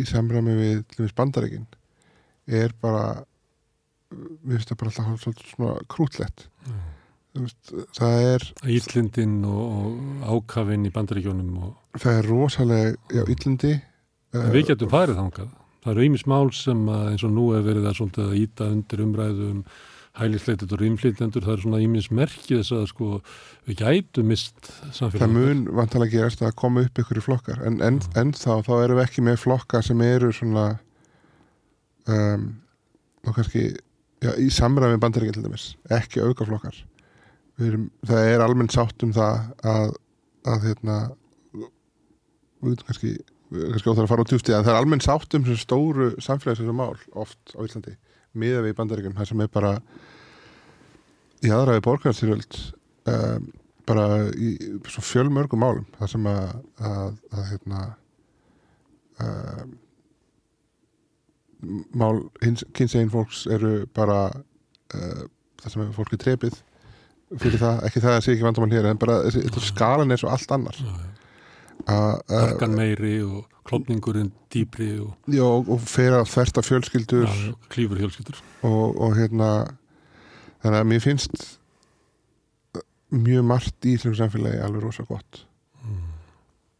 [0.00, 1.68] í samræmi við til dæmis bandarækin
[2.48, 3.22] er bara
[4.10, 6.48] við finnst það bara alltaf svona krútlegt.
[6.66, 6.91] Já.
[7.96, 13.72] Það er Íllindin og, og ákafinn í bandaríkjónum og það er rosalega já, illindi
[14.32, 15.48] En við getum farið þangað.
[15.82, 18.68] Það eru ýmis mál sem að, eins og nú er verið að, svolítið að íta
[18.72, 19.64] undir umræðu um
[20.20, 21.44] hælisleitit og rýmflýtendur.
[21.44, 23.08] Það er svona ýmis merki þess að sko,
[23.68, 25.36] við gætum mist það samfélagið.
[25.36, 29.00] mun vantalega gerast að koma upp ykkur í flokkar en, en, en þá, þá erum
[29.00, 30.66] við ekki með flokka sem eru svona
[32.12, 32.48] um,
[33.24, 36.91] og kannski já, í samræmi með bandaríkinn til dæmis ekki aukaflokkar Við
[37.60, 39.92] erum, það er almennt sátt um það að,
[40.48, 40.96] að hérna
[41.52, 43.12] við veitum kannski
[43.52, 46.96] kannski óþar að fara á tjústi en það er almennt sátt um stóru samfélagsins mál
[47.12, 47.96] oft á Íslandi
[48.38, 49.72] miða við bandaríkinn það sem er bara
[51.42, 52.58] í aðraði borgarstyrjöld
[53.12, 53.50] um,
[53.88, 54.54] bara í
[54.88, 56.50] fjölmörgum málum það sem að,
[56.88, 57.82] að, að hérna
[59.26, 59.76] um,
[61.92, 65.24] mál kynns einn fólks eru bara uh,
[65.60, 66.62] það sem fólki trepið
[67.40, 69.16] fyrir það, ekki það að sé ekki vandamál hér en bara
[69.64, 70.78] skalan er svo allt annar
[71.86, 78.38] Harkan meiri og klopningurinn dýpri og já, og fer að þversta fjölskyldur já, klífur hjálskyldur.
[78.66, 79.48] og, og hérna
[80.62, 81.46] þannig að mér finnst
[83.12, 85.46] mjög margt í íslensku samfélagi alveg rosa gott
[85.82, 85.98] Mm.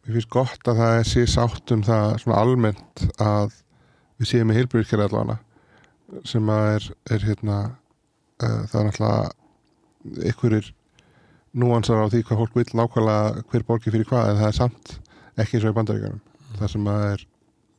[0.06, 3.56] mér finnst gott að það sé sátt um það svona almennt að
[4.20, 9.32] við séum með heilbyrðiskerði allavega sem að er, er hérna uh, það er náttúrulega
[10.04, 10.72] einhverjir
[11.52, 14.94] núansar á því hvað fólk vil nákvæmlega hver borgi fyrir hvað en það er samt
[15.36, 16.22] ekki eins og í bandaríkjunum.
[16.58, 17.24] Það sem að er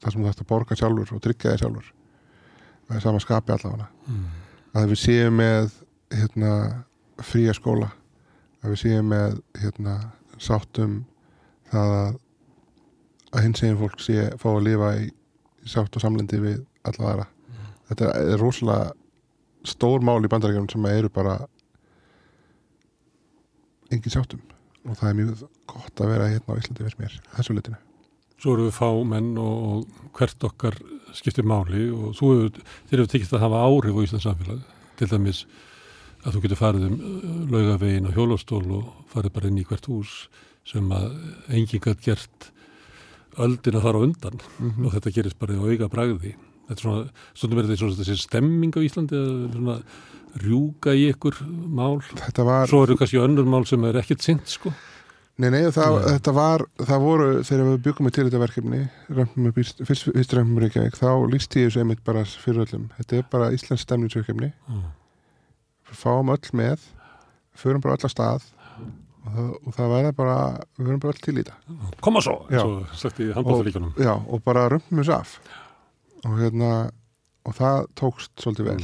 [0.04, 1.92] það sem þú ætti að borga sjálfur og tryggja þig sjálfur.
[2.88, 3.90] Það er sama skapi allavega.
[4.08, 4.24] Mm.
[4.74, 5.74] að við séum með
[6.14, 6.54] hérna,
[7.22, 7.92] fría skóla
[8.64, 9.98] að við séum með hérna,
[10.42, 10.98] sátt um
[11.72, 12.18] það að,
[13.34, 15.08] að hins eginn fólk sé fá að lifa í,
[15.70, 16.60] sátt og samlendi við
[16.90, 17.28] alla aðra.
[17.90, 18.94] Þetta er rosalega
[19.68, 21.38] stór mál í bandaríkjum sem eru bara
[23.96, 24.44] engin sáttum
[24.84, 27.80] og það er mjög gott að vera hérna á Íslandi fyrir mér, þessu litinu
[28.44, 30.76] Svo eru við fá menn og, og hvert okkar
[31.16, 34.66] skiptir máli og þú hefur, þér hefur tekist að hafa áhrif á Íslands samfélag.
[35.00, 35.40] Til dæmis
[36.24, 36.98] að þú getur farið um
[37.54, 40.18] laugavegin og hjólastól og farið bara inn í hvert hús
[40.68, 41.08] sem að
[41.56, 42.50] enginn gætt gert
[43.40, 46.36] öldina þar á undan mm og þetta gerist bara í auga bragði.
[46.68, 49.78] Þetta er svona, stundum er þetta svona þessi stemming á Íslandi að svona
[50.42, 52.00] rjúka í ykkur mál.
[52.48, 54.72] var Svo eru kannski önnur mál sem er ekkert sint, sko.
[55.42, 56.10] Nei, nei, það, Nei.
[56.14, 58.82] þetta var, það voru, þegar við byggum með til þetta verkefni,
[59.56, 60.10] fyrst, fyrst,
[60.46, 62.84] með Reykjavík, þá líst ég þessu einmitt bara fyrir öllum.
[63.00, 64.84] Þetta er bara Íslands stemningsverkefni, Mm.
[65.94, 66.86] fáum öll með,
[67.58, 68.46] förum bara öll að stað
[69.26, 70.38] og það, og það verða bara,
[70.78, 71.58] við verðum bara öll til í þetta.
[72.02, 73.94] Koma svo, svo sagt í handbóðalíkunum.
[73.98, 75.40] Já, og bara römpum þessu af.
[76.26, 76.92] Og hérna,
[77.46, 78.84] og það tókst svolítið vel.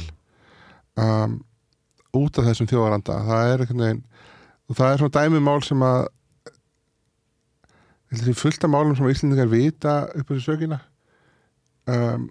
[0.98, 1.44] Um,
[2.18, 4.02] út af þessum þjóðaranda, það er einhvern veginn,
[4.70, 6.00] og það er svona dæmi mál sem að
[8.10, 10.80] að því fullt af málum sem Íslendingar vita upp þessu sökina
[11.86, 12.24] um,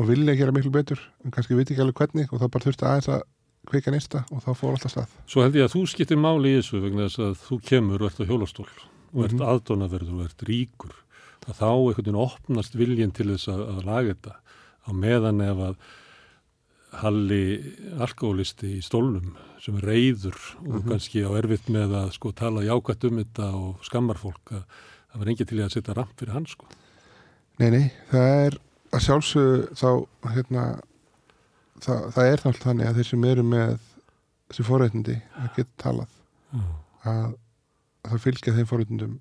[0.00, 2.88] og vilja gera miklu betur en kannski viti ekki alveg hvernig og það bara þurfti
[2.88, 3.22] aðeins að
[3.70, 5.14] kveika neista og þá fór alltaf stað.
[5.30, 8.10] Svo held ég að þú skiptir máli í þessu vegna þess að þú kemur og
[8.10, 8.68] ert á hjólastól
[9.12, 9.46] og ert Mhm.
[9.52, 10.94] aðdónaverður og ert ríkur.
[11.46, 14.34] Að þá einhvern veginn opnast viljinn til þess að, að laga þetta
[14.86, 15.76] á meðan ef að
[16.92, 20.88] halli alkoholisti í stólnum sem er reyður og Mhm.
[20.90, 24.64] kannski á erfitt með að sko tala jákvætt um þetta og skammar fólk að
[25.12, 26.66] það var engin til að setja ramp fyrir hann sko.
[27.58, 28.58] Nei, nei, það er
[28.92, 30.64] að sjálfsög þá hérna
[31.80, 33.78] það, það er alltaf þannig að þeir sem eru með
[34.50, 36.08] þessi forréttindi að geta talað
[37.04, 37.34] að,
[38.04, 39.20] að það fylgja þeim forréttindum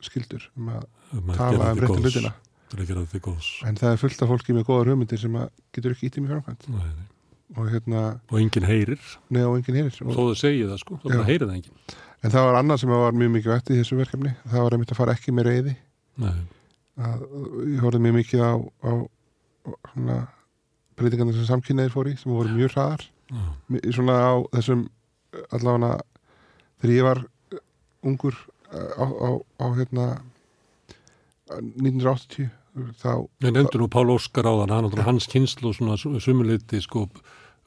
[0.00, 2.30] skildur um að Um að tala um réttu hlutina
[2.72, 3.48] Er að gera þig góðs.
[3.68, 6.32] en það er fullt af fólki með góðar hugmyndir sem að getur ekki ítið mér
[6.38, 6.68] framkvæmt.
[6.72, 7.08] Nei, nei.
[7.56, 9.98] og hérna, Og enginn heyrir, neða og enginn heyrir.
[9.98, 11.96] Þó og, þau segja það sko, þá heyrir það enginn.
[12.22, 14.32] en það var annað sem var mjög mikið vægt í þessu verkefni.
[14.48, 15.74] Það var einmitt að fara ekki með reyði
[16.22, 16.38] Nei,
[17.02, 17.26] að
[17.72, 18.52] ég horfði mjög mikið á,
[18.88, 18.92] á,
[19.68, 20.16] á
[20.96, 23.04] breytingarnir sem samkynneðir fór í sem voru mjög hraðar.
[23.92, 24.86] Svona á þessum
[25.52, 25.92] allavega
[26.82, 27.20] þegar ég var
[27.52, 27.60] eh,
[28.04, 28.36] ungur
[28.72, 29.28] á, á,
[29.60, 30.06] á hérna
[31.52, 32.50] 1980
[33.02, 33.10] þá
[33.44, 37.06] Ég nefndi nú Pál Óskar á þann, hann hans kynslu svona sumuleiti sko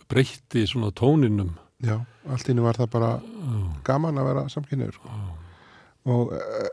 [0.09, 1.55] breytti svona tóninum.
[1.83, 1.99] já,
[2.29, 5.09] allt innu var það bara Já, gaman að vera samkynneður sko.
[5.09, 5.35] já,
[6.15, 6.69] og eh,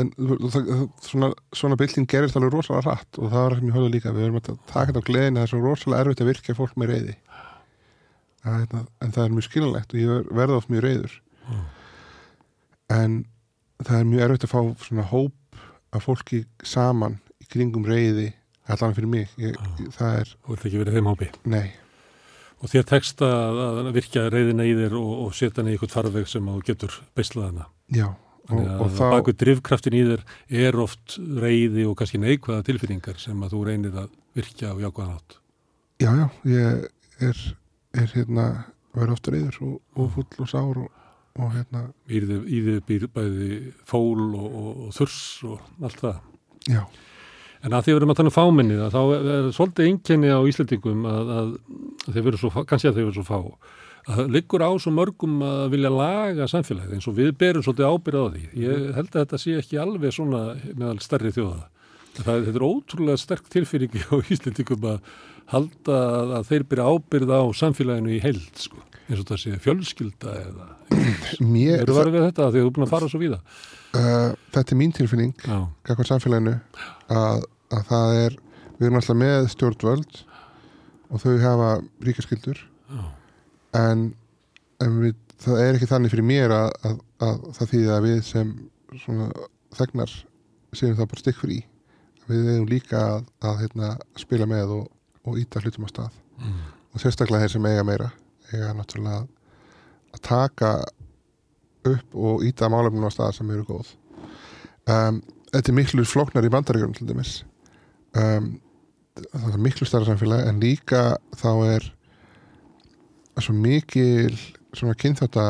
[0.00, 0.70] en, það,
[1.04, 4.24] svona, svona bylting gerist alveg rosalega hratt og það var sem ég höfðu líka við
[4.28, 6.92] erum að taka þetta á gleðin það er svo rosalega erfitt að virka fólk með
[6.94, 7.14] reyði
[8.40, 11.16] að, hérna, en það er mjög skiljanlegt og ég ver- verð oft mjög reyður
[11.50, 11.58] Já.
[13.00, 13.18] en
[13.84, 15.60] það er mjög erfitt að fá svona hóp
[15.96, 17.18] af fólki saman
[17.52, 18.30] kringum reyði
[18.70, 21.30] allan fyrir mig ég, ég, það er, þú ert ekki verið þeim hópi.
[21.50, 21.68] nei
[22.60, 25.94] Og þér tekst að, að virkja reyðina í þér og, og setja henni í eitthvað
[25.94, 27.68] farveg sem þú getur beislað hana.
[27.88, 28.08] já,
[28.52, 30.24] og, og þá baku drifkraftin í þér
[30.66, 35.16] er oft reyði og kannski neikvæða tilfinningar sem að þú reynir að virkja á jákvæðan
[35.16, 35.38] átt.
[36.04, 36.86] já, já, ég
[37.30, 37.42] er,
[38.04, 38.46] er hérna,
[38.92, 40.90] verið oft reyður og, og full og sár og,
[41.40, 43.52] og hérna, Í þið, býr bæði
[43.88, 46.20] fól og, og, og þurs og allt það.
[46.68, 46.82] já
[47.60, 51.02] En að því við erum að tala um fáminni þá er svolítið einkenni á Íslandingum
[51.10, 51.48] að, að,
[52.06, 53.40] að þeir veru svo, fá- kannski að þeir veru svo fá,
[54.08, 57.90] að það liggur á svo mörgum að vilja laga samfélagið eins og við berum svolítið
[57.90, 58.44] ábyrð á því.
[58.64, 60.40] Ég held að þetta sé ekki alveg svona
[60.72, 61.66] meðal stærri þjóða.
[62.20, 65.12] Það, þetta er ótrúlega sterk tilfinningi á Íslandingum að
[65.52, 68.80] halda að, að þeir byrja ábyrð á samfélaginu í heild, sko.
[69.10, 70.70] eins og það sé fjölskylda eða...
[71.52, 73.38] mér, Eru farið við þetta því að þú er búin að fara svo víða?
[73.98, 75.34] Uh, þetta er mín tilfinning
[75.86, 76.56] kakvar samfélaginu
[77.10, 78.38] að, að það er,
[78.78, 80.20] við erum alltaf með stjórnvöld
[81.10, 81.70] og þau hafa
[82.06, 82.62] ríkaskyldur
[83.78, 84.06] en,
[84.82, 86.96] en við, það er ekki þannig fyrir mér að, að,
[87.26, 88.54] að það þýði að við sem
[89.78, 90.16] þegnar
[90.76, 91.60] séum það bara stikk frí
[92.30, 94.88] við eigum líka að, að hérna, spila með og,
[95.26, 96.18] og íta hlutum á stað.
[96.40, 96.58] Mm,
[96.94, 98.10] og sérstaklega þeir sem eiga meira
[98.50, 99.24] eiga náttúrulega
[100.14, 100.70] að taka
[101.88, 103.94] upp og íta málefnum á stað sem eru góð.
[104.90, 105.20] Um,
[105.52, 107.40] þetta er miklu flóknar í bandaríkjum til dæmis.
[108.18, 108.58] Um,
[109.28, 111.02] það er miklu stærra samfélag en líka
[111.38, 111.88] þá er
[113.40, 114.36] svo mikil
[114.76, 115.46] svona kynþjóta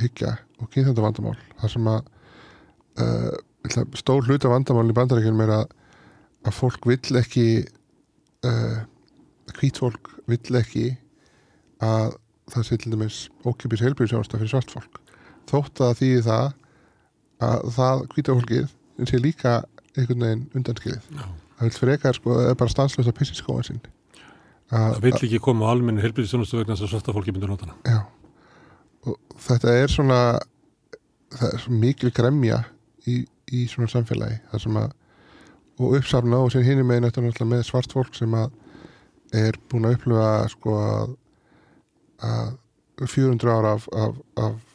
[0.00, 2.10] hyggja og kynþjóta vandamál það sem að
[3.02, 5.64] uh, stór hluta vandamál í bandaríkjum er að,
[6.46, 7.46] að fólk vill ekki
[8.46, 8.82] uh,
[9.58, 10.90] hvít fólk vill ekki
[11.84, 12.14] að
[12.52, 15.03] það sé til dæmis ókipis heilbríðsjónasta fyrir svart fólk
[15.50, 16.46] þótt að því það
[17.44, 18.68] að það hvíta fólkið
[19.10, 19.54] sé líka
[19.94, 21.24] einhvern veginn undanskilið já.
[21.58, 23.84] það vil frekar sko, það er bara stanslösa pissi skóan sinn
[24.74, 27.74] Það vill ekki koma á almennu helbriðisjónustu vegna þess að svarta fólki myndur notana.
[27.84, 28.00] já
[29.04, 30.20] og þetta er svona
[31.34, 32.62] það er mikil gremja
[33.10, 34.92] í, í svona samfélagi það sem að
[35.74, 38.52] og uppsafna og megin þetta náttúrulega með svart fólk sem að
[39.34, 41.14] er búin að upplifa sko að,
[42.22, 42.52] að
[43.10, 44.73] 400 ára af, af, af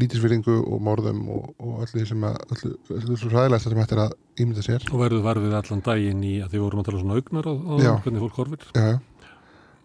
[0.00, 4.02] lítisfyrringu og morðum og, og öllu því sem að öllu, öllu svo ræðilegsta sem hættir
[4.04, 7.18] að ímynda sér Og verður varfið allan daginn í að því vorum að tala svona
[7.20, 7.92] augnar á, á Já.
[8.04, 8.66] hvernig fólk horfir.
[8.74, 8.98] já, já.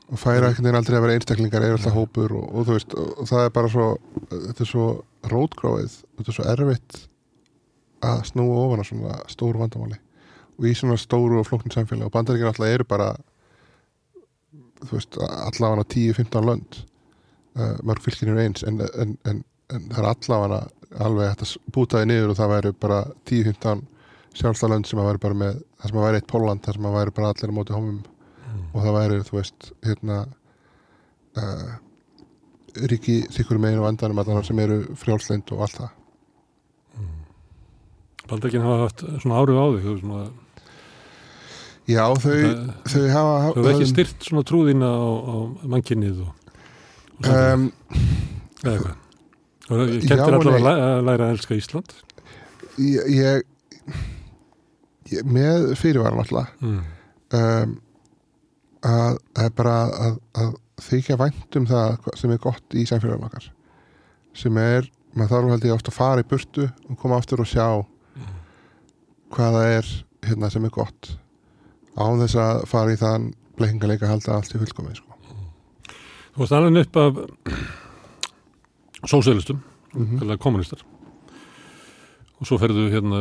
[0.10, 2.98] og færa einhvern veginn aldrei að vera einstaklingar er alltaf hópur og, og þú veist
[2.98, 3.88] og, og það er bara svo
[4.34, 4.86] þetta er svo
[5.34, 7.02] rótgróið þetta er svo erfitt
[8.10, 9.99] að snúa ofan á svona stóru vandamáli
[10.60, 13.11] og í svona stóru og flóknin samfélag og bandaríkjum alltaf eru bara
[14.80, 16.80] þú veist allavega 10-15 lönd
[17.60, 20.60] uh, mörg fylgir eru eins en, en, en, en það er allavega
[21.06, 23.84] alveg hægt að búta því niður og það væri bara 10-15
[24.40, 26.88] sjálfstæð lönd sem að væri bara með það sem að væri eitt Póland, það sem
[26.90, 28.00] að væri bara allir á móti homum
[28.74, 30.18] og það væri, þú veist, hérna
[31.38, 31.70] uh,
[32.90, 35.96] ríki sikkur megin og endanum allan sem eru frjálslind og allt það.
[38.30, 40.30] Baldakin hafa haft svona árið á veist, Svona,
[41.90, 45.36] Já, þau, það- þau hafa Þú hefur ekki styrt svona trúðina á, á
[45.74, 47.64] mannkynnið og um,
[48.64, 48.98] eða hvað
[49.70, 51.94] og allavega að að læra að elska Ísland
[52.80, 53.44] ég, ég,
[55.14, 56.82] ég með fyrirvaran alltaf mm.
[57.40, 57.78] um,
[58.90, 59.78] að það er bara
[60.08, 60.52] að, að
[60.90, 63.50] þykja vænt um það sem er gott í samfélagum okkar
[64.40, 67.50] sem er, maður þarf held ég ofta að fara í burtu og koma aftur og
[67.50, 67.66] sjá
[69.34, 69.91] hvað það er
[70.30, 71.12] hérna sem er gott
[72.00, 73.30] án þess að fara í þann
[73.60, 75.18] bleikingarleika að halda allt í fullkomið sko.
[76.34, 77.20] Þú varst alveg upp af
[79.08, 79.62] sósælistum,
[79.94, 80.84] mm kallar kommunistar
[82.40, 83.20] og svo ferðu hérna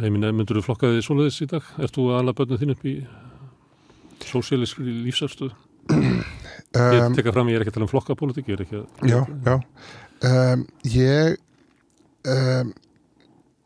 [0.00, 1.64] heiminni, myndur þú flokka þig svoleiðis í dag?
[1.84, 2.94] Ert þú að ala börnum þín upp í
[4.24, 5.52] sósæliskri lífsafstöð?
[6.74, 8.86] Ég um, tekka fram, ég er ekki að tala um flokkapólitík, ég er ekki að...
[9.06, 9.54] Já, já
[10.26, 11.36] um, Ég
[12.26, 12.72] um,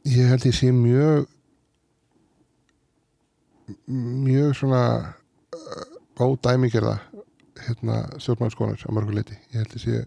[0.08, 1.28] ég held ég sé mjög
[3.86, 4.82] mjög svona
[5.54, 6.98] uh, ódæmigerða
[7.66, 10.04] hérna stjórnmannskonar á mörgu leiti ég held ég sé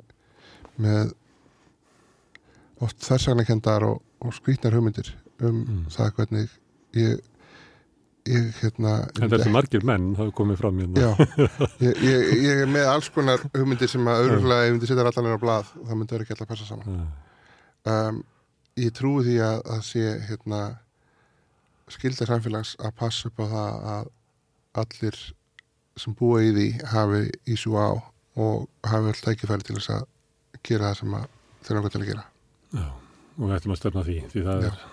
[0.82, 1.14] með
[2.82, 5.86] oft þærsagnakendar og, og skrýtnar hugmyndir um Mm.
[5.90, 6.50] það hvernig
[6.98, 7.20] ég
[8.30, 8.92] ég hérna
[9.22, 11.02] En þessi margir menn hafa komið fram hérna.
[11.02, 11.12] Já,
[11.88, 15.06] ég, ég, ég er með alls konar hugmyndir sem að auðvitað ef ég myndi setja
[15.10, 17.02] allan er á blað það myndi vera ekki alltaf passa saman.
[17.90, 18.22] Um,
[18.80, 20.60] Ég trúi því að það sé hérna
[21.92, 24.06] skilda samfélags að passa upp á það að
[24.84, 25.18] allir
[26.00, 27.90] sem búa í því hafi ísú á
[28.40, 30.06] og hafi alltaf tækifæri til þess að
[30.64, 32.24] gera það sem þeir náttúrulega til að gera
[32.72, 34.72] Já, og við ættum að stefna að því, því það Já.
[34.72, 34.90] er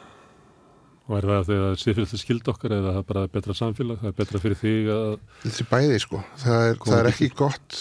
[1.09, 4.16] og er það þegar stifilegt skild okkar eða það er bara betra samfélag, það er
[4.18, 5.06] betra fyrir þig að
[5.44, 7.78] Þessi bæði sko, það er, það er ekki gott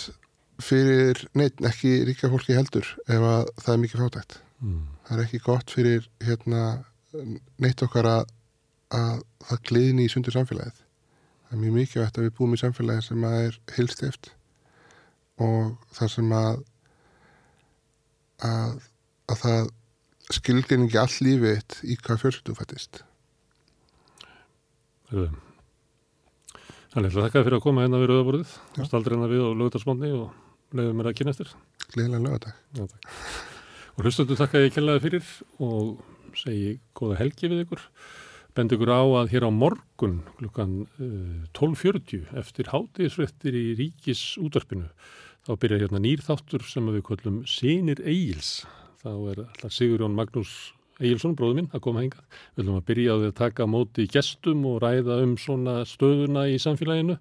[0.64, 4.38] fyrir neitt, ekki ríka fólki heldur ef að það er mikið fátækt.
[4.64, 6.64] Mm, það er ekki gott fyrir hérna,
[7.62, 8.32] neitt okkar að,
[8.96, 9.20] að
[9.50, 10.80] það gliðni í sundur samfélagið.
[11.48, 14.32] Það er mjög mikilvægt að við búum í samfélagi sem að er hilstift
[15.44, 16.64] og það sem að
[18.48, 18.80] að,
[19.28, 19.70] að það
[20.34, 23.04] skilgrinningi all lífið í hvað fjölskyldu fættist.
[25.12, 30.12] Þannig að þakka þér fyrir að koma hérna við rauðaborðið, staldur hérna við á lögutarsmónni
[30.18, 31.56] og leiðum mér að
[31.94, 33.12] gleðilega lögadag Já, takk.
[33.98, 35.30] Og hlustundu þakka ég kjallaði fyrir
[35.64, 36.02] og
[36.38, 37.86] segi góða helgi við ykkur.
[38.58, 44.90] Bend ykkur á að hér á morgun klukkan uh, 12.40 eftir hátíðisfrettir í ríkis útvarpinu
[45.48, 48.66] þá byrjar hérna nýr þáttur sem við kvöllum Sinir Egils.
[48.98, 50.52] Þá er alltaf Sigurjón Magnús
[50.98, 52.24] Egilson, bróður minn, að koma hingað.
[52.56, 56.48] Við ætlum að byrja á því að taka móti gestum og ræða um svona stöðuna
[56.50, 57.20] í samfélaginu.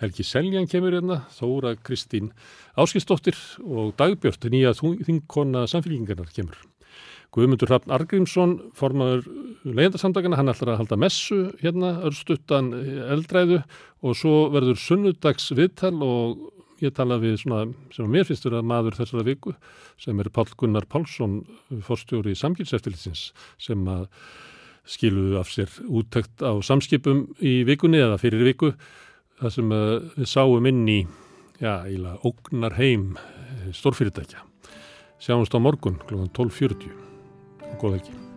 [0.00, 2.30] Helgi Seljan kemur hérna, Þóra Kristín
[2.78, 6.56] Áskistóttir og Dagbjörn, nýja þingkonna samfélgingarnar kemur.
[7.34, 9.26] Guðmundur Hrafn Argrímsson, formaður
[9.66, 12.72] leiðandarsamtakana, hann ætlar að halda messu hérna, örstuttan
[13.10, 13.60] eldræðu
[14.02, 16.48] og svo verður sunnudags viðtal og
[16.84, 19.54] ég tala við svona sem að mér finnst vera maður þessara viku
[20.00, 21.40] sem er Pál Gunnar Pálsson,
[21.86, 23.30] forstjóri samkilseftilitsins
[23.60, 24.06] sem að
[24.90, 28.72] skiluðu af sér úttækt á samskipum í vikunni eða fyrir viku
[29.40, 31.00] það sem að við sáum inn í
[31.60, 33.12] já, íla ógnar heim
[33.76, 34.44] stórfyrirtækja.
[35.20, 36.24] Sjáumst á morgun kl.
[36.32, 36.90] 12.40.
[37.80, 38.29] Góð ekki.